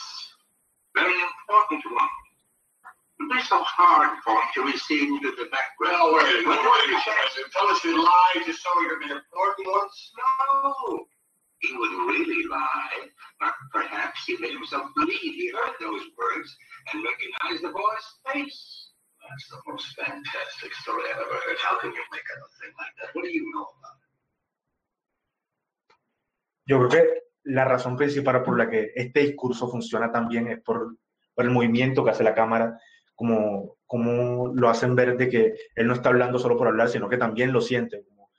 Very 0.94 1.14
important 1.14 1.84
one. 1.92 3.28
be 3.30 3.42
so 3.42 3.62
hard 3.62 4.18
for 4.24 4.34
him 4.34 4.48
to 4.54 4.62
recede 4.72 5.08
into 5.08 5.30
the 5.30 5.48
background? 5.48 5.96
Well, 5.96 6.14
wait 6.14 6.28
a 6.28 6.48
minute, 6.48 6.61
wait 6.61 6.84
a 6.84 6.88
minute. 6.88 7.52
Tell 7.52 7.68
us 7.68 7.80
he 7.80 7.94
lied 7.94 8.44
just 8.44 8.62
so 8.62 8.70
he 8.80 8.88
could 8.88 9.00
be 9.00 9.11
important 9.11 9.66
once? 9.66 10.12
No, 10.18 11.06
he 11.61 11.76
wouldn't 11.76 12.08
really 12.08 12.46
lie. 12.48 13.08
But 13.40 13.54
perhaps 13.72 14.24
he 14.26 14.36
made 14.38 14.52
himself 14.52 14.90
believe 14.96 15.20
he 15.20 15.52
heard 15.54 15.74
those 15.80 16.02
words 16.18 16.56
and 16.92 17.04
recognized 17.04 17.64
the 17.64 17.72
boy's 17.72 18.06
face. 18.34 18.89
That's 19.31 19.47
the 19.49 19.62
most 19.70 19.95
fantastic 19.95 20.74
story 20.83 21.05
I've 21.07 21.22
ever 21.22 21.39
heard. 21.47 21.59
How 21.62 21.78
can 21.78 21.93
you 21.95 22.03
make 22.11 22.26
up 22.35 22.43
a 22.43 22.51
thing 22.59 22.74
like 22.76 22.95
that? 22.99 23.14
What 23.14 23.22
do 23.22 23.31
you 23.31 23.47
know 23.55 23.62
about 23.78 23.95
it? 23.95 24.11
Yo 26.66 26.78
creo 26.78 26.91
que 26.91 27.22
la 27.45 27.64
razón 27.64 27.97
principal 27.97 28.43
por 28.43 28.59
la 28.59 28.68
que 28.68 28.93
este 28.97 29.20
discurso 29.20 29.68
funciona 29.68 30.11
tan 30.11 30.26
bien 30.26 30.49
es 30.49 30.61
por, 30.61 30.97
por 31.33 31.45
el 31.45 31.53
movimiento 31.53 32.03
que 32.05 32.11
hace 32.11 32.24
la 32.24 32.35
cámara, 32.35 32.81
como, 33.14 33.76
como 33.87 34.53
lo 34.53 34.68
hacen 34.68 34.97
ver 34.97 35.16
de 35.16 35.28
que 35.28 35.55
él 35.76 35.87
no 35.87 35.95
está 35.95 36.09
hablando 36.09 36.41
solo 36.41 36.57
por 36.57 36.66
hablar, 36.66 36.89
sino 36.89 37.09
que 37.09 37.16
también 37.16 37.53
lo 37.53 37.61
siente. 37.61 38.03
Como 38.03 38.33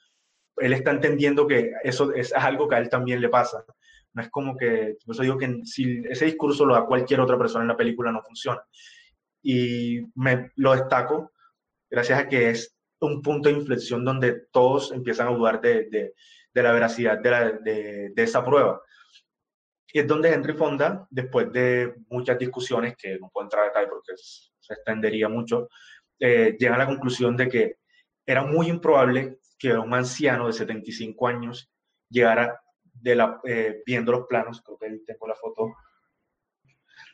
él 0.58 0.74
está 0.74 0.92
entendiendo 0.92 1.48
que 1.48 1.72
eso 1.84 2.14
es 2.14 2.34
algo 2.34 2.68
que 2.68 2.76
a 2.76 2.80
él 2.80 2.89
también 2.89 3.22
le 3.22 3.30
pasa. 3.30 3.64
No 4.12 4.22
es 4.22 4.30
como 4.30 4.58
que, 4.58 4.98
por 5.06 5.16
eso 5.16 5.24
digo 5.24 5.38
que 5.38 5.62
si 5.64 6.02
ese 6.10 6.26
discurso 6.26 6.66
lo 6.66 6.74
da 6.74 6.86
cualquier 6.86 7.22
otra 7.22 7.38
persona 7.38 7.64
en 7.64 7.70
la 7.70 7.78
película, 7.78 8.12
no 8.12 8.22
funciona. 8.22 8.62
Y 9.42 10.02
me 10.16 10.52
lo 10.56 10.74
destaco 10.74 11.32
gracias 11.89 12.20
a 12.20 12.30
que 12.30 12.50
es 12.50 12.76
un 13.02 13.22
punto 13.22 13.50
de 13.50 13.56
inflexión 13.56 14.06
donde 14.06 14.48
todos 14.52 14.92
empiezan 14.92 15.28
a 15.28 15.32
dudar 15.32 15.60
de, 15.60 15.89
de, 15.89 16.14
de 16.54 16.64
la 16.64 16.72
veracidad 16.72 17.20
de, 17.20 17.32
la, 17.32 17.52
de, 17.52 18.14
esa 18.16 18.44
prueba. 18.44 18.82
Y 19.94 20.00
es 20.00 20.08
donde 20.08 20.32
Henry 20.32 20.54
Fonda, 20.54 21.08
después 21.10 21.52
de 21.52 21.96
muchas 22.10 22.38
discusiones, 22.38 22.96
que 22.96 23.18
no 23.20 23.30
puedo 23.30 23.46
entrar 23.46 23.64
a 23.64 23.68
detalle 23.68 23.88
porque 23.88 24.14
se 24.16 24.74
extendería 24.74 25.28
mucho, 25.28 25.68
eh, 26.20 26.56
llega 26.58 26.76
a 26.76 26.78
la 26.78 26.86
conclusión 26.86 27.36
de 27.36 27.50
que 27.50 27.76
era 28.26 28.44
muy 28.44 28.68
improbable 28.68 29.39
que 29.58 29.74
un 29.74 29.94
anciano 29.94 30.48
de 30.48 30.54
75 30.54 31.28
años 31.28 31.70
llegara 32.10 32.62
de 32.84 33.16
la, 33.16 33.39
eh, 33.44 33.82
viendo 33.86 34.12
los 34.12 34.28
planos, 34.28 34.62
creo 34.62 34.78
que 34.78 34.86
ahí 34.88 35.04
tengo 35.06 35.28
la 35.28 35.36
foto, 35.36 35.76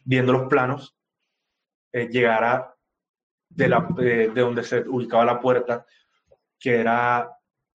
viendo 0.03 0.33
los 0.33 0.47
planos, 0.47 0.96
eh, 1.97 2.07
llegara 2.09 2.73
de, 3.49 3.67
la, 3.69 3.87
de 3.95 4.27
donde 4.29 4.63
se 4.63 4.87
ubicaba 4.87 5.25
la 5.25 5.39
puerta, 5.39 5.85
que 6.59 6.75
era 6.79 7.29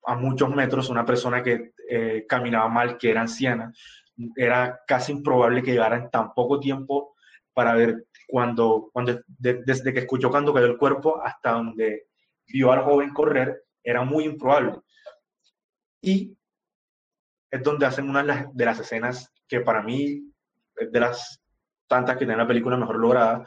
a 0.05 0.15
muchos 0.15 0.53
metros 0.53 0.89
una 0.89 1.05
persona 1.05 1.41
que 1.41 1.73
eh, 1.89 2.25
caminaba 2.27 2.67
mal, 2.69 2.97
que 2.97 3.09
era 3.11 3.21
anciana, 3.21 3.73
era 4.35 4.81
casi 4.87 5.11
improbable 5.11 5.63
que 5.63 5.71
llegara 5.71 6.09
tan 6.09 6.33
poco 6.33 6.59
tiempo 6.59 7.15
para 7.53 7.73
ver 7.75 8.07
cuando, 8.27 8.89
cuando 8.91 9.19
de- 9.27 9.61
desde 9.65 9.93
que 9.93 9.99
escuchó 9.99 10.29
cuando 10.29 10.53
cayó 10.53 10.65
el 10.67 10.77
cuerpo 10.77 11.21
hasta 11.23 11.51
donde 11.51 12.07
vio 12.47 12.71
al 12.71 12.81
joven 12.81 13.13
correr, 13.13 13.63
era 13.83 14.03
muy 14.03 14.25
improbable. 14.25 14.79
Y 16.01 16.37
es 17.51 17.63
donde 17.63 17.85
hacen 17.85 18.09
una 18.09 18.49
de 18.53 18.65
las, 18.65 18.79
escenas 18.79 19.31
que 19.47 19.61
para 19.61 19.81
mí 19.81 20.31
de 20.75 20.99
las 20.99 21.41
tantas 21.87 22.15
que 22.17 22.25
tiene 22.25 22.37
la 22.37 22.47
película 22.47 22.77
mejor 22.77 22.97
lograda, 22.97 23.45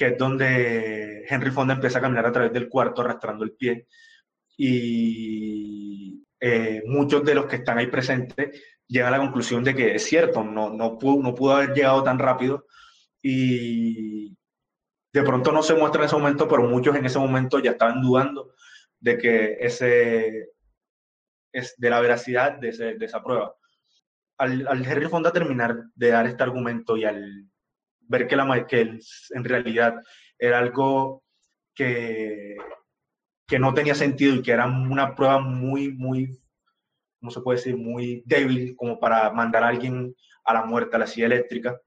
que 0.00 0.06
es 0.06 0.16
donde 0.18 1.26
Henry 1.28 1.50
Fonda 1.50 1.74
empieza 1.74 1.98
a 1.98 2.00
caminar 2.00 2.24
a 2.24 2.32
través 2.32 2.50
del 2.54 2.70
cuarto 2.70 3.02
arrastrando 3.02 3.44
el 3.44 3.52
pie 3.52 3.86
y 4.56 6.24
eh, 6.40 6.82
muchos 6.86 7.22
de 7.22 7.34
los 7.34 7.44
que 7.44 7.56
están 7.56 7.76
ahí 7.76 7.88
presentes 7.88 8.58
llegan 8.86 9.08
a 9.12 9.18
la 9.18 9.22
conclusión 9.22 9.62
de 9.62 9.74
que 9.74 9.94
es 9.94 10.02
cierto, 10.04 10.42
no, 10.42 10.70
no, 10.70 10.96
pudo, 10.96 11.22
no 11.22 11.34
pudo 11.34 11.56
haber 11.56 11.74
llegado 11.74 12.02
tan 12.02 12.18
rápido 12.18 12.64
y 13.22 14.34
de 15.12 15.22
pronto 15.22 15.52
no 15.52 15.62
se 15.62 15.74
muestra 15.74 16.00
en 16.00 16.06
ese 16.06 16.16
momento, 16.16 16.48
pero 16.48 16.62
muchos 16.62 16.96
en 16.96 17.04
ese 17.04 17.18
momento 17.18 17.58
ya 17.58 17.72
estaban 17.72 18.00
dudando 18.00 18.54
de 19.00 19.18
que 19.18 19.58
ese 19.60 20.48
es 21.52 21.74
de 21.76 21.90
la 21.90 22.00
veracidad 22.00 22.52
de, 22.58 22.70
ese- 22.70 22.94
de 22.94 23.04
esa 23.04 23.22
prueba. 23.22 23.54
Al, 24.38 24.66
al 24.66 24.82
Henry 24.82 25.08
Fonda 25.08 25.30
terminar 25.30 25.76
de 25.94 26.08
dar 26.08 26.26
este 26.26 26.42
argumento 26.42 26.96
y 26.96 27.04
al 27.04 27.49
ver 28.10 28.26
que, 28.26 28.36
la, 28.36 28.66
que 28.66 28.80
en 28.80 29.44
realidad 29.44 29.94
era 30.36 30.58
algo 30.58 31.22
que, 31.74 32.56
que 33.46 33.58
no 33.58 33.72
tenía 33.72 33.94
sentido 33.94 34.34
y 34.34 34.42
que 34.42 34.50
era 34.50 34.66
una 34.66 35.14
prueba 35.14 35.38
muy, 35.38 35.92
muy, 35.92 36.36
¿cómo 37.20 37.30
se 37.30 37.40
puede 37.40 37.58
decir? 37.58 37.76
Muy 37.76 38.22
débil 38.26 38.74
como 38.76 38.98
para 38.98 39.30
mandar 39.30 39.62
a 39.62 39.68
alguien 39.68 40.14
a 40.44 40.54
la 40.54 40.64
muerte, 40.64 40.96
a 40.96 40.98
la 40.98 41.06
silla 41.06 41.26
eléctrica. 41.26 41.80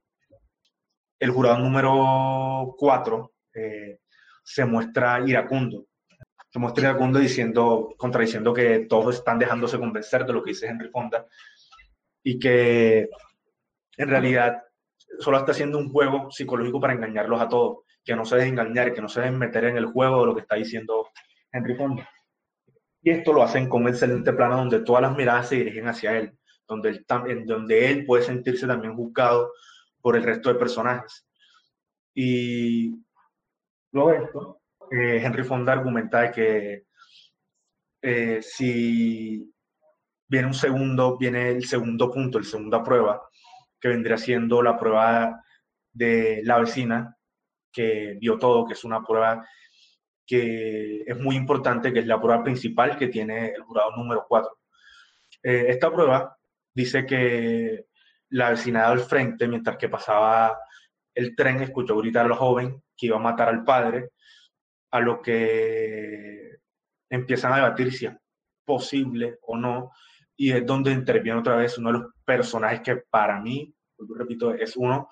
El 1.20 1.32
jurado 1.32 1.60
número 1.60 2.74
4 2.78 3.34
se 4.44 4.66
muestra 4.66 5.22
iracundo. 5.28 5.88
Se 6.50 6.60
muestra 6.60 6.90
iracundo 6.90 7.20
diciendo, 7.20 7.94
contradiciendo 7.98 8.54
que 8.54 8.86
todos 8.88 9.16
están 9.16 9.40
dejándose 9.40 9.78
convencer 9.78 10.26
de 10.26 10.34
lo 10.34 10.42
que 10.42 10.52
dice 10.52 10.68
Henry 10.68 10.90
Fonda 10.90 11.28
y 12.24 12.40
que 12.40 13.10
en 13.98 14.10
realidad 14.10 14.64
solo 15.20 15.38
está 15.38 15.52
haciendo 15.52 15.78
un 15.78 15.90
juego 15.90 16.32
psicológico 16.32 16.80
para 16.80 16.94
engañarlos 16.94 17.42
a 17.42 17.48
todos, 17.50 17.80
que 18.04 18.16
no 18.16 18.26
se 18.26 18.36
dejen 18.36 18.54
engañar, 18.60 18.94
que 18.94 19.02
no 19.02 19.10
se 19.10 19.22
dejen 19.22 19.38
meter 19.38 19.66
en 19.66 19.78
el 19.78 19.86
juego 19.86 20.22
de 20.22 20.26
lo 20.28 20.36
que 20.36 20.42
está 20.42 20.56
diciendo 20.56 21.08
Henry 21.52 21.76
Fonda. 21.76 22.10
Y 23.02 23.10
esto 23.12 23.34
lo 23.34 23.44
hacen 23.44 23.68
con 23.70 23.84
un 23.84 23.90
excelente 23.90 24.32
plano 24.34 24.58
donde 24.58 24.80
todas 24.82 25.02
las 25.02 25.16
miradas 25.16 25.50
se 25.50 25.56
dirigen 25.58 25.88
hacia 25.88 26.18
él, 26.18 26.38
donde 26.68 26.90
él, 26.90 27.06
tam- 27.06 27.30
en 27.30 27.46
donde 27.46 27.92
él 27.92 28.06
puede 28.06 28.24
sentirse 28.24 28.66
también 28.66 28.96
juzgado 28.96 29.52
por 30.02 30.16
el 30.16 30.24
resto 30.24 30.50
de 30.52 30.60
personajes. 30.60 31.28
Y 32.14 32.96
luego 33.92 34.12
esto, 34.14 34.62
eh, 34.92 35.22
Henry 35.24 35.44
Fonda 35.44 35.74
argumenta 35.74 36.32
que 36.32 36.86
eh, 38.02 38.42
si 38.42 39.50
viene 40.28 40.48
un 40.48 40.54
segundo, 40.54 41.18
viene 41.18 41.50
el 41.50 41.66
segundo 41.66 42.10
punto, 42.12 42.38
el 42.38 42.46
segunda 42.46 42.84
prueba, 42.84 43.22
que 43.84 43.90
vendría 43.90 44.18
siendo 44.18 44.62
la 44.62 44.80
prueba 44.80 45.44
de 45.92 46.40
la 46.46 46.58
vecina 46.58 47.18
que 47.70 48.16
vio 48.18 48.40
todo, 48.40 48.66
que 48.66 48.76
es 48.76 48.86
una 48.86 49.04
prueba 49.04 49.46
que 50.26 51.04
es 51.06 51.18
muy 51.20 51.36
importante, 51.36 51.92
que 51.92 52.00
es 52.00 52.08
la 52.08 52.18
prueba 52.22 52.42
principal 52.42 52.98
que 52.98 53.10
tiene 53.10 53.48
el 53.48 53.62
jurado 53.64 53.94
número 53.98 54.26
4. 54.26 54.58
esta 55.42 55.92
prueba 55.92 56.38
dice 56.74 57.06
que 57.06 57.88
la 58.30 58.52
vecina 58.52 58.88
al 58.88 59.02
frente, 59.02 59.50
mientras 59.50 59.76
que 59.76 59.90
pasaba 59.90 60.58
el 61.14 61.36
tren, 61.36 61.62
escuchó 61.62 61.98
gritar 61.98 62.26
a 62.26 62.30
la 62.30 62.38
joven 62.38 62.82
que 62.96 63.08
iba 63.08 63.18
a 63.18 63.20
matar 63.20 63.50
al 63.50 63.66
padre, 63.66 64.12
a 64.92 65.02
lo 65.02 65.22
que 65.22 66.60
empiezan 67.10 67.52
a 67.52 67.58
debatir 67.58 67.92
si 67.92 68.06
es 68.06 68.14
posible 68.64 69.40
o 69.42 69.58
no, 69.58 69.92
y 70.36 70.52
es 70.52 70.66
donde 70.66 70.92
interviene 70.92 71.40
otra 71.40 71.56
vez 71.56 71.78
uno 71.78 71.92
de 71.92 72.00
los 72.00 72.12
personajes 72.26 72.82
que 72.82 72.98
para 73.10 73.40
mí, 73.40 73.74
repito, 74.18 74.54
es 74.54 74.76
uno 74.76 75.10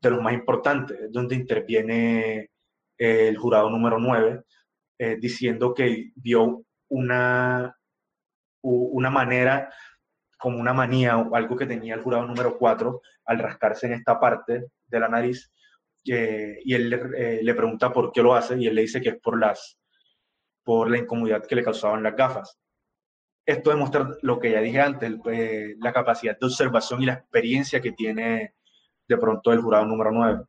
de 0.00 0.10
los 0.10 0.22
más 0.22 0.32
importantes, 0.32 0.98
es 0.98 1.12
donde 1.12 1.34
interviene 1.34 2.50
el 2.96 3.36
jurado 3.36 3.70
número 3.70 3.98
9, 3.98 4.42
eh, 4.98 5.16
diciendo 5.18 5.74
que 5.74 6.12
vio 6.14 6.62
una, 6.88 7.74
una 8.62 9.10
manera, 9.10 9.72
como 10.38 10.58
una 10.58 10.72
manía 10.72 11.18
o 11.18 11.34
algo 11.34 11.56
que 11.56 11.66
tenía 11.66 11.94
el 11.94 12.02
jurado 12.02 12.26
número 12.26 12.56
4 12.58 13.00
al 13.26 13.38
rascarse 13.38 13.86
en 13.86 13.94
esta 13.94 14.18
parte 14.18 14.66
de 14.86 15.00
la 15.00 15.08
nariz, 15.08 15.52
eh, 16.06 16.58
y 16.64 16.74
él 16.74 16.92
eh, 17.16 17.40
le 17.42 17.54
pregunta 17.54 17.92
por 17.92 18.12
qué 18.12 18.22
lo 18.22 18.34
hace, 18.34 18.58
y 18.58 18.66
él 18.66 18.74
le 18.74 18.82
dice 18.82 19.00
que 19.00 19.10
es 19.10 19.20
por, 19.20 19.38
las, 19.38 19.78
por 20.62 20.90
la 20.90 20.98
incomodidad 20.98 21.46
que 21.46 21.56
le 21.56 21.64
causaban 21.64 22.02
las 22.02 22.16
gafas. 22.16 22.58
Esto 23.46 23.70
demuestra 23.70 24.08
lo 24.22 24.38
que 24.38 24.52
ya 24.52 24.60
dije 24.60 24.80
antes, 24.80 25.12
eh, 25.30 25.74
la 25.78 25.92
capacidad 25.92 26.38
de 26.38 26.46
observación 26.46 27.02
y 27.02 27.06
la 27.06 27.14
experiencia 27.14 27.80
que 27.80 27.92
tiene 27.92 28.54
de 29.08 29.16
pronto 29.16 29.52
el 29.52 29.60
jurado 29.60 29.86
número 29.86 30.12
9. 30.12 30.44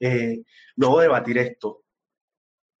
Eh, 0.00 0.42
luego 0.76 0.98
de 0.98 1.06
debatir 1.06 1.38
esto, 1.38 1.82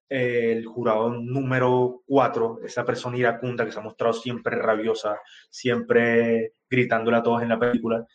el 0.08 0.64
jurado 0.66 1.10
número 1.10 2.02
4, 2.06 2.60
esa 2.64 2.84
persona 2.84 3.16
iracunda 3.16 3.64
que 3.64 3.72
se 3.72 3.78
ha 3.78 3.82
mostrado 3.82 4.12
siempre 4.14 4.56
rabiosa, 4.56 5.20
siempre 5.50 6.54
gritándole 6.68 7.18
a 7.18 7.22
todos 7.22 7.42
en 7.42 7.50
la 7.50 7.58
película, 7.58 8.06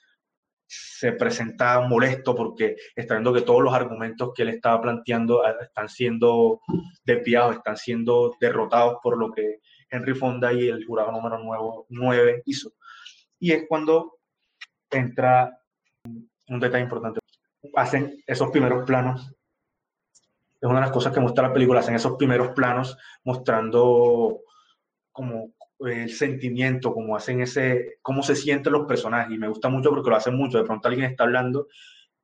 se 0.65 1.11
presenta 1.11 1.79
molesto 1.81 2.35
porque 2.35 2.75
está 2.95 3.15
viendo 3.15 3.33
que 3.33 3.41
todos 3.41 3.61
los 3.61 3.73
argumentos 3.73 4.31
que 4.33 4.43
él 4.43 4.49
estaba 4.49 4.81
planteando 4.81 5.45
ah, 5.45 5.55
están 5.61 5.89
siendo 5.89 6.61
desviados, 7.03 7.57
están 7.57 7.77
siendo 7.77 8.35
derrotados 8.39 8.97
por 9.03 9.17
lo 9.17 9.31
que 9.31 9.59
Henry 9.93 10.15
Fonda 10.15 10.51
y 10.51 10.67
el 10.67 10.85
jurado 10.85 11.11
número 11.11 11.85
9 11.89 12.43
hizo. 12.45 12.73
Y 13.39 13.51
es 13.51 13.65
cuando 13.67 14.17
entra 14.89 15.57
un 16.47 16.59
detalle 16.59 16.83
importante. 16.83 17.19
Hacen 17.75 18.21
esos 18.25 18.49
primeros 18.49 18.85
planos. 18.85 19.31
Es 20.59 20.69
una 20.69 20.79
de 20.79 20.85
las 20.85 20.91
cosas 20.91 21.13
que 21.13 21.19
muestra 21.19 21.47
la 21.47 21.53
película, 21.53 21.81
hacen 21.81 21.95
esos 21.95 22.15
primeros 22.17 22.49
planos 22.49 22.97
mostrando 23.23 24.39
como 25.11 25.53
el 25.79 26.09
sentimiento, 26.09 26.93
como 26.93 27.15
hacen 27.15 27.41
ese, 27.41 27.97
cómo 28.01 28.23
se 28.23 28.35
sienten 28.35 28.73
los 28.73 28.87
personajes. 28.87 29.33
Y 29.33 29.37
me 29.37 29.49
gusta 29.49 29.69
mucho 29.69 29.89
porque 29.89 30.09
lo 30.09 30.15
hacen 30.15 30.35
mucho. 30.35 30.57
De 30.57 30.63
pronto 30.63 30.87
alguien 30.87 31.11
está 31.11 31.25
hablando 31.25 31.67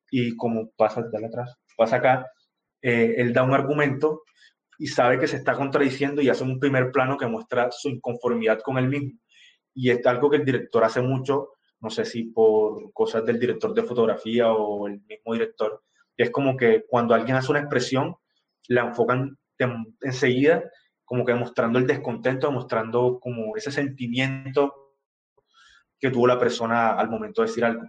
y 0.10 0.36
como 0.36 0.72
pasa, 0.72 1.04
dale 1.12 1.28
atrás, 1.28 1.56
pasa 1.78 1.98
acá 1.98 2.26
eh, 2.82 3.16
él 3.18 3.34
da 3.34 3.44
un 3.44 3.54
argumento 3.54 4.24
y 4.80 4.88
sabe 4.88 5.20
que 5.20 5.28
se 5.28 5.36
está 5.36 5.54
contradiciendo 5.54 6.22
y 6.22 6.30
hace 6.30 6.44
un 6.44 6.58
primer 6.58 6.92
plano 6.92 7.18
que 7.18 7.28
muestra 7.28 7.70
su 7.70 7.90
inconformidad 7.90 8.62
con 8.62 8.78
él 8.78 8.88
mismo. 8.88 9.20
Y 9.74 9.92
es 9.92 10.04
algo 10.08 10.30
que 10.30 10.38
el 10.38 10.46
director 10.46 10.84
hace 10.86 11.02
mucho, 11.02 11.50
no 11.82 11.90
sé 11.90 12.06
si 12.06 12.24
por 12.24 12.92
cosas 12.94 13.26
del 13.26 13.40
director 13.40 13.74
de 13.74 13.84
fotografía 13.84 14.52
o 14.52 14.88
el 14.88 15.02
mismo 15.02 15.34
director, 15.34 15.84
es 16.16 16.32
como 16.32 16.56
que 16.56 16.86
cuando 16.88 17.14
alguien 17.14 17.36
hace 17.36 17.52
una 17.52 17.60
expresión, 17.60 18.16
la 18.70 18.82
enfocan 18.82 19.38
enseguida 20.02 20.64
como 21.04 21.26
que 21.26 21.34
mostrando 21.34 21.78
el 21.78 21.86
descontento, 21.86 22.50
mostrando 22.50 23.20
como 23.20 23.58
ese 23.58 23.72
sentimiento 23.72 24.96
que 26.00 26.10
tuvo 26.10 26.28
la 26.28 26.40
persona 26.40 26.92
al 26.92 27.10
momento 27.10 27.42
de 27.42 27.48
decir 27.50 27.66
algo. 27.66 27.84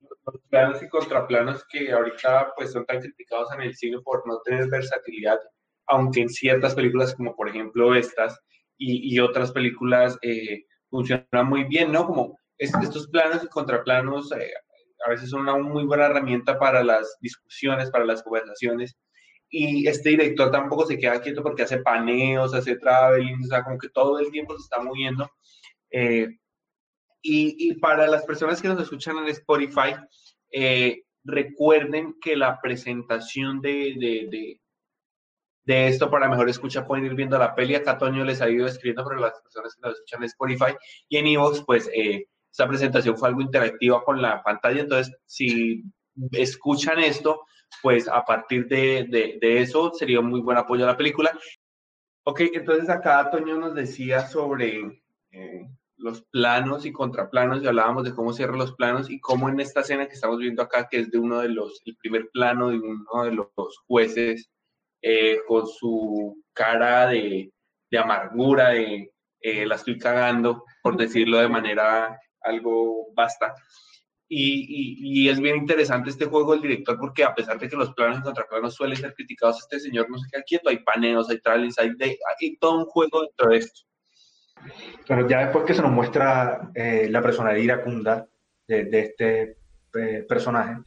Los 0.00 0.42
planos 0.50 0.82
y 0.82 0.88
contraplanos 0.88 1.64
que 1.70 1.90
ahorita 1.90 2.52
pues 2.54 2.72
son 2.72 2.84
tan 2.84 3.00
criticados 3.00 3.50
en 3.54 3.62
el 3.62 3.74
cine 3.74 3.98
por 4.02 4.26
no 4.26 4.40
tener 4.40 4.68
versatilidad, 4.68 5.38
aunque 5.86 6.22
en 6.22 6.28
ciertas 6.28 6.74
películas 6.74 7.14
como 7.14 7.34
por 7.36 7.48
ejemplo 7.48 7.94
estas 7.94 8.38
y, 8.76 9.18
otras 9.20 9.52
películas 9.52 10.18
eh, 10.22 10.64
funcionan 10.90 11.48
muy 11.48 11.64
bien, 11.64 11.92
¿no? 11.92 12.06
Como 12.06 12.38
estos 12.58 13.08
planos 13.08 13.44
y 13.44 13.48
contraplanos 13.48 14.32
eh, 14.32 14.52
a 15.06 15.10
veces 15.10 15.30
son 15.30 15.42
una 15.42 15.56
muy 15.56 15.84
buena 15.84 16.06
herramienta 16.06 16.58
para 16.58 16.82
las 16.82 17.16
discusiones, 17.20 17.90
para 17.90 18.04
las 18.04 18.22
conversaciones, 18.22 18.96
y 19.56 19.86
este 19.86 20.10
director 20.10 20.50
tampoco 20.50 20.84
se 20.86 20.98
queda 20.98 21.20
quieto 21.20 21.42
porque 21.42 21.62
hace 21.62 21.78
paneos, 21.78 22.54
hace 22.54 22.76
traveling, 22.76 23.40
o 23.44 23.46
sea, 23.46 23.62
como 23.62 23.78
que 23.78 23.88
todo 23.88 24.18
el 24.18 24.30
tiempo 24.32 24.56
se 24.56 24.64
está 24.64 24.82
moviendo. 24.82 25.30
Eh, 25.92 26.28
y, 27.22 27.72
para 27.74 28.06
las 28.06 28.24
personas 28.24 28.60
que 28.60 28.68
nos 28.68 28.82
escuchan 28.82 29.16
en 29.18 29.28
Spotify, 29.28 29.94
eh, 30.50 31.04
recuerden 31.22 32.16
que 32.20 32.36
la 32.36 32.60
presentación 32.60 33.60
de, 33.60 34.60
de, 35.64 35.88
esto 35.88 36.10
para 36.10 36.28
mejor 36.28 36.48
escucha 36.48 36.86
pueden 36.86 37.06
ir 37.06 37.14
viendo 37.14 37.38
la 37.38 37.54
peli. 37.54 37.74
Acá 37.74 37.98
Toño 37.98 38.24
les 38.24 38.40
ha 38.40 38.48
ido 38.48 38.66
escribiendo 38.66 39.04
para 39.04 39.20
las 39.20 39.40
personas 39.40 39.74
que 39.74 39.80
nos 39.82 39.94
escuchan 39.94 40.20
en 40.22 40.26
Spotify. 40.26 40.76
Y 41.08 41.16
en 41.16 41.26
Evox, 41.26 41.62
pues, 41.64 41.90
eh, 41.94 42.26
esta 42.50 42.68
presentación 42.68 43.16
fue 43.16 43.28
algo 43.28 43.40
interactiva 43.40 44.04
con 44.04 44.22
la 44.22 44.42
pantalla. 44.42 44.82
Entonces, 44.82 45.14
si 45.26 45.82
escuchan 46.32 47.00
esto, 47.00 47.40
pues 47.82 48.08
a 48.08 48.24
partir 48.24 48.68
de, 48.68 49.38
de, 49.40 49.60
eso 49.60 49.92
sería 49.92 50.20
un 50.20 50.30
muy 50.30 50.40
buen 50.40 50.56
apoyo 50.56 50.84
a 50.84 50.88
la 50.88 50.96
película. 50.96 51.36
Ok, 52.24 52.40
entonces 52.52 52.88
acá 52.88 53.30
Toño 53.30 53.58
nos 53.58 53.74
decía 53.74 54.26
sobre 54.26 55.02
eh, 55.32 55.68
los 55.96 56.22
planos 56.22 56.86
y 56.86 56.92
contraplanos 56.92 57.62
y 57.62 57.66
hablábamos 57.66 58.04
de 58.04 58.14
cómo 58.14 58.32
cierran 58.32 58.58
los 58.58 58.74
planos 58.74 59.10
y 59.10 59.20
cómo 59.20 59.48
en 59.48 59.60
esta 59.60 59.80
escena 59.80 60.06
que 60.06 60.14
estamos 60.14 60.38
viendo 60.38 60.62
acá, 60.62 60.88
que 60.88 61.00
es 61.00 61.10
de 61.10 61.18
uno 61.18 61.40
de 61.40 61.48
los, 61.48 61.82
el 61.84 61.96
primer 61.96 62.28
plano 62.32 62.68
de 62.70 62.78
uno 62.78 63.24
de 63.24 63.32
los 63.32 63.48
jueces 63.86 64.48
eh, 65.06 65.40
con 65.46 65.66
su 65.66 66.42
cara 66.54 67.08
de, 67.08 67.52
de 67.90 67.98
amargura, 67.98 68.70
de 68.70 69.12
eh, 69.38 69.66
la 69.66 69.74
estoy 69.74 69.98
cagando, 69.98 70.64
por 70.82 70.96
decirlo 70.96 71.38
de 71.38 71.48
manera 71.48 72.18
algo 72.40 73.12
basta. 73.14 73.54
Y, 74.26 75.26
y, 75.26 75.28
es 75.28 75.38
bien 75.38 75.56
interesante 75.56 76.08
este 76.08 76.24
juego 76.24 76.52
del 76.52 76.62
director 76.62 76.98
porque 76.98 77.22
a 77.22 77.34
pesar 77.34 77.58
de 77.58 77.68
que 77.68 77.76
los 77.76 77.92
planos 77.92 78.20
y 78.20 78.22
contraplanos 78.22 78.74
suelen 78.74 78.96
ser 78.96 79.12
criticados, 79.12 79.60
este 79.60 79.78
señor 79.78 80.08
no 80.08 80.16
se 80.16 80.30
queda 80.30 80.42
quieto, 80.42 80.70
hay 80.70 80.78
paneos, 80.78 81.28
hay 81.28 81.40
trailers, 81.40 81.78
hay, 81.78 81.90
hay 82.00 82.56
todo 82.56 82.78
un 82.78 82.86
juego 82.86 83.20
dentro 83.20 83.50
de 83.50 83.58
esto. 83.58 83.82
Pero 85.06 85.28
ya 85.28 85.40
después 85.40 85.66
que 85.66 85.74
se 85.74 85.82
nos 85.82 85.92
muestra 85.92 86.70
eh, 86.74 87.08
la 87.10 87.20
personalidad 87.20 87.62
iracunda 87.62 88.26
de, 88.66 88.84
de 88.86 89.00
este 89.00 89.58
eh, 89.94 90.24
personaje, 90.26 90.78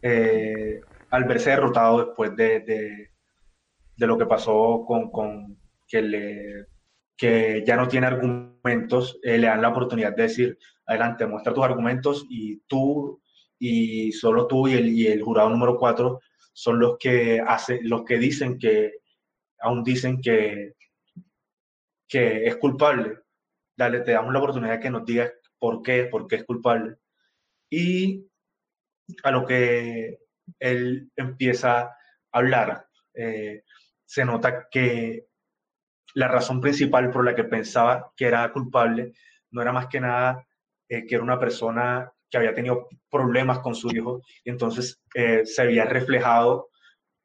eh, 0.00 0.80
al 1.10 1.24
verse 1.24 1.50
derrotado 1.50 2.06
después 2.06 2.36
de, 2.36 2.60
de, 2.60 3.13
de 3.96 4.06
lo 4.06 4.18
que 4.18 4.26
pasó 4.26 4.84
con, 4.86 5.10
con 5.10 5.58
que, 5.86 6.02
le, 6.02 6.66
que 7.16 7.62
ya 7.66 7.76
no 7.76 7.88
tiene 7.88 8.06
argumentos, 8.06 9.18
le 9.22 9.38
dan 9.38 9.62
la 9.62 9.68
oportunidad 9.68 10.14
de 10.14 10.22
decir, 10.24 10.58
adelante, 10.86 11.26
muestra 11.26 11.54
tus 11.54 11.64
argumentos 11.64 12.26
y 12.28 12.58
tú 12.66 13.20
y 13.58 14.12
solo 14.12 14.46
tú 14.46 14.68
y 14.68 14.74
el, 14.74 14.88
y 14.88 15.06
el 15.06 15.22
jurado 15.22 15.48
número 15.48 15.76
4 15.78 16.20
son 16.52 16.78
los 16.78 16.98
que, 16.98 17.40
hace, 17.40 17.80
los 17.82 18.04
que 18.04 18.18
dicen 18.18 18.58
que, 18.58 18.94
aún 19.60 19.82
dicen 19.82 20.20
que, 20.20 20.74
que 22.08 22.46
es 22.46 22.56
culpable. 22.56 23.18
Dale, 23.76 24.00
te 24.00 24.12
damos 24.12 24.32
la 24.32 24.38
oportunidad 24.38 24.80
que 24.80 24.90
nos 24.90 25.04
digas 25.04 25.32
por 25.58 25.82
qué, 25.82 26.04
por 26.04 26.26
qué 26.26 26.36
es 26.36 26.44
culpable. 26.44 26.96
Y 27.70 28.26
a 29.22 29.30
lo 29.30 29.44
que 29.44 30.18
él 30.60 31.10
empieza 31.16 31.80
a 31.80 31.96
hablar, 32.32 32.86
eh, 33.14 33.62
se 34.14 34.24
nota 34.24 34.68
que 34.70 35.26
la 36.14 36.28
razón 36.28 36.60
principal 36.60 37.10
por 37.10 37.24
la 37.24 37.34
que 37.34 37.42
pensaba 37.42 38.12
que 38.16 38.26
era 38.26 38.52
culpable 38.52 39.12
no 39.50 39.60
era 39.60 39.72
más 39.72 39.88
que 39.88 39.98
nada 39.98 40.46
eh, 40.88 41.04
que 41.04 41.16
era 41.16 41.24
una 41.24 41.40
persona 41.40 42.12
que 42.30 42.36
había 42.38 42.54
tenido 42.54 42.88
problemas 43.10 43.58
con 43.58 43.74
su 43.74 43.90
hijo 43.90 44.22
y 44.44 44.50
entonces 44.50 45.02
eh, 45.16 45.44
se 45.44 45.62
había 45.62 45.84
reflejado 45.86 46.68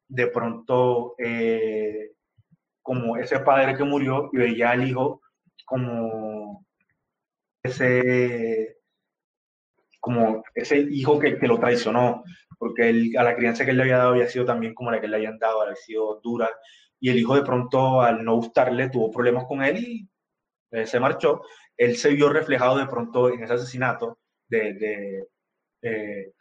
de 0.07 0.25
pronto 0.27 1.13
eh, 1.19 2.13
como 2.81 3.17
ese 3.17 3.39
padre 3.41 3.77
que 3.77 3.83
murió 3.83 4.31
y 4.33 4.37
veía 4.37 4.71
al 4.71 4.87
hijo 4.87 5.21
como 5.65 6.65
ese 7.61 8.77
como 9.99 10.43
ese 10.55 10.79
hijo 10.79 11.19
que, 11.19 11.37
lo 11.41 11.59
traicionó, 11.59 12.23
porque 12.57 12.89
él, 12.89 13.13
a 13.17 13.23
la 13.23 13.35
crianza 13.35 13.65
que 13.65 13.71
él 13.71 13.77
le 13.77 13.83
había 13.83 13.97
dado 13.97 14.11
había 14.11 14.27
sido 14.27 14.45
también 14.45 14.73
como 14.73 14.91
la 14.91 15.01
que 15.01 15.07
le 15.07 15.17
habían 15.17 15.37
dado, 15.37 15.61
había 15.61 15.75
sido 15.75 16.19
dura, 16.23 16.49
y 16.99 17.09
el 17.09 17.17
hijo 17.17 17.35
de 17.35 17.43
pronto 17.43 18.01
al 18.01 18.23
no 18.23 18.35
gustarle 18.35 18.89
tuvo 18.89 19.11
problemas 19.11 19.45
con 19.45 19.63
él 19.63 19.77
y 19.77 20.09
se 20.85 20.99
marchó, 20.99 21.41
él 21.77 21.95
se 21.95 22.09
vio 22.09 22.29
reflejado 22.29 22.77
de 22.77 22.85
pronto 22.85 23.29
en 23.29 23.43
ese 23.43 23.53
asesinato, 23.53 24.19
de, 24.47 25.25
eh, 25.81 26.31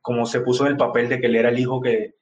como 0.00 0.26
se 0.26 0.40
puso 0.40 0.66
en 0.66 0.72
el 0.72 0.76
papel 0.76 1.08
de 1.08 1.20
que 1.20 1.26
él 1.26 1.36
era 1.36 1.50
el 1.50 1.58
hijo 1.58 1.80
que, 1.80 2.16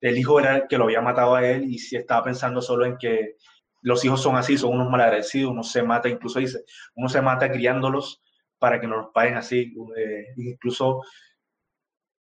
el 0.00 0.18
hijo 0.18 0.38
era 0.38 0.56
el 0.56 0.68
que 0.68 0.78
lo 0.78 0.84
había 0.84 1.00
matado 1.00 1.34
a 1.34 1.46
él 1.46 1.64
y 1.64 1.78
si 1.78 1.96
estaba 1.96 2.24
pensando 2.24 2.62
solo 2.62 2.86
en 2.86 2.96
que 2.96 3.36
los 3.82 4.04
hijos 4.04 4.22
son 4.22 4.36
así, 4.36 4.58
son 4.58 4.74
unos 4.74 4.90
malagradecidos, 4.90 5.50
uno 5.50 5.62
se 5.62 5.82
mata, 5.82 6.08
incluso 6.08 6.38
dice, 6.38 6.64
uno 6.94 7.08
se 7.08 7.22
mata 7.22 7.50
criándolos 7.50 8.22
para 8.58 8.80
que 8.80 8.86
no 8.86 8.96
los 8.98 9.08
paguen 9.14 9.36
así, 9.36 9.74
eh, 9.96 10.26
incluso 10.36 11.00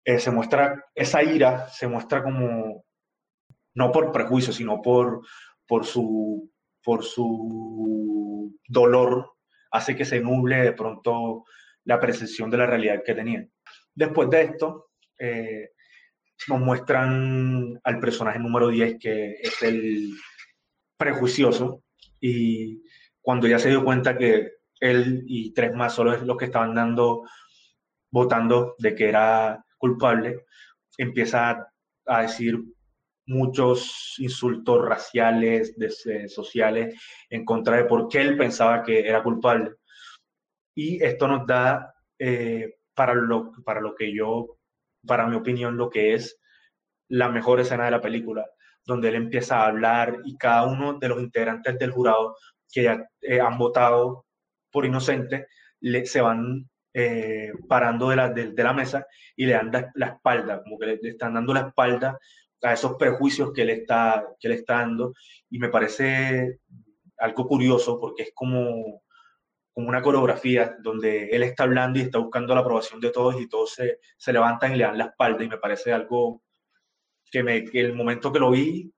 eh, 0.05 0.19
se 0.19 0.31
muestra 0.31 0.85
esa 0.95 1.21
ira, 1.23 1.67
se 1.67 1.87
muestra 1.87 2.23
como, 2.23 2.85
no 3.79 3.93
por 3.93 4.11
prejuicio, 4.11 4.51
sino 4.51 4.81
por, 4.81 5.21
por, 5.65 5.85
su, 5.85 6.51
por 6.83 7.05
su 7.05 8.53
dolor 8.67 9.31
hace 9.71 9.95
que 9.95 10.03
se 10.03 10.19
nuble 10.19 10.57
de 10.57 10.73
pronto 10.73 11.45
la 11.85 11.97
percepción 11.97 12.49
de 12.49 12.57
la 12.57 12.65
realidad 12.65 13.01
que 13.05 13.15
tenían. 13.15 13.49
Después 13.95 14.29
de 14.29 14.41
esto, 14.41 14.89
eh, 15.17 15.69
nos 16.49 16.59
muestran 16.59 17.79
al 17.83 17.99
personaje 18.01 18.37
número 18.37 18.67
10, 18.67 18.97
que 18.99 19.35
es 19.41 19.63
el 19.63 20.11
prejuicioso, 20.97 21.83
y 22.19 22.83
cuando 23.21 23.47
ya 23.47 23.59
se 23.59 23.69
dio 23.69 23.85
cuenta 23.85 24.17
que 24.17 24.51
él 24.81 25.23
y 25.25 25.53
tres 25.53 25.73
más 25.73 25.93
solo 25.93 26.13
es 26.13 26.21
los 26.23 26.35
que 26.35 26.45
estaban 26.45 26.75
dando, 26.75 27.23
votando 28.11 28.75
de 28.77 28.93
que 28.93 29.07
era 29.07 29.63
culpable, 29.77 30.45
empieza 30.97 31.71
a 32.05 32.21
decir 32.21 32.59
muchos 33.29 34.15
insultos 34.17 34.85
raciales, 34.85 35.77
de, 35.77 36.27
sociales, 36.27 36.95
en 37.29 37.45
contra 37.45 37.77
de 37.77 37.85
por 37.85 38.07
qué 38.09 38.21
él 38.21 38.37
pensaba 38.37 38.83
que 38.83 39.07
era 39.07 39.23
culpable. 39.23 39.75
Y 40.75 41.03
esto 41.03 41.27
nos 41.27 41.45
da, 41.45 41.93
eh, 42.17 42.75
para, 42.93 43.13
lo, 43.13 43.51
para 43.63 43.81
lo 43.81 43.95
que 43.95 44.13
yo, 44.13 44.57
para 45.05 45.27
mi 45.27 45.35
opinión, 45.35 45.77
lo 45.77 45.89
que 45.89 46.13
es 46.13 46.39
la 47.07 47.29
mejor 47.29 47.59
escena 47.59 47.85
de 47.85 47.91
la 47.91 48.01
película, 48.01 48.45
donde 48.85 49.09
él 49.09 49.15
empieza 49.15 49.59
a 49.59 49.67
hablar 49.67 50.17
y 50.25 50.37
cada 50.37 50.65
uno 50.65 50.99
de 50.99 51.07
los 51.09 51.19
integrantes 51.19 51.77
del 51.77 51.91
jurado 51.91 52.35
que 52.71 52.83
ya 52.83 53.07
eh, 53.21 53.39
han 53.39 53.57
votado 53.57 54.25
por 54.71 54.85
inocente 54.85 55.47
se 56.05 56.21
van 56.21 56.69
eh, 56.93 57.51
parando 57.67 58.09
de 58.09 58.15
la, 58.15 58.29
de, 58.29 58.63
la 58.63 58.73
mesa 58.73 59.05
y 59.35 59.45
le 59.45 59.53
dan 59.53 59.71
la, 59.95 60.07
espalda, 60.07 60.61
como 60.63 60.77
que 60.77 60.85
le, 60.87 60.99
están 61.03 61.33
dando 61.33 61.53
la 61.53 61.67
espalda 61.67 62.17
a 62.61 62.73
esos 62.73 62.95
prejuicios 62.95 63.51
que 63.53 63.61
él 63.63 63.69
está, 63.69 64.25
que 64.39 64.47
él 64.47 64.53
está 64.53 64.75
dando. 64.75 65.13
Y 65.49 65.59
me 65.59 65.69
parece 65.69 66.59
algo 67.17 67.47
curioso 67.47 67.99
porque 67.99 68.23
es 68.23 68.31
como, 68.33 69.03
como 69.73 69.89
una 69.89 70.01
coreografía 70.01 70.75
donde 70.81 71.29
él 71.29 71.43
está 71.43 71.63
hablando 71.63 71.99
y 71.99 72.03
está 72.03 72.19
buscando 72.19 72.53
la 72.55 72.61
aprobación 72.61 72.99
de 72.99 73.11
todos 73.11 73.39
y 73.39 73.47
todos 73.47 73.73
se, 73.73 73.99
se 74.17 74.33
levantan 74.33 74.73
y 74.73 74.77
le 74.77 74.85
dan 74.85 74.97
la 74.97 75.05
espalda 75.05 75.43
y 75.43 75.49
me 75.49 75.57
parece 75.57 75.93
algo 75.93 76.41
que, 77.31 77.43
me, 77.43 77.63
que 77.63 77.79
el 77.81 77.93
momento 77.93 78.31
que 78.31 78.39
lo 78.39 78.51
vi, 78.51 78.91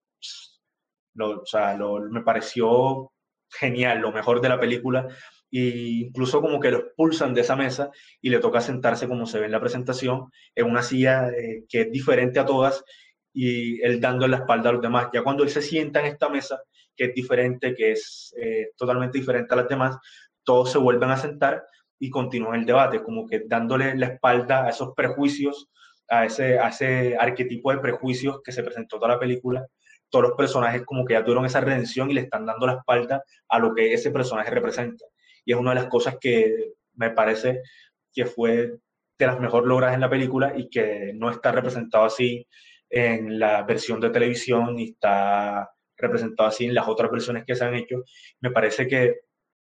lo, 1.16 1.42
o 1.42 1.46
sea, 1.46 1.76
lo, 1.76 2.00
me 2.00 2.22
pareció 2.22 3.12
genial, 3.50 4.00
lo 4.00 4.12
mejor 4.12 4.42
de 4.42 4.50
la 4.50 4.60
película. 4.60 5.08
E 5.52 6.06
incluso 6.06 6.40
como 6.40 6.62
que 6.62 6.72
lo 6.72 6.78
expulsan 6.78 7.34
de 7.34 7.42
esa 7.42 7.58
mesa 7.58 7.92
y 8.22 8.30
le 8.30 8.40
toca 8.40 8.62
sentarse 8.62 9.08
como 9.08 9.26
se 9.26 9.40
ve 9.40 9.48
en 9.48 9.52
la 9.52 9.60
presentación 9.60 10.32
en 10.56 10.66
una 10.66 10.82
silla 10.82 11.28
eh, 11.28 11.66
que 11.68 11.82
es 11.82 11.92
diferente 11.92 12.40
a 12.40 12.46
todas 12.46 12.86
y 13.34 13.82
él 13.82 14.00
dando 14.00 14.28
la 14.28 14.38
espalda 14.38 14.70
a 14.70 14.74
los 14.74 14.82
demás. 14.82 15.08
Ya 15.14 15.24
cuando 15.24 15.44
él 15.44 15.50
se 15.50 15.62
sienta 15.62 16.00
en 16.00 16.08
esta 16.08 16.30
mesa, 16.30 16.62
que 16.96 17.06
es 17.06 17.14
diferente, 17.14 17.74
que 17.74 17.94
es 17.94 18.34
eh, 18.38 18.72
totalmente 18.76 19.18
diferente 19.18 19.54
a 19.54 19.58
las 19.58 19.68
demás, 19.68 19.98
todos 20.44 20.72
se 20.72 20.78
vuelven 20.78 21.10
a 21.10 21.18
sentar 21.18 21.64
y 22.00 22.10
continúan 22.10 22.60
el 22.60 22.66
debate, 22.66 23.02
como 23.04 23.28
que 23.28 23.44
dándole 23.46 23.96
la 23.96 24.08
espalda 24.08 24.66
a 24.66 24.70
esos 24.70 24.94
prejuicios, 24.96 25.70
a 26.10 26.26
ese, 26.26 26.60
a 26.60 26.70
ese 26.70 27.16
arquetipo 27.18 27.72
de 27.72 27.78
prejuicios 27.78 28.42
que 28.44 28.52
se 28.52 28.64
presentó 28.64 28.98
toda 28.98 29.14
la 29.14 29.20
película. 29.20 29.66
Todos 30.10 30.30
los 30.30 30.38
personajes 30.38 30.84
como 30.84 31.06
que 31.06 31.14
ya 31.14 31.24
tuvieron 31.24 31.46
esa 31.46 31.62
redención 31.62 32.12
y 32.12 32.14
le 32.14 32.22
están 32.22 32.46
dando 32.46 32.68
la 32.68 32.74
espalda 32.74 33.24
a 33.48 33.60
lo 33.60 33.74
que 33.74 33.94
ese 33.94 34.12
personaje 34.12 34.50
representa. 34.50 35.06
Y 35.46 35.54
es 35.54 35.58
una 35.58 35.72
de 35.72 35.76
las 35.76 35.88
cosas 35.88 36.18
que 36.20 36.74
me 36.96 37.12
parece 37.12 37.62
que 38.14 38.26
fue 38.26 38.74
de 39.18 39.28
las 39.28 39.40
mejor 39.40 39.66
logradas 39.66 39.96
en 39.96 40.02
la 40.02 40.10
película 40.10 40.54
y 40.58 40.70
que 40.70 41.14
no 41.16 41.30
está 41.30 41.52
representado 41.52 42.04
así 42.04 42.46
en 42.92 43.40
la 43.40 43.64
versión 43.64 44.00
de 44.00 44.10
televisión 44.10 44.78
y 44.78 44.90
está 44.92 45.72
representado 45.98 46.50
así 46.50 46.66
en 46.66 46.76
las 46.76 46.88
otras 46.88 47.10
versiones 47.10 47.46
que 47.46 47.56
se 47.56 47.64
han 47.64 47.76
hecho. 47.76 48.04
Me 48.42 48.52
parece 48.52 48.88
que, 48.88 49.22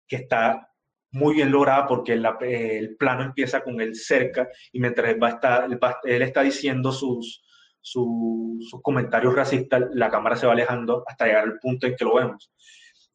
que 0.06 0.16
está 0.16 0.68
muy 1.10 1.34
bien 1.34 1.50
lograda 1.50 1.86
porque 1.86 2.12
el 2.12 2.96
plano 2.96 3.24
empieza 3.24 3.62
con 3.62 3.80
él 3.80 3.94
cerca 3.94 4.48
y 4.72 4.80
mientras 4.80 5.10
él, 5.10 5.22
va 5.22 5.28
a 5.28 5.30
estar, 5.30 5.68
él, 6.04 6.22
está 6.22 6.42
diciendo 6.42 6.92
sus, 6.92 7.42
sus, 7.80 8.68
sus 8.68 8.82
comentarios 8.82 9.34
racistas, 9.34 9.82
la 9.92 10.10
cámara 10.10 10.36
se 10.36 10.46
va 10.46 10.52
alejando 10.52 11.04
hasta 11.06 11.26
llegar 11.26 11.44
al 11.44 11.58
punto 11.58 11.86
en 11.86 11.96
que 11.96 12.04
lo 12.04 12.14
vemos. 12.14 12.52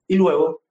Y 0.08 0.16
luego, 0.16 0.64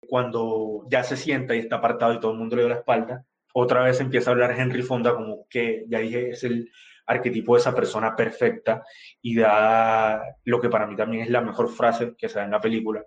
cuando 0.00 0.86
ya 0.88 1.02
se 1.02 1.16
sienta 1.16 1.56
y 1.56 1.60
está 1.60 1.76
apartado 1.76 2.12
y 2.12 2.20
todo 2.20 2.32
el 2.32 2.38
mundo 2.38 2.56
le 2.56 2.62
da 2.62 2.68
la 2.68 2.74
espalda, 2.76 3.24
otra 3.58 3.84
vez 3.84 4.00
empieza 4.00 4.28
a 4.28 4.32
hablar 4.34 4.60
Henry 4.60 4.82
Fonda 4.82 5.14
como 5.14 5.46
que, 5.48 5.86
ya 5.88 6.00
dije, 6.00 6.28
es 6.28 6.44
el 6.44 6.70
arquetipo 7.06 7.54
de 7.54 7.60
esa 7.60 7.74
persona 7.74 8.14
perfecta 8.14 8.84
y 9.22 9.36
da 9.36 10.22
lo 10.44 10.60
que 10.60 10.68
para 10.68 10.86
mí 10.86 10.94
también 10.94 11.22
es 11.22 11.30
la 11.30 11.40
mejor 11.40 11.70
frase 11.70 12.14
que 12.18 12.28
se 12.28 12.38
da 12.38 12.44
en 12.44 12.50
la 12.50 12.60
película, 12.60 13.02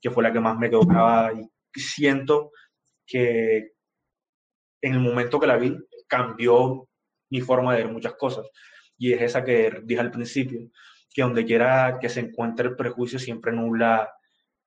que 0.00 0.10
fue 0.10 0.22
la 0.22 0.32
que 0.32 0.40
más 0.40 0.56
me 0.56 0.70
quedó 0.70 0.86
grabada 0.86 1.34
y 1.34 1.46
siento 1.78 2.50
que 3.06 3.72
en 4.80 4.94
el 4.94 5.00
momento 5.00 5.38
que 5.38 5.46
la 5.46 5.58
vi 5.58 5.76
cambió 6.08 6.88
mi 7.28 7.42
forma 7.42 7.74
de 7.74 7.84
ver 7.84 7.92
muchas 7.92 8.14
cosas. 8.14 8.48
Y 8.96 9.12
es 9.12 9.20
esa 9.20 9.44
que 9.44 9.82
dije 9.84 10.00
al 10.00 10.10
principio, 10.10 10.70
que 11.12 11.20
donde 11.20 11.44
quiera 11.44 11.98
que 12.00 12.08
se 12.08 12.20
encuentre 12.20 12.68
el 12.68 12.76
prejuicio 12.76 13.18
siempre 13.18 13.52
nubla, 13.52 14.10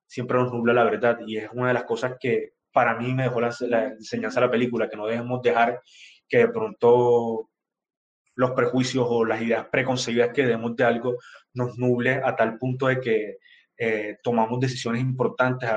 siempre 0.06 0.38
nos 0.38 0.54
nubla 0.54 0.74
la 0.74 0.84
verdad. 0.84 1.18
Y 1.26 1.38
es 1.38 1.50
una 1.52 1.70
de 1.70 1.74
las 1.74 1.86
cosas 1.86 2.18
que 2.20 2.54
para 2.74 2.96
mí 2.96 3.14
me 3.14 3.24
dejó 3.24 3.40
la, 3.40 3.56
la 3.62 3.86
enseñanza 3.86 4.40
de 4.40 4.48
la 4.48 4.52
película, 4.52 4.90
que 4.90 4.98
no 4.98 5.06
debemos 5.06 5.42
dejar 5.42 5.82
que 6.28 6.40
de 6.40 6.48
pronto 6.50 7.50
los 8.36 8.52
prejuicios 8.52 9.06
o 9.08 9.24
las 9.26 9.42
ideas 9.42 9.68
preconcebidas 9.72 10.34
que 10.34 10.46
demos 10.46 10.76
de 10.76 10.84
algo 10.84 11.18
nos 11.54 11.78
nuble 11.78 12.22
a 12.24 12.36
tal 12.36 12.58
punto 12.58 12.88
de 12.88 13.00
que 13.00 13.38
eh, 13.78 14.18
tomamos 14.24 14.60
decisiones 14.60 15.02
importantes 15.02 15.70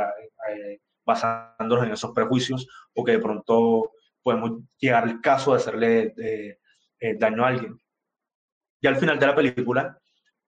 basándonos 1.05 1.85
en 1.85 1.93
esos 1.93 2.13
prejuicios 2.13 2.67
o 2.95 3.05
que 3.05 3.13
de 3.13 3.19
pronto 3.19 3.93
podemos 4.23 4.61
llegar 4.79 5.05
al 5.05 5.21
caso 5.21 5.53
de 5.53 5.57
hacerle 5.57 6.15
eh, 6.99 7.17
daño 7.19 7.45
a 7.45 7.49
alguien. 7.49 7.79
Y 8.81 8.87
al 8.87 8.97
final 8.97 9.19
de 9.19 9.27
la 9.27 9.35
película, 9.35 9.99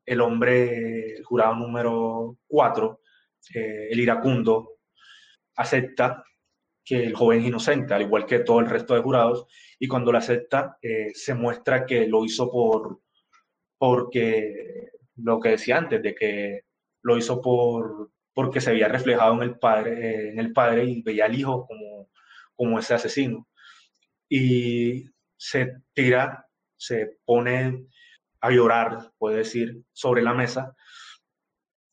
el 0.05 0.21
hombre, 0.21 1.17
el 1.17 1.25
jurado 1.25 1.55
número 1.55 2.39
4, 2.49 3.01
eh, 3.55 3.89
el 3.91 4.01
iracundo, 4.01 4.79
acepta 5.57 6.25
que 6.89 7.05
el 7.05 7.15
joven 7.15 7.41
es 7.41 7.49
inocente, 7.49 7.93
al 7.93 8.01
igual 8.01 8.25
que 8.25 8.39
todo 8.39 8.61
el 8.61 8.67
resto 8.71 8.95
de 8.95 9.03
jurados, 9.03 9.47
y 9.79 9.87
cuando 9.87 10.11
lo 10.11 10.17
acepta, 10.17 10.79
eh, 10.81 11.11
se 11.13 11.35
muestra 11.35 11.85
que 11.85 12.07
lo 12.07 12.25
hizo 12.25 12.51
por, 12.51 13.03
porque, 13.77 14.93
lo 15.17 15.39
que 15.39 15.51
decía 15.51 15.77
antes, 15.77 16.03
de 16.03 16.15
que 16.15 16.63
lo 17.03 17.19
hizo 17.19 17.43
por, 17.43 18.11
porque 18.33 18.63
se 18.63 18.71
había 18.71 18.89
reflejado 18.89 19.35
en 19.35 19.43
el 19.43 19.59
padre, 19.59 20.31
en 20.31 20.39
el 20.39 20.53
padre 20.55 20.85
y 20.85 21.03
veía 21.03 21.27
al 21.27 21.39
hijo 21.39 21.67
como, 21.67 22.09
como 22.55 22.79
ese 22.79 22.95
asesino. 22.95 23.47
Y 24.27 25.05
se 25.37 25.83
tira, 25.93 26.49
se 26.75 27.19
pone 27.27 27.87
a 28.41 28.51
llorar, 28.51 29.13
puede 29.19 29.39
decir, 29.39 29.83
sobre 29.93 30.23
la 30.23 30.33
mesa, 30.33 30.75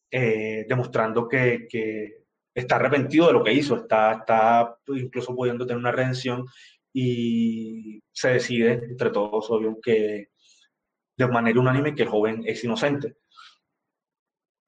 eh, 0.09 0.65
demostrando 0.69 1.27
que, 1.27 1.67
que 1.69 2.24
está 2.55 2.77
arrepentido 2.77 3.27
de 3.27 3.33
lo 3.33 3.43
que 3.43 3.53
hizo, 3.53 3.75
está, 3.75 4.13
está 4.13 4.77
incluso 4.87 5.35
pudiendo 5.35 5.67
tener 5.67 5.79
una 5.79 5.91
redención 5.91 6.45
y 6.93 8.01
se 8.13 8.29
decide 8.29 8.71
entre 8.71 9.09
todos, 9.09 9.51
obvio, 9.51 9.77
que 9.81 10.29
de 11.17 11.27
manera 11.27 11.59
unánime 11.59 11.93
que 11.93 12.03
el 12.03 12.09
joven 12.09 12.43
es 12.45 12.63
inocente. 12.63 13.17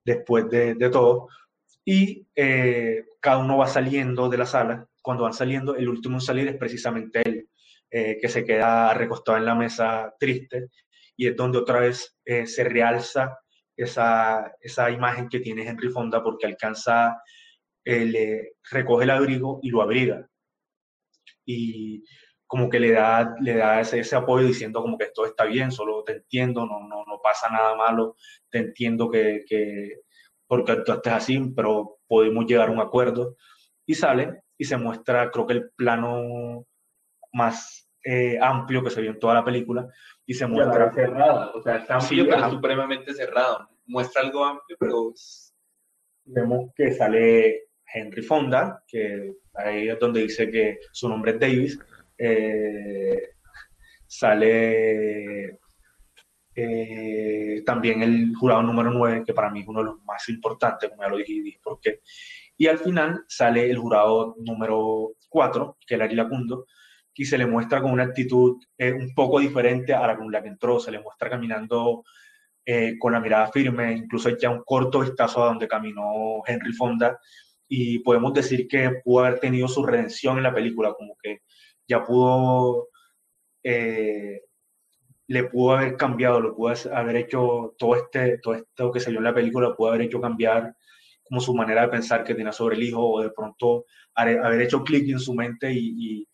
Después 0.06 0.50
de, 0.50 0.76
de 0.76 0.90
todo, 0.90 1.30
y 1.86 2.28
eh, 2.36 3.06
cada 3.22 3.38
uno 3.38 3.58
va 3.58 3.68
saliendo 3.68 4.28
de 4.28 4.38
la 4.38 4.46
sala. 4.46 4.86
Cuando 5.02 5.24
van 5.24 5.34
saliendo, 5.34 5.76
el 5.76 5.88
último 5.88 6.18
en 6.18 6.22
salir 6.22 6.48
es 6.50 6.58
precisamente 6.58 7.22
él, 7.24 7.50
eh, 7.90 8.18
que 8.20 8.28
se 8.28 8.44
queda 8.44 8.94
recostado 8.94 9.38
en 9.38 9.46
la 9.46 9.56
mesa 9.56 10.14
triste, 10.20 10.68
y 11.16 11.28
es 11.28 11.36
donde 11.38 11.58
otra 11.58 11.80
vez 11.80 12.18
eh, 12.26 12.46
se 12.46 12.66
realza 12.66 13.40
esa, 13.78 14.54
esa 14.60 14.92
imagen 14.92 15.30
que 15.30 15.40
tiene 15.40 15.66
Henry 15.66 15.90
Fonda 15.90 16.22
porque 16.22 16.48
alcanza 16.48 17.22
le 17.88 18.54
recoge 18.70 19.04
el 19.06 19.12
abrigo 19.12 19.60
y 19.62 19.70
lo 19.70 19.82
abriga. 19.82 20.28
Y 21.46 22.04
como 22.46 22.70
que 22.70 22.80
le 22.80 22.92
da, 22.92 23.36
le 23.42 23.56
da 23.56 23.82
ese, 23.82 24.00
ese, 24.00 24.16
apoyo 24.16 24.48
diciendo 24.48 24.82
como 24.82 24.98
que 24.98 25.06
esto 25.06 25.26
está 25.26 25.46
bien, 25.46 25.72
solo 25.72 26.04
te 26.04 26.14
entiendo, 26.14 26.66
no, 26.66 26.80
no, 26.88 27.04
no 27.06 27.20
pasa 27.22 27.50
nada 27.50 27.76
malo, 27.76 28.16
te 28.50 28.60
entiendo 28.60 29.10
que, 29.10 29.44
que 29.48 30.02
porque 30.48 30.78
tú 30.78 30.94
estés 30.94 31.14
así, 31.14 31.40
pero 31.56 32.00
podemos 32.08 32.46
llegar 32.46 32.70
a 32.70 32.72
un 32.72 32.80
acuerdo. 32.80 33.36
Y 33.86 33.96
sale 33.96 34.44
y 34.58 34.66
se 34.66 34.78
muestra, 34.78 35.30
creo 35.30 35.46
que 35.46 35.54
el 35.54 35.70
plano 35.72 36.66
más 37.34 37.90
eh, 38.04 38.40
amplio 38.42 38.84
que 38.84 38.90
se 38.90 39.02
vio 39.02 39.12
en 39.12 39.20
toda 39.20 39.36
la 39.36 39.44
película, 39.44 39.88
y 40.26 40.34
se 40.34 40.48
muestra... 40.48 40.92
cerrado, 40.94 41.52
o 41.54 41.62
sea, 41.62 41.78
está 41.78 41.96
amplio, 41.96 42.26
pero 42.30 42.50
supremamente 42.50 43.14
cerrado. 43.14 43.70
Muestra 43.86 44.22
algo 44.22 44.44
amplio, 44.44 44.78
pero... 44.80 45.14
Vemos 46.30 46.72
que 46.76 46.92
sale 46.92 47.67
Henry 47.94 48.22
Fonda, 48.22 48.84
que 48.88 49.34
ahí 49.54 49.90
es 49.90 50.00
donde 50.00 50.22
dice 50.22 50.50
que 50.50 50.80
su 50.92 51.08
nombre 51.08 51.32
es 51.32 51.40
Davis, 51.40 51.80
eh, 52.18 53.30
sale 54.06 55.60
eh, 56.56 57.64
también 57.66 58.02
el 58.02 58.36
jurado 58.36 58.64
número 58.64 58.92
9, 58.92 59.24
que 59.26 59.34
para 59.34 59.50
mí 59.50 59.62
es 59.62 59.68
uno 59.68 59.80
de 59.80 59.86
los 59.86 60.04
más 60.04 60.28
importantes, 60.30 60.90
como 60.90 61.04
ya 61.04 61.10
lo 61.10 61.18
dije, 61.18 61.34
y 61.34 61.58
por 61.60 61.80
qué. 61.80 62.02
Y 62.58 62.68
al 62.68 62.80
final 62.80 63.24
sale 63.28 63.70
el 63.70 63.78
jurado 63.78 64.36
número 64.40 65.14
4, 65.30 65.78
que 65.86 65.96
es 65.96 66.00
Larry 66.00 66.16
Lacundo, 66.16 66.66
y 67.14 67.26
se 67.26 67.38
le 67.38 67.46
muestra 67.46 67.82
con 67.82 67.92
una 67.92 68.04
actitud 68.04 68.58
eh, 68.78 68.94
un 68.94 69.14
poco 69.14 69.40
diferente 69.40 69.94
a 69.94 70.06
la 70.06 70.18
con 70.18 70.32
la 70.32 70.42
que 70.42 70.50
entró, 70.50 70.80
se 70.80 70.92
le 70.92 71.00
muestra 71.00 71.30
caminando 71.30 72.04
con 73.00 73.14
la 73.14 73.22
mirada 73.22 73.48
firme, 73.48 73.94
incluso 73.94 74.30
ya 74.38 74.50
un 74.50 74.62
corto 74.66 75.00
vistazo 75.00 75.42
a 75.42 75.48
donde 75.48 75.70
caminó 75.70 76.42
Henry 76.46 76.74
Fonda, 76.74 77.18
y 77.68 78.00
podemos 78.00 78.34
decir 78.34 78.68
que 78.68 79.02
pudo 79.04 79.26
haber 79.26 79.40
tenido 79.40 79.68
su 79.68 79.86
redención 79.86 80.38
en 80.38 80.44
la 80.44 80.54
película, 80.54 80.94
como 80.94 81.16
que 81.22 81.42
ya 81.88 82.04
pudo, 82.04 82.90
eh, 83.64 84.42
le 85.28 85.44
pudo 85.46 85.76
haber 85.76 85.98
cambiado, 85.98 86.40
lo 86.40 86.56
pudo 86.56 86.74
haber 86.94 87.16
hecho 87.18 87.76
todo, 87.78 87.96
este, 87.96 88.40
todo 88.40 88.56
esto 88.56 88.92
que 88.92 89.00
salió 89.00 89.20
en 89.20 89.26
la 89.26 89.34
película, 89.34 89.76
pudo 89.76 89.90
haber 89.90 90.02
hecho 90.04 90.22
cambiar 90.22 90.76
como 91.24 91.42
su 91.42 91.54
manera 91.54 91.82
de 91.82 91.90
pensar 91.90 92.24
que 92.24 92.36
tenía 92.36 92.52
sobre 92.52 92.78
el 92.78 92.84
hijo, 92.84 93.06
o 93.06 93.22
de 93.22 93.32
pronto 93.32 93.86
haber 94.16 94.62
hecho 94.62 94.84
clic 94.84 95.10
en 95.10 95.20
su 95.20 95.34
mente 95.34 95.72
y, 95.72 96.28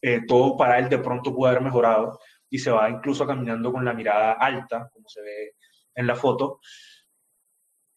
eh, 0.00 0.22
todo 0.28 0.56
para 0.56 0.78
él 0.78 0.88
de 0.88 0.98
pronto 0.98 1.34
pudo 1.34 1.48
haber 1.48 1.60
mejorado 1.60 2.20
y 2.48 2.58
se 2.60 2.70
va 2.70 2.88
incluso 2.88 3.26
caminando 3.26 3.72
con 3.72 3.84
la 3.84 3.92
mirada 3.92 4.32
alta, 4.32 4.88
como 4.92 5.08
se 5.08 5.20
ve 5.22 5.54
en 5.94 6.06
la 6.06 6.14
foto, 6.14 6.60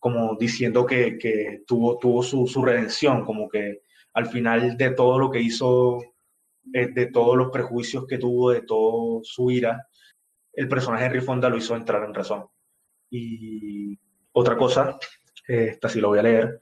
como 0.01 0.35
diciendo 0.35 0.83
que, 0.83 1.19
que 1.19 1.61
tuvo, 1.67 1.99
tuvo 1.99 2.23
su, 2.23 2.47
su, 2.47 2.65
redención, 2.65 3.23
como 3.23 3.47
que 3.47 3.83
al 4.13 4.25
final 4.25 4.75
de 4.75 4.89
todo 4.89 5.19
lo 5.19 5.29
que 5.29 5.39
hizo, 5.39 6.01
eh, 6.73 6.87
de 6.87 7.05
todos 7.05 7.37
los 7.37 7.51
prejuicios 7.51 8.07
que 8.07 8.17
tuvo, 8.17 8.49
de 8.49 8.63
todo 8.63 9.21
su 9.23 9.51
ira, 9.51 9.87
el 10.53 10.67
personaje 10.67 11.03
de 11.03 11.09
Henry 11.09 11.21
Fonda 11.21 11.49
lo 11.49 11.57
hizo 11.57 11.75
entrar 11.75 12.03
en 12.03 12.15
razón. 12.15 12.47
Y 13.11 13.99
otra 14.31 14.57
cosa, 14.57 14.97
eh, 15.47 15.67
esta 15.73 15.87
sí 15.87 16.01
lo 16.01 16.07
voy 16.09 16.17
a 16.17 16.23
leer, 16.23 16.61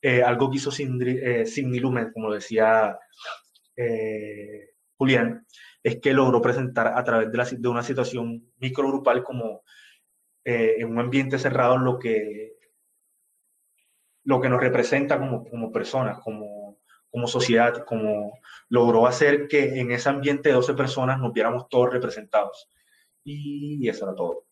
eh, 0.00 0.22
algo 0.22 0.50
que 0.50 0.56
hizo 0.56 0.70
Sidney 0.70 1.78
Lumet, 1.78 2.10
como 2.14 2.32
decía 2.32 2.98
Julián, 4.96 5.46
es 5.82 6.00
que 6.00 6.14
logró 6.14 6.40
presentar 6.40 6.86
a 6.96 7.04
través 7.04 7.30
de, 7.30 7.36
la, 7.36 7.44
de 7.44 7.68
una 7.68 7.82
situación 7.82 8.50
microgrupal 8.56 9.22
como 9.22 9.62
eh, 10.48 10.76
en 10.78 10.92
un 10.92 11.00
ambiente 11.00 11.40
cerrado 11.40 11.76
lo 11.76 11.98
que, 11.98 12.56
lo 14.22 14.40
que 14.40 14.48
nos 14.48 14.60
representa 14.60 15.18
como, 15.18 15.44
como 15.44 15.72
personas, 15.72 16.20
como, 16.20 16.78
como 17.10 17.26
sociedad, 17.26 17.84
como 17.84 18.38
logró 18.68 19.08
hacer 19.08 19.48
que 19.48 19.80
en 19.80 19.90
ese 19.90 20.08
ambiente 20.08 20.50
de 20.50 20.54
12 20.54 20.74
personas 20.74 21.18
nos 21.18 21.32
viéramos 21.32 21.68
todos 21.68 21.92
representados. 21.92 22.68
Y, 23.24 23.88
eso 23.88 24.04
era 24.04 24.14
todo. 24.14 24.44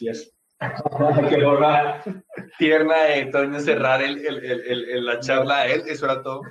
Es. 0.00 0.34
Qué 1.30 1.40
forma 1.40 2.02
tierna 2.58 3.04
de 3.04 3.26
Toño 3.26 3.60
cerrar 3.60 4.02
el, 4.02 4.26
el, 4.26 4.44
el, 4.44 5.06
la 5.06 5.20
charla 5.20 5.58
a 5.58 5.66
él, 5.68 5.84
eso 5.86 6.06
era 6.06 6.20
todo. 6.20 6.42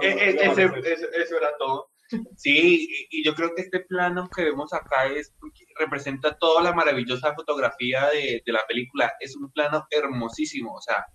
Eh, 0.00 0.08
eh, 0.08 0.36
eso, 0.40 0.62
eso, 0.74 1.36
era 1.36 1.54
todo. 1.58 1.90
Sí, 2.36 2.88
y 3.10 3.22
yo 3.22 3.34
creo 3.34 3.54
que 3.54 3.62
este 3.62 3.80
plano 3.80 4.28
que 4.34 4.44
vemos 4.44 4.72
acá 4.72 5.06
es 5.06 5.34
representa 5.78 6.36
toda 6.38 6.62
la 6.62 6.72
maravillosa 6.72 7.34
fotografía 7.34 8.06
de, 8.06 8.42
de 8.44 8.52
la 8.52 8.64
película. 8.66 9.12
Es 9.20 9.36
un 9.36 9.50
plano 9.52 9.86
hermosísimo, 9.90 10.74
o 10.74 10.80
sea, 10.80 11.06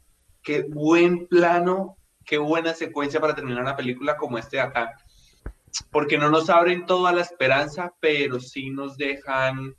qué 0.44 0.66
buen 0.70 1.28
plano, 1.28 1.98
qué 2.26 2.38
buena 2.38 2.74
secuencia 2.74 3.20
para 3.20 3.34
terminar 3.34 3.64
una 3.64 3.76
película 3.76 4.18
como 4.18 4.38
este 4.38 4.58
de 4.58 4.64
acá. 4.64 4.98
Porque 5.92 6.18
no 6.18 6.30
nos 6.30 6.50
abren 6.50 6.86
toda 6.86 7.12
la 7.12 7.22
esperanza, 7.22 7.94
pero 8.00 8.40
sí 8.40 8.70
nos 8.70 8.96
dejan 8.96 9.76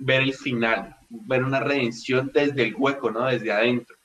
ver 0.00 0.22
el 0.22 0.34
final, 0.34 0.96
ver 1.08 1.44
una 1.44 1.60
redención 1.60 2.30
desde 2.34 2.64
el 2.64 2.74
hueco, 2.76 3.10
¿no? 3.10 3.26
Desde 3.26 3.52
adentro. 3.52 3.96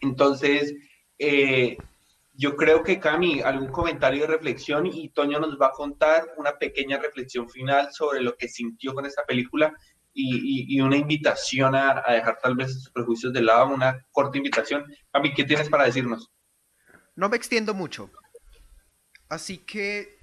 Entonces, 0.00 0.74
eh, 1.18 1.76
yo 2.42 2.56
creo 2.56 2.82
que 2.82 2.98
Cami, 2.98 3.40
algún 3.40 3.68
comentario 3.68 4.22
de 4.22 4.26
reflexión 4.26 4.84
y 4.84 5.10
Toño 5.10 5.38
nos 5.38 5.56
va 5.60 5.68
a 5.68 5.70
contar 5.70 6.34
una 6.36 6.58
pequeña 6.58 6.98
reflexión 6.98 7.48
final 7.48 7.92
sobre 7.92 8.20
lo 8.20 8.36
que 8.36 8.48
sintió 8.48 8.94
con 8.94 9.06
esta 9.06 9.24
película 9.24 9.72
y, 10.12 10.80
una 10.80 10.96
invitación 10.96 11.76
a, 11.76 12.02
dejar 12.08 12.38
tal 12.42 12.56
vez 12.56 12.74
sus 12.74 12.90
prejuicios 12.90 13.32
de 13.32 13.42
lado, 13.42 13.72
una 13.72 14.04
corta 14.10 14.38
invitación. 14.38 14.84
Cami, 15.12 15.32
¿qué 15.34 15.44
tienes 15.44 15.68
para 15.68 15.84
decirnos? 15.84 16.32
No 17.14 17.28
me 17.28 17.36
extiendo 17.36 17.74
mucho. 17.74 18.10
Así 19.28 19.58
que, 19.58 20.18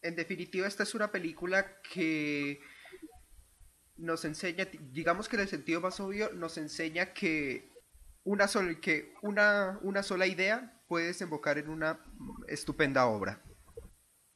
en 0.00 0.16
definitiva, 0.16 0.66
esta 0.66 0.84
es 0.84 0.94
una 0.94 1.12
película 1.12 1.82
que 1.82 2.62
nos 3.96 4.24
enseña, 4.24 4.66
digamos 4.90 5.28
que 5.28 5.36
en 5.36 5.42
el 5.42 5.48
sentido 5.48 5.82
más 5.82 6.00
obvio, 6.00 6.32
nos 6.32 6.56
enseña 6.56 7.12
que 7.12 7.70
una, 8.24 8.48
sola, 8.48 8.80
que 8.80 9.12
una, 9.20 9.78
una 9.82 10.02
sola 10.02 10.26
idea 10.26 10.73
puede 10.86 11.06
desembocar 11.06 11.58
en 11.58 11.68
una 11.68 12.00
estupenda 12.48 13.06
obra. 13.06 13.42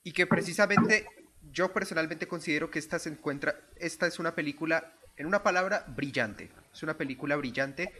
Y 0.03 0.13
que 0.13 0.27
precisamente 0.27 1.07
yo 1.43 1.73
personalmente 1.73 2.29
considero 2.29 2.71
que 2.71 2.79
esta 2.79 2.99
se 2.99 3.11
encuentra, 3.11 3.61
esta 3.77 4.07
es 4.07 4.19
una 4.19 4.35
película, 4.35 4.95
en 5.17 5.27
una 5.27 5.43
palabra, 5.43 5.85
brillante. 5.89 6.51
Es 6.73 6.83
una 6.83 6.97
película 6.97 7.37
brillante 7.37 7.93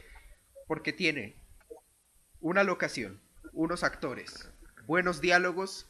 porque 0.67 0.93
tiene 0.93 1.35
una 2.39 2.63
locación, 2.63 3.21
unos 3.53 3.83
actores, 3.83 4.49
buenos 4.85 5.21
diálogos 5.21 5.89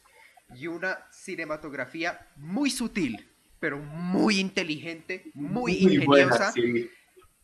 y 0.55 0.67
una 0.67 1.05
cinematografía 1.11 2.27
muy 2.35 2.69
sutil 2.69 3.29
pero 3.59 3.77
muy 3.77 4.39
inteligente, 4.39 5.31
muy, 5.33 5.73
ingeniosa, 5.73 6.53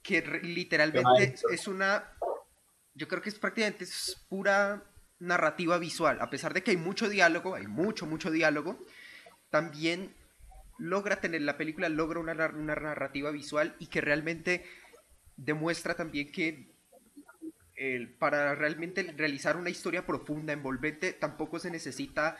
que 0.01 0.21
literalmente 0.43 1.35
es 1.51 1.67
una, 1.67 2.09
yo 2.93 3.07
creo 3.07 3.21
que 3.21 3.29
es 3.29 3.37
prácticamente 3.37 3.83
es 3.83 4.25
pura 4.29 4.83
narrativa 5.19 5.77
visual, 5.77 6.19
a 6.21 6.29
pesar 6.29 6.53
de 6.53 6.63
que 6.63 6.71
hay 6.71 6.77
mucho 6.77 7.09
diálogo, 7.09 7.55
hay 7.55 7.67
mucho, 7.67 8.05
mucho 8.05 8.31
diálogo, 8.31 8.79
también 9.49 10.13
logra 10.77 11.21
tener, 11.21 11.41
la 11.41 11.57
película 11.57 11.89
logra 11.89 12.19
una, 12.19 12.33
una 12.33 12.75
narrativa 12.75 13.31
visual 13.31 13.75
y 13.79 13.87
que 13.87 14.01
realmente 14.01 14.65
demuestra 15.37 15.95
también 15.95 16.31
que 16.31 16.75
para 18.19 18.55
realmente 18.55 19.03
realizar 19.17 19.57
una 19.57 19.69
historia 19.69 20.05
profunda, 20.05 20.53
envolvente, 20.53 21.13
tampoco 21.13 21.59
se 21.59 21.69
necesita 21.69 22.37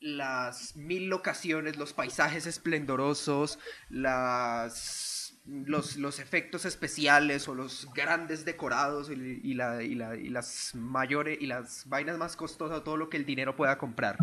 las 0.00 0.74
mil 0.74 1.08
locaciones, 1.08 1.76
los 1.76 1.92
paisajes 1.92 2.46
esplendorosos, 2.46 3.60
las, 3.88 5.31
los, 5.44 6.18
efectos 6.20 6.64
especiales 6.64 7.48
o 7.48 7.54
los 7.54 7.88
grandes 7.94 8.44
decorados 8.44 9.10
y, 9.10 9.54
las 9.54 10.74
mayores 10.74 11.38
y 11.40 11.46
las 11.46 11.86
vainas 11.88 12.18
más 12.18 12.36
costosas, 12.36 12.84
todo 12.84 12.96
lo 12.96 13.08
que 13.08 13.16
el 13.16 13.26
dinero 13.26 13.56
pueda 13.56 13.78
comprar, 13.78 14.16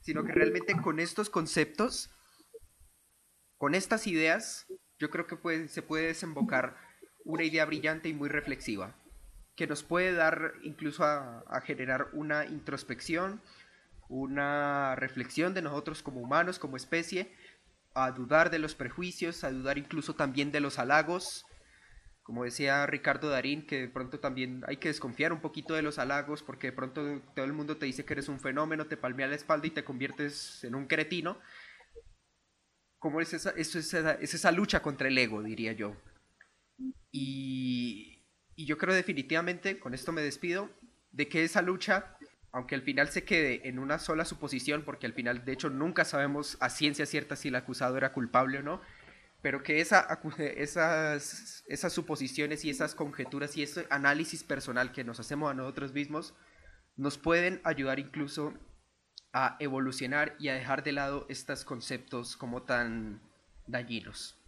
sino 0.00 0.24
que 0.24 0.32
realmente 0.32 0.74
con 0.80 1.00
estos 1.00 1.28
conceptos, 1.28 2.10
con 3.58 3.74
estas 3.74 4.06
ideas, 4.06 4.66
yo 4.98 5.10
creo 5.10 5.26
que 5.26 5.68
se 5.68 5.82
puede 5.82 6.06
desembocar 6.06 6.76
una 7.24 7.44
idea 7.44 7.64
brillante 7.64 8.08
y 8.08 8.14
muy 8.14 8.28
reflexiva, 8.28 8.96
que 9.56 9.66
nos 9.66 9.82
puede 9.82 10.12
dar 10.12 10.54
incluso 10.62 11.04
a 11.04 11.60
generar 11.64 12.08
una 12.12 12.46
introspección, 12.46 13.42
una 14.08 14.94
reflexión 14.96 15.54
de 15.54 15.62
nosotros 15.62 16.02
como 16.02 16.20
humanos, 16.20 16.58
como 16.58 16.76
especie, 16.76 17.32
a 17.94 18.10
dudar 18.10 18.50
de 18.50 18.58
los 18.58 18.74
prejuicios, 18.74 19.44
a 19.44 19.50
dudar 19.50 19.78
incluso 19.78 20.14
también 20.14 20.52
de 20.52 20.60
los 20.60 20.78
halagos. 20.78 21.46
Como 22.22 22.44
decía 22.44 22.86
Ricardo 22.86 23.28
Darín, 23.28 23.66
que 23.66 23.82
de 23.82 23.88
pronto 23.88 24.18
también 24.18 24.64
hay 24.66 24.78
que 24.78 24.88
desconfiar 24.88 25.32
un 25.32 25.40
poquito 25.40 25.74
de 25.74 25.82
los 25.82 25.98
halagos, 25.98 26.42
porque 26.42 26.68
de 26.68 26.72
pronto 26.72 27.20
todo 27.34 27.44
el 27.44 27.52
mundo 27.52 27.76
te 27.76 27.86
dice 27.86 28.04
que 28.04 28.14
eres 28.14 28.28
un 28.28 28.40
fenómeno, 28.40 28.86
te 28.86 28.96
palmea 28.96 29.28
la 29.28 29.36
espalda 29.36 29.66
y 29.66 29.70
te 29.70 29.84
conviertes 29.84 30.64
en 30.64 30.74
un 30.74 30.86
cretino. 30.86 31.38
¿Cómo 32.98 33.20
es 33.20 33.34
esa, 33.34 33.50
es 33.50 33.74
esa, 33.76 34.14
es 34.14 34.52
lucha 34.54 34.80
contra 34.80 35.08
el 35.08 35.18
ego, 35.18 35.42
diría 35.42 35.72
yo? 35.72 35.94
Y 37.12 38.24
yo 38.56 38.78
creo 38.78 38.94
definitivamente, 38.94 39.78
con 39.78 39.92
esto 39.92 40.10
me 40.10 40.22
despido, 40.22 40.70
de 41.12 41.28
que 41.28 41.44
esa 41.44 41.62
lucha 41.62 42.16
aunque 42.54 42.76
al 42.76 42.82
final 42.82 43.08
se 43.08 43.24
quede 43.24 43.68
en 43.68 43.80
una 43.80 43.98
sola 43.98 44.24
suposición, 44.24 44.84
porque 44.84 45.06
al 45.06 45.12
final 45.12 45.44
de 45.44 45.52
hecho 45.52 45.70
nunca 45.70 46.04
sabemos 46.04 46.56
a 46.60 46.70
ciencia 46.70 47.04
cierta 47.04 47.34
si 47.34 47.48
el 47.48 47.56
acusado 47.56 47.96
era 47.96 48.12
culpable 48.12 48.58
o 48.58 48.62
no, 48.62 48.80
pero 49.42 49.64
que 49.64 49.80
esa, 49.80 50.06
esas, 50.38 51.64
esas 51.66 51.92
suposiciones 51.92 52.64
y 52.64 52.70
esas 52.70 52.94
conjeturas 52.94 53.56
y 53.56 53.64
ese 53.64 53.88
análisis 53.90 54.44
personal 54.44 54.92
que 54.92 55.02
nos 55.02 55.18
hacemos 55.18 55.50
a 55.50 55.54
nosotros 55.54 55.92
mismos 55.92 56.32
nos 56.96 57.18
pueden 57.18 57.60
ayudar 57.64 57.98
incluso 57.98 58.54
a 59.32 59.56
evolucionar 59.58 60.36
y 60.38 60.46
a 60.46 60.54
dejar 60.54 60.84
de 60.84 60.92
lado 60.92 61.26
estos 61.28 61.64
conceptos 61.64 62.36
como 62.36 62.62
tan 62.62 63.20
dañinos. 63.66 64.38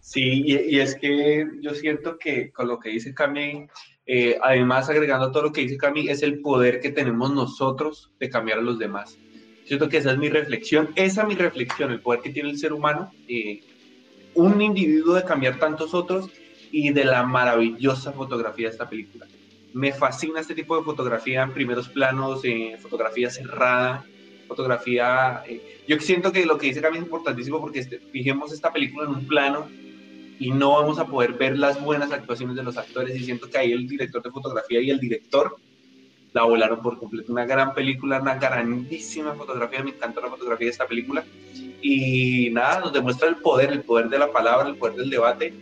Sí, 0.00 0.44
y, 0.46 0.80
es 0.80 0.94
que 0.94 1.46
yo 1.60 1.74
siento 1.74 2.18
que 2.18 2.50
con 2.52 2.68
lo 2.68 2.80
que 2.80 2.88
dice 2.88 3.14
Cami 3.14 3.68
eh, 4.06 4.36
además, 4.42 4.88
agregando 4.90 5.30
todo 5.32 5.44
lo 5.44 5.52
que 5.52 5.62
dice 5.62 5.78
Cami, 5.78 6.08
es 6.08 6.22
el 6.22 6.40
poder 6.40 6.80
que 6.80 6.90
tenemos 6.90 7.32
nosotros 7.32 8.10
de 8.20 8.28
cambiar 8.28 8.58
a 8.58 8.62
los 8.62 8.78
demás. 8.78 9.18
Siento 9.64 9.88
que 9.88 9.96
esa 9.96 10.12
es 10.12 10.18
mi 10.18 10.28
reflexión, 10.28 10.90
esa 10.94 11.22
es 11.22 11.28
mi 11.28 11.34
reflexión, 11.34 11.90
el 11.90 12.00
poder 12.00 12.20
que 12.20 12.30
tiene 12.30 12.50
el 12.50 12.58
ser 12.58 12.74
humano, 12.74 13.10
eh, 13.28 13.62
un 14.34 14.60
individuo 14.60 15.14
de 15.14 15.24
cambiar 15.24 15.58
tantos 15.58 15.94
otros 15.94 16.28
y 16.70 16.90
de 16.90 17.04
la 17.04 17.22
maravillosa 17.22 18.12
fotografía 18.12 18.66
de 18.66 18.72
esta 18.72 18.88
película. 18.88 19.26
Me 19.72 19.92
fascina 19.92 20.40
este 20.40 20.54
tipo 20.54 20.76
de 20.76 20.84
fotografía 20.84 21.42
en 21.42 21.52
primeros 21.52 21.88
planos, 21.88 22.44
eh, 22.44 22.76
fotografía 22.80 23.30
cerrada, 23.30 24.04
fotografía... 24.46 25.42
yo 25.88 25.98
siento 25.98 26.30
que 26.30 26.44
lo 26.44 26.58
que 26.58 26.66
dice 26.66 26.82
Cami 26.82 26.98
es 26.98 27.04
importantísimo 27.04 27.58
porque 27.60 27.78
este, 27.78 27.98
fijemos 27.98 28.52
esta 28.52 28.70
película 28.72 29.06
en 29.06 29.12
un 29.12 29.26
plano 29.26 29.66
y 30.38 30.50
no 30.50 30.72
vamos 30.72 30.98
a 30.98 31.06
poder 31.06 31.34
ver 31.34 31.58
las 31.58 31.82
buenas 31.82 32.12
actuaciones 32.12 32.56
de 32.56 32.62
los 32.62 32.76
actores 32.76 33.14
y 33.16 33.24
siento 33.24 33.48
que 33.48 33.58
ahí 33.58 33.72
el 33.72 33.86
director 33.86 34.22
de 34.22 34.30
fotografía 34.30 34.80
y 34.80 34.90
el 34.90 34.98
director 34.98 35.56
la 36.32 36.42
volaron 36.42 36.82
por 36.82 36.98
completo. 36.98 37.32
Una 37.32 37.46
gran 37.46 37.74
película, 37.74 38.20
una 38.20 38.34
grandísima 38.34 39.34
fotografía, 39.34 39.82
me 39.82 39.90
encanta 39.90 40.20
la 40.20 40.28
fotografía 40.28 40.66
de 40.66 40.72
esta 40.72 40.86
película 40.86 41.24
y 41.80 42.50
nada, 42.50 42.80
nos 42.80 42.92
demuestra 42.92 43.28
el 43.28 43.36
poder, 43.36 43.70
el 43.70 43.82
poder 43.82 44.08
de 44.08 44.18
la 44.18 44.32
palabra, 44.32 44.68
el 44.68 44.76
poder 44.76 44.96
del 44.96 45.10
debate 45.10 45.54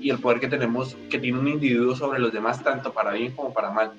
y 0.00 0.10
el 0.10 0.18
poder 0.18 0.40
que 0.40 0.48
tenemos, 0.48 0.96
que 1.08 1.18
tiene 1.18 1.38
un 1.38 1.48
individuo 1.48 1.96
sobre 1.96 2.18
los 2.18 2.32
demás, 2.32 2.62
tanto 2.62 2.92
para 2.92 3.12
bien 3.12 3.32
como 3.32 3.52
para 3.52 3.70
mal. 3.70 3.92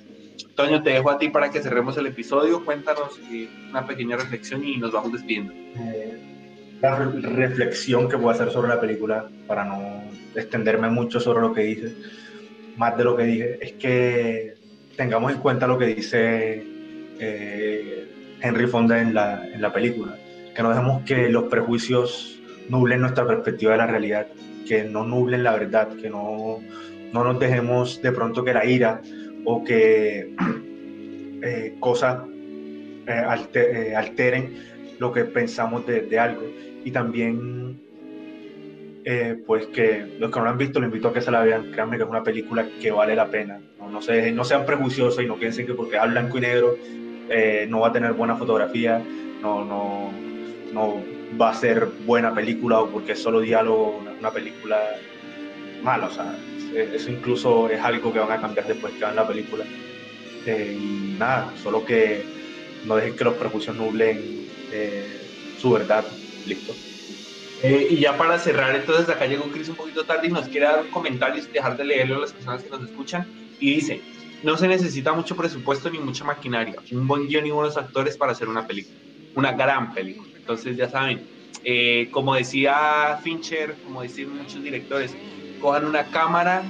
Toño, 0.55 0.83
te 0.83 0.91
dejo 0.91 1.09
a 1.09 1.17
ti 1.17 1.29
para 1.29 1.49
que 1.49 1.61
cerremos 1.61 1.97
el 1.97 2.07
episodio, 2.07 2.63
cuéntanos 2.65 3.19
eh, 3.31 3.49
una 3.69 3.85
pequeña 3.85 4.17
reflexión 4.17 4.63
y 4.63 4.77
nos 4.77 4.91
vamos 4.91 5.11
despidiendo. 5.11 5.53
Eh, 5.53 6.30
la 6.81 6.95
reflexión 6.95 8.09
que 8.09 8.17
puedo 8.17 8.31
hacer 8.31 8.51
sobre 8.51 8.69
la 8.69 8.79
película, 8.79 9.25
para 9.47 9.65
no 9.65 10.03
extenderme 10.35 10.89
mucho 10.89 11.19
sobre 11.19 11.41
lo 11.41 11.53
que 11.53 11.61
dice, 11.61 11.93
más 12.77 12.97
de 12.97 13.03
lo 13.03 13.15
que 13.15 13.23
dije, 13.23 13.59
es 13.61 13.73
que 13.73 14.55
tengamos 14.97 15.31
en 15.31 15.39
cuenta 15.39 15.67
lo 15.67 15.77
que 15.77 15.85
dice 15.85 16.63
eh, 17.19 18.07
Henry 18.41 18.67
Fonda 18.67 19.01
en 19.01 19.13
la, 19.13 19.47
en 19.47 19.61
la 19.61 19.71
película, 19.71 20.17
que 20.55 20.63
no 20.63 20.69
dejemos 20.69 21.03
que 21.03 21.29
los 21.29 21.43
prejuicios 21.45 22.39
nublen 22.69 23.01
nuestra 23.01 23.27
perspectiva 23.27 23.73
de 23.73 23.77
la 23.77 23.87
realidad, 23.87 24.27
que 24.67 24.83
no 24.83 25.03
nublen 25.03 25.43
la 25.43 25.51
verdad, 25.53 25.89
que 26.01 26.09
no, 26.09 26.59
no 27.13 27.23
nos 27.23 27.39
dejemos 27.39 28.01
de 28.01 28.11
pronto 28.11 28.43
que 28.43 28.53
la 28.53 28.65
ira 28.65 29.01
o 29.45 29.63
que 29.63 30.33
eh, 31.43 31.75
cosas 31.79 32.23
eh, 33.07 33.93
alteren 33.95 34.71
lo 34.99 35.11
que 35.11 35.25
pensamos 35.25 35.85
de, 35.85 36.19
algo 36.19 36.43
y 36.83 36.91
también 36.91 37.79
eh, 39.03 39.41
pues 39.45 39.67
que 39.67 40.05
los 40.19 40.31
que 40.31 40.39
no 40.39 40.45
lo 40.45 40.51
han 40.51 40.57
visto, 40.57 40.79
les 40.79 40.87
invito 40.87 41.07
a 41.07 41.13
que 41.13 41.21
se 41.21 41.31
la 41.31 41.43
vean, 41.43 41.71
créanme 41.71 41.97
que 41.97 42.03
es 42.03 42.09
una 42.09 42.23
película 42.23 42.67
que 42.81 42.91
vale 42.91 43.15
la 43.15 43.29
pena, 43.29 43.59
no, 43.79 43.89
no, 43.89 43.99
no 43.99 44.43
sean 44.43 44.65
prejuiciosos 44.65 45.23
y 45.23 45.27
no 45.27 45.35
piensen 45.35 45.65
que 45.65 45.73
porque 45.73 45.97
es 45.97 46.09
blanco 46.09 46.37
y 46.37 46.41
negro 46.41 46.77
eh, 47.33 47.65
no 47.69 47.79
va 47.79 47.87
a 47.87 47.91
tener 47.93 48.11
buena 48.11 48.35
fotografía, 48.35 49.01
no, 49.41 49.63
no, 49.63 50.11
no 50.73 51.01
va 51.39 51.51
a 51.51 51.53
ser 51.53 51.87
buena 52.05 52.33
película 52.33 52.81
o 52.81 52.89
porque 52.89 53.13
es 53.13 53.23
solo 53.23 53.39
diálogo 53.39 54.03
una, 54.19 54.31
película 54.31 54.77
mala. 55.81 56.07
O 56.07 56.11
sea, 56.11 56.35
eso 56.75 57.09
incluso 57.09 57.69
es 57.69 57.81
algo 57.81 58.11
que 58.11 58.19
van 58.19 58.31
a 58.31 58.41
cambiar 58.41 58.67
después 58.67 58.93
que 58.93 58.99
vean 58.99 59.15
la 59.15 59.27
película. 59.27 59.63
Eh, 60.45 60.77
y 60.77 61.15
nada, 61.17 61.53
solo 61.61 61.85
que 61.85 62.23
no 62.85 62.97
dejen 62.97 63.15
que 63.15 63.23
los 63.23 63.35
prejuicios 63.35 63.77
nublen 63.77 64.47
eh, 64.71 65.57
su 65.59 65.71
verdad. 65.71 66.05
Listo. 66.45 66.73
Eh, 67.63 67.87
y 67.91 67.97
ya 67.97 68.17
para 68.17 68.39
cerrar, 68.39 68.75
entonces 68.75 69.07
acá 69.07 69.27
llegó 69.27 69.43
Chris 69.51 69.69
un 69.69 69.75
poquito 69.75 70.03
tarde 70.03 70.27
y 70.27 70.31
nos 70.31 70.47
quiere 70.47 70.65
dar 70.65 70.89
comentarios 70.89 71.47
y 71.47 71.51
dejar 71.51 71.77
de 71.77 71.85
leerlo 71.85 72.15
a 72.15 72.21
las 72.21 72.33
personas 72.33 72.63
que 72.63 72.69
nos 72.69 72.83
escuchan. 72.83 73.27
Y 73.59 73.75
dice, 73.75 74.01
no 74.41 74.57
se 74.57 74.67
necesita 74.67 75.13
mucho 75.13 75.35
presupuesto 75.35 75.89
ni 75.89 75.99
mucha 75.99 76.23
maquinaria, 76.23 76.75
un 76.91 77.07
buen 77.07 77.27
guion 77.27 77.45
y 77.45 77.51
buenos 77.51 77.77
actores 77.77 78.17
para 78.17 78.31
hacer 78.31 78.47
una 78.47 78.65
película, 78.65 78.97
una 79.35 79.51
gran 79.51 79.93
película. 79.93 80.31
Entonces 80.35 80.75
ya 80.75 80.89
saben, 80.89 81.21
eh, 81.63 82.09
como 82.11 82.33
decía 82.33 83.19
Fincher, 83.23 83.75
como 83.83 84.01
decían 84.01 84.35
muchos 84.35 84.63
directores, 84.63 85.15
cojan 85.61 85.85
una 85.85 86.05
cámara, 86.05 86.63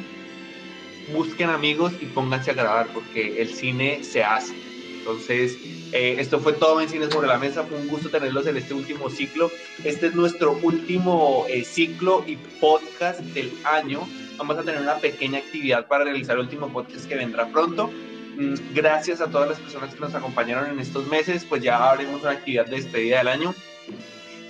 busquen 1.14 1.50
amigos 1.50 1.94
y 2.02 2.06
pónganse 2.08 2.52
a 2.52 2.56
grabar 2.56 2.88
porque 2.94 3.42
el 3.42 3.48
cine 3.48 4.04
se 4.04 4.24
hace. 4.26 4.71
Entonces, 5.02 5.58
eh, 5.92 6.18
esto 6.20 6.40
fue 6.40 6.54
todo 6.54 6.80
en 6.80 6.88
Cine 6.88 7.10
sobre 7.10 7.28
la 7.28 7.40
Mesa. 7.40 7.64
Fue 7.64 7.76
un 7.76 7.88
gusto 7.88 8.10
tenerlos 8.10 8.46
en 8.46 8.58
este 8.58 8.76
último 8.76 9.10
ciclo. 9.10 9.50
Este 9.84 10.08
es 10.08 10.16
nuestro 10.16 10.60
último 10.62 11.46
eh, 11.50 11.64
ciclo 11.64 12.24
y 12.28 12.36
podcast 12.60 13.20
del 13.20 13.52
año. 13.64 14.08
Vamos 14.38 14.60
a 14.60 14.64
tener 14.64 14.80
una 14.80 14.98
pequeña 14.98 15.40
actividad 15.40 15.88
para 15.88 16.04
realizar 16.04 16.36
el 16.36 16.44
último 16.44 16.72
podcast 16.72 17.08
que 17.08 17.16
vendrá 17.16 17.48
pronto. 17.48 17.90
Mm, 18.38 18.54
Gracias 18.76 19.22
a 19.22 19.28
todas 19.32 19.50
las 19.50 19.60
personas 19.60 19.96
que 19.96 20.00
nos 20.00 20.14
acompañaron 20.14 20.70
en 20.70 20.80
estos 20.80 21.08
meses. 21.08 21.46
Pues 21.46 21.64
ya 21.64 21.90
haremos 21.90 22.22
una 22.22 22.32
actividad 22.32 22.68
de 22.68 22.76
despedida 22.76 23.18
del 23.18 23.28
año 23.28 23.56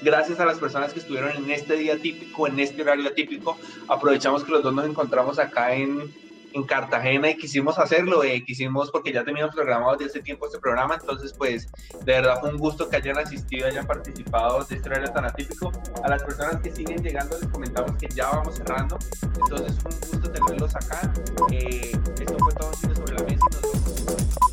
gracias 0.02 0.40
a 0.40 0.46
las 0.46 0.58
personas 0.58 0.94
que 0.94 1.00
estuvieron 1.00 1.32
en 1.38 1.50
este 1.52 1.78
día 1.78 1.98
típico, 1.98 2.48
en 2.48 2.60
este 2.60 2.82
horario 2.82 3.08
atípico. 3.08 3.58
Aprovechamos 3.88 4.44
que 4.44 4.52
los 4.52 4.64
dos 4.64 4.74
nos 4.74 4.86
encontramos 4.86 5.40
acá 5.40 5.76
en, 5.76 6.12
en 6.54 6.64
Cartagena 6.64 7.30
y 7.30 7.38
quisimos 7.38 7.78
hacerlo, 7.80 8.24
eh, 8.24 8.44
quisimos 8.44 8.92
porque 8.92 9.12
ya 9.12 9.24
teníamos 9.24 9.56
programado 9.56 9.96
desde 9.98 10.12
hace 10.12 10.22
tiempo 10.22 10.46
este 10.46 10.60
programa, 10.60 10.96
entonces 11.00 11.34
pues 11.34 11.70
de 12.04 12.14
verdad 12.14 12.40
fue 12.40 12.50
un 12.52 12.58
gusto 12.58 12.90
que 12.90 12.98
hayan 12.98 13.18
asistido, 13.18 13.68
hayan 13.68 13.88
participado 13.88 14.64
de 14.64 14.76
este 14.76 14.90
horario 14.90 15.12
tan 15.12 15.26
atípico. 15.26 15.72
A 16.04 16.10
las 16.10 16.24
personas 16.24 16.62
que 16.62 16.72
siguen 16.72 17.02
llegando 17.04 17.38
les 17.40 17.50
comentamos 17.50 17.96
que 17.98 18.08
ya 18.10 18.30
vamos 18.30 18.56
cerrando, 18.56 18.98
entonces 19.22 19.80
fue 19.80 19.92
un 19.92 20.00
gusto 20.12 20.32
tenerlos 20.32 20.76
acá. 20.76 21.14
Eh, 21.52 21.92
esto 22.20 22.38
fue 22.40 22.54
todo 22.54 22.72
sobre 22.74 23.16
la 23.16 24.51